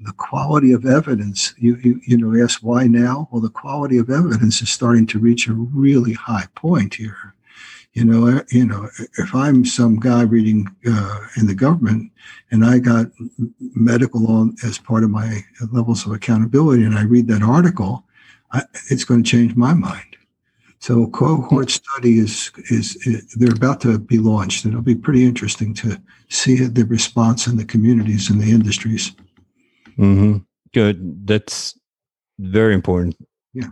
the 0.05 0.13
quality 0.13 0.71
of 0.73 0.87
evidence, 0.87 1.53
you, 1.59 1.77
you 1.83 2.01
you 2.07 2.17
know, 2.17 2.43
ask 2.43 2.61
why 2.61 2.87
now? 2.87 3.29
Well, 3.31 3.43
the 3.43 3.51
quality 3.51 3.99
of 3.99 4.09
evidence 4.09 4.63
is 4.63 4.71
starting 4.71 5.05
to 5.09 5.19
reach 5.19 5.49
a 5.49 5.53
really 5.53 6.13
high 6.13 6.47
point 6.55 6.95
here. 6.95 7.35
You 7.93 8.05
know, 8.05 8.41
you 8.53 8.65
know, 8.65 8.89
if 9.19 9.35
I'm 9.35 9.65
some 9.65 9.99
guy 9.99 10.23
reading 10.23 10.69
uh, 10.89 11.19
in 11.37 11.49
the 11.49 11.57
government 11.57 12.13
and 12.53 12.65
I 12.65 12.79
got 12.79 13.07
medical 13.75 14.31
on 14.31 14.55
as 14.65 14.79
part 14.79 15.03
of 15.03 15.11
my 15.11 15.41
levels 15.73 16.07
of 16.07 16.13
accountability, 16.13 16.85
and 16.85 16.97
I 16.97 17.03
read 17.03 17.27
that 17.29 17.43
article, 17.43 18.05
I, 18.53 18.63
it's 18.91 19.03
going 19.03 19.25
to 19.25 19.29
change 19.29 19.57
my 19.57 19.75
mind. 19.75 20.17
So 20.81 21.07
cohort 21.09 21.71
study 21.71 22.19
is, 22.19 22.51
is, 22.71 22.97
is 23.07 23.35
they're 23.35 23.53
about 23.53 23.81
to 23.83 23.99
be 23.99 24.19
launched. 24.19 24.65
and 24.65 24.73
It'll 24.73 24.83
be 24.83 24.95
pretty 24.95 25.25
interesting 25.25 25.75
to 25.75 26.01
see 26.29 26.65
the 26.65 26.85
response 26.85 27.47
in 27.47 27.57
the 27.57 27.65
communities 27.65 28.31
and 28.31 28.41
the 28.41 28.51
industries. 28.51 29.13
Mm-hmm. 29.99 30.39
Good. 30.73 31.27
That's 31.27 31.79
very 32.39 32.75
important. 32.75 33.17
Yeah. 33.53 33.69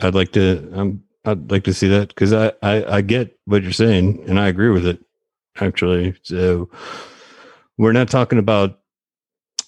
I'd 0.00 0.14
like 0.14 0.32
to. 0.32 0.70
Um, 0.72 1.02
I'd 1.24 1.50
like 1.50 1.64
to 1.64 1.74
see 1.74 1.88
that 1.88 2.08
because 2.08 2.32
I, 2.32 2.52
I 2.62 2.96
I 2.96 3.00
get 3.00 3.36
what 3.46 3.64
you're 3.64 3.72
saying 3.72 4.22
and 4.28 4.38
I 4.38 4.46
agree 4.46 4.70
with 4.70 4.86
it 4.86 5.04
actually. 5.60 6.14
So 6.22 6.70
we're 7.78 7.92
not 7.92 8.08
talking 8.08 8.38
about 8.38 8.78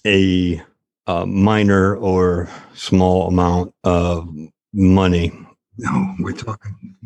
a, 0.06 0.62
a 1.06 1.26
minor 1.26 1.96
or 1.96 2.48
small 2.74 3.28
amount 3.28 3.74
of 3.84 4.32
money. 4.72 5.32
No, 5.78 6.14
we're 6.18 6.32
talking. 6.32 6.96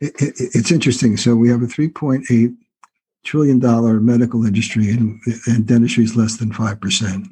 It, 0.00 0.14
it, 0.20 0.34
it's 0.38 0.70
interesting. 0.70 1.16
So 1.16 1.34
we 1.34 1.50
have 1.50 1.62
a 1.62 1.66
3.8 1.66 2.56
trillion 3.24 3.58
dollar 3.58 4.00
medical 4.00 4.46
industry, 4.46 4.90
and, 4.90 5.20
and 5.46 5.66
dentistry 5.66 6.04
is 6.04 6.16
less 6.16 6.36
than 6.36 6.52
five 6.52 6.80
percent. 6.80 7.26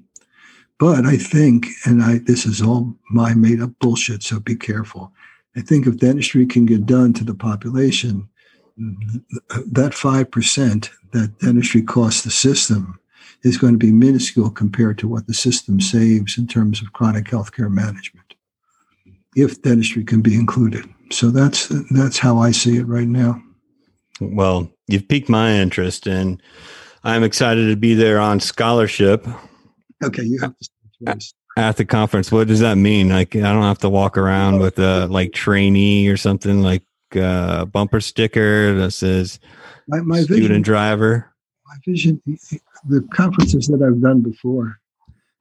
But 0.78 1.06
I 1.06 1.16
think, 1.16 1.68
and 1.84 2.02
I 2.02 2.18
this 2.18 2.44
is 2.44 2.60
all 2.60 2.94
my 3.10 3.34
made 3.34 3.62
up 3.62 3.70
bullshit, 3.80 4.22
so 4.22 4.40
be 4.40 4.56
careful. 4.56 5.12
I 5.56 5.62
think 5.62 5.86
if 5.86 5.98
dentistry 5.98 6.44
can 6.44 6.66
get 6.66 6.84
done 6.84 7.14
to 7.14 7.24
the 7.24 7.34
population, 7.34 8.28
that 8.76 9.92
5% 9.92 10.90
that 11.12 11.38
dentistry 11.38 11.82
costs 11.82 12.24
the 12.24 12.30
system 12.30 13.00
is 13.42 13.56
going 13.56 13.72
to 13.72 13.78
be 13.78 13.92
minuscule 13.92 14.50
compared 14.50 14.98
to 14.98 15.08
what 15.08 15.26
the 15.26 15.34
system 15.34 15.80
saves 15.80 16.36
in 16.36 16.46
terms 16.46 16.82
of 16.82 16.92
chronic 16.92 17.24
healthcare 17.24 17.70
management 17.70 18.25
if 19.36 19.62
dentistry 19.62 20.02
can 20.02 20.22
be 20.22 20.34
included. 20.34 20.84
So 21.12 21.30
that's 21.30 21.68
that's 21.90 22.18
how 22.18 22.38
I 22.38 22.50
see 22.50 22.78
it 22.78 22.86
right 22.86 23.06
now. 23.06 23.40
Well, 24.20 24.68
you've 24.88 25.06
piqued 25.06 25.28
my 25.28 25.52
interest 25.52 26.08
and 26.08 26.42
I'm 27.04 27.22
excited 27.22 27.68
to 27.68 27.76
be 27.76 27.94
there 27.94 28.18
on 28.18 28.40
scholarship. 28.40 29.24
Okay, 30.02 30.24
you 30.24 30.40
have 30.40 30.54
to 30.58 30.68
at 31.56 31.76
the 31.76 31.84
conference. 31.84 32.32
What 32.32 32.48
does 32.48 32.60
that 32.60 32.76
mean? 32.76 33.10
Like 33.10 33.36
I 33.36 33.52
don't 33.52 33.62
have 33.62 33.78
to 33.78 33.88
walk 33.88 34.18
around 34.18 34.58
with 34.60 34.78
a 34.78 35.06
like 35.06 35.32
trainee 35.32 36.08
or 36.08 36.16
something 36.16 36.62
like 36.62 36.82
a 37.14 37.66
bumper 37.66 38.00
sticker 38.00 38.74
that 38.74 38.90
says 38.90 39.38
my, 39.88 40.00
my 40.00 40.22
student 40.22 40.48
vision, 40.48 40.62
driver. 40.62 41.32
My 41.66 41.76
vision, 41.86 42.22
the 42.88 43.06
conferences 43.12 43.66
that 43.68 43.82
I've 43.82 44.00
done 44.00 44.20
before, 44.22 44.78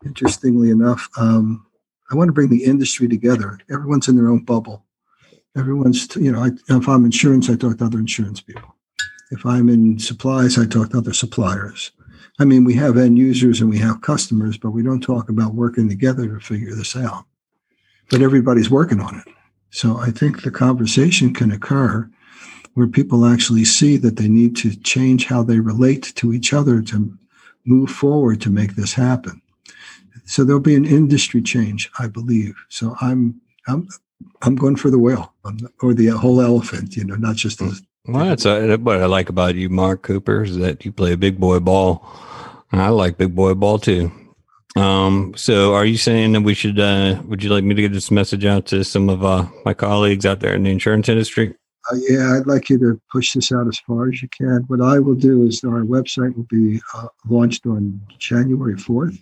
interestingly 0.05 0.69
enough, 0.69 1.09
um, 1.17 1.65
I 2.11 2.15
want 2.15 2.27
to 2.27 2.33
bring 2.33 2.49
the 2.49 2.63
industry 2.63 3.07
together. 3.07 3.59
Everyone's 3.71 4.07
in 4.07 4.15
their 4.15 4.29
own 4.29 4.43
bubble. 4.43 4.85
Everyone's, 5.57 6.13
you 6.15 6.31
know, 6.31 6.43
I, 6.43 6.51
if 6.69 6.87
I'm 6.87 7.05
insurance, 7.05 7.49
I 7.49 7.55
talk 7.55 7.77
to 7.77 7.85
other 7.85 7.99
insurance 7.99 8.41
people. 8.41 8.75
If 9.31 9.45
I'm 9.45 9.69
in 9.69 9.97
supplies, 9.97 10.57
I 10.57 10.65
talk 10.65 10.91
to 10.91 10.97
other 10.97 11.13
suppliers. 11.13 11.91
I 12.37 12.45
mean, 12.45 12.63
we 12.65 12.73
have 12.75 12.97
end 12.97 13.17
users 13.17 13.61
and 13.61 13.69
we 13.69 13.77
have 13.79 14.01
customers, 14.01 14.57
but 14.57 14.71
we 14.71 14.83
don't 14.83 15.01
talk 15.01 15.29
about 15.29 15.55
working 15.55 15.87
together 15.87 16.27
to 16.27 16.39
figure 16.39 16.75
this 16.75 16.95
out. 16.95 17.25
But 18.11 18.21
everybody's 18.21 18.69
working 18.69 18.99
on 18.99 19.15
it. 19.15 19.33
So 19.71 19.97
I 19.97 20.11
think 20.11 20.43
the 20.43 20.51
conversation 20.51 21.33
can 21.33 21.51
occur 21.51 22.09
where 22.75 22.87
people 22.87 23.25
actually 23.25 23.65
see 23.65 23.97
that 23.97 24.17
they 24.17 24.27
need 24.27 24.55
to 24.57 24.75
change 24.75 25.25
how 25.25 25.43
they 25.43 25.59
relate 25.59 26.13
to 26.15 26.33
each 26.33 26.53
other 26.53 26.81
to 26.81 27.17
move 27.65 27.89
forward 27.89 28.41
to 28.41 28.49
make 28.49 28.75
this 28.75 28.93
happen. 28.93 29.41
So 30.25 30.43
there'll 30.43 30.59
be 30.61 30.75
an 30.75 30.85
industry 30.85 31.41
change, 31.41 31.89
I 31.99 32.07
believe. 32.07 32.55
So 32.69 32.95
I'm 33.01 33.39
I'm 33.67 33.87
I'm 34.41 34.55
going 34.55 34.75
for 34.75 34.89
the 34.89 34.99
whale 34.99 35.33
or 35.81 35.93
the 35.93 36.07
whole 36.07 36.41
elephant, 36.41 36.95
you 36.95 37.03
know, 37.03 37.15
not 37.15 37.35
just 37.35 37.59
the. 37.59 37.79
Well, 38.07 38.25
that's 38.25 38.45
a, 38.45 38.77
what 38.77 39.01
I 39.01 39.05
like 39.05 39.29
about 39.29 39.55
you, 39.55 39.69
Mark 39.69 40.03
Cooper, 40.03 40.43
is 40.43 40.57
that 40.57 40.85
you 40.85 40.91
play 40.91 41.13
a 41.13 41.17
big 41.17 41.39
boy 41.39 41.59
ball. 41.59 42.07
And 42.71 42.81
I 42.81 42.89
like 42.89 43.17
big 43.17 43.35
boy 43.35 43.53
ball 43.55 43.79
too. 43.79 44.11
Um, 44.75 45.33
so 45.35 45.73
are 45.73 45.85
you 45.85 45.97
saying 45.97 46.33
that 46.33 46.41
we 46.41 46.53
should, 46.53 46.79
uh, 46.79 47.21
would 47.25 47.41
you 47.41 47.49
like 47.49 47.63
me 47.63 47.73
to 47.73 47.81
get 47.81 47.93
this 47.93 48.11
message 48.11 48.45
out 48.45 48.65
to 48.67 48.83
some 48.83 49.09
of 49.09 49.23
uh, 49.23 49.47
my 49.63 49.73
colleagues 49.73 50.25
out 50.25 50.41
there 50.41 50.53
in 50.53 50.63
the 50.63 50.69
insurance 50.69 51.07
industry? 51.07 51.55
Uh, 51.89 51.95
yeah, 52.09 52.35
I'd 52.37 52.47
like 52.47 52.69
you 52.69 52.77
to 52.79 53.01
push 53.11 53.33
this 53.33 53.51
out 53.51 53.67
as 53.67 53.79
far 53.79 54.09
as 54.09 54.21
you 54.21 54.27
can. 54.29 54.65
What 54.67 54.81
I 54.81 54.99
will 54.99 55.15
do 55.15 55.43
is 55.43 55.63
our 55.63 55.83
website 55.83 56.35
will 56.35 56.47
be 56.49 56.81
uh, 56.93 57.07
launched 57.27 57.65
on 57.65 58.01
January 58.19 58.75
4th. 58.75 59.21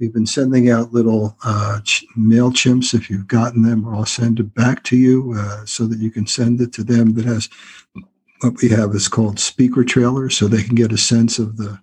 We've 0.00 0.12
been 0.12 0.26
sending 0.26 0.70
out 0.70 0.92
little 0.92 1.36
uh, 1.44 1.80
ch- 1.80 2.04
MailChimps. 2.16 2.94
If 2.94 3.10
you've 3.10 3.26
gotten 3.26 3.62
them, 3.62 3.86
or 3.86 3.94
I'll 3.94 4.06
send 4.06 4.38
it 4.38 4.54
back 4.54 4.84
to 4.84 4.96
you 4.96 5.34
uh, 5.36 5.64
so 5.64 5.86
that 5.86 5.98
you 5.98 6.10
can 6.10 6.26
send 6.26 6.60
it 6.60 6.72
to 6.74 6.84
them. 6.84 7.14
That 7.14 7.24
has 7.24 7.48
what 8.40 8.54
we 8.62 8.68
have 8.68 8.94
is 8.94 9.08
called 9.08 9.40
speaker 9.40 9.82
trailers, 9.82 10.36
so 10.36 10.46
they 10.46 10.62
can 10.62 10.76
get 10.76 10.92
a 10.92 10.98
sense 10.98 11.40
of 11.40 11.56
the 11.56 11.80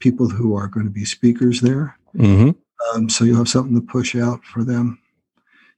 people 0.00 0.28
who 0.28 0.54
are 0.54 0.68
going 0.68 0.84
to 0.84 0.92
be 0.92 1.06
speakers 1.06 1.62
there. 1.62 1.98
Mm-hmm. 2.14 2.50
Um, 2.94 3.08
so 3.08 3.24
you'll 3.24 3.38
have 3.38 3.48
something 3.48 3.74
to 3.74 3.80
push 3.80 4.14
out 4.14 4.44
for 4.44 4.62
them. 4.62 4.98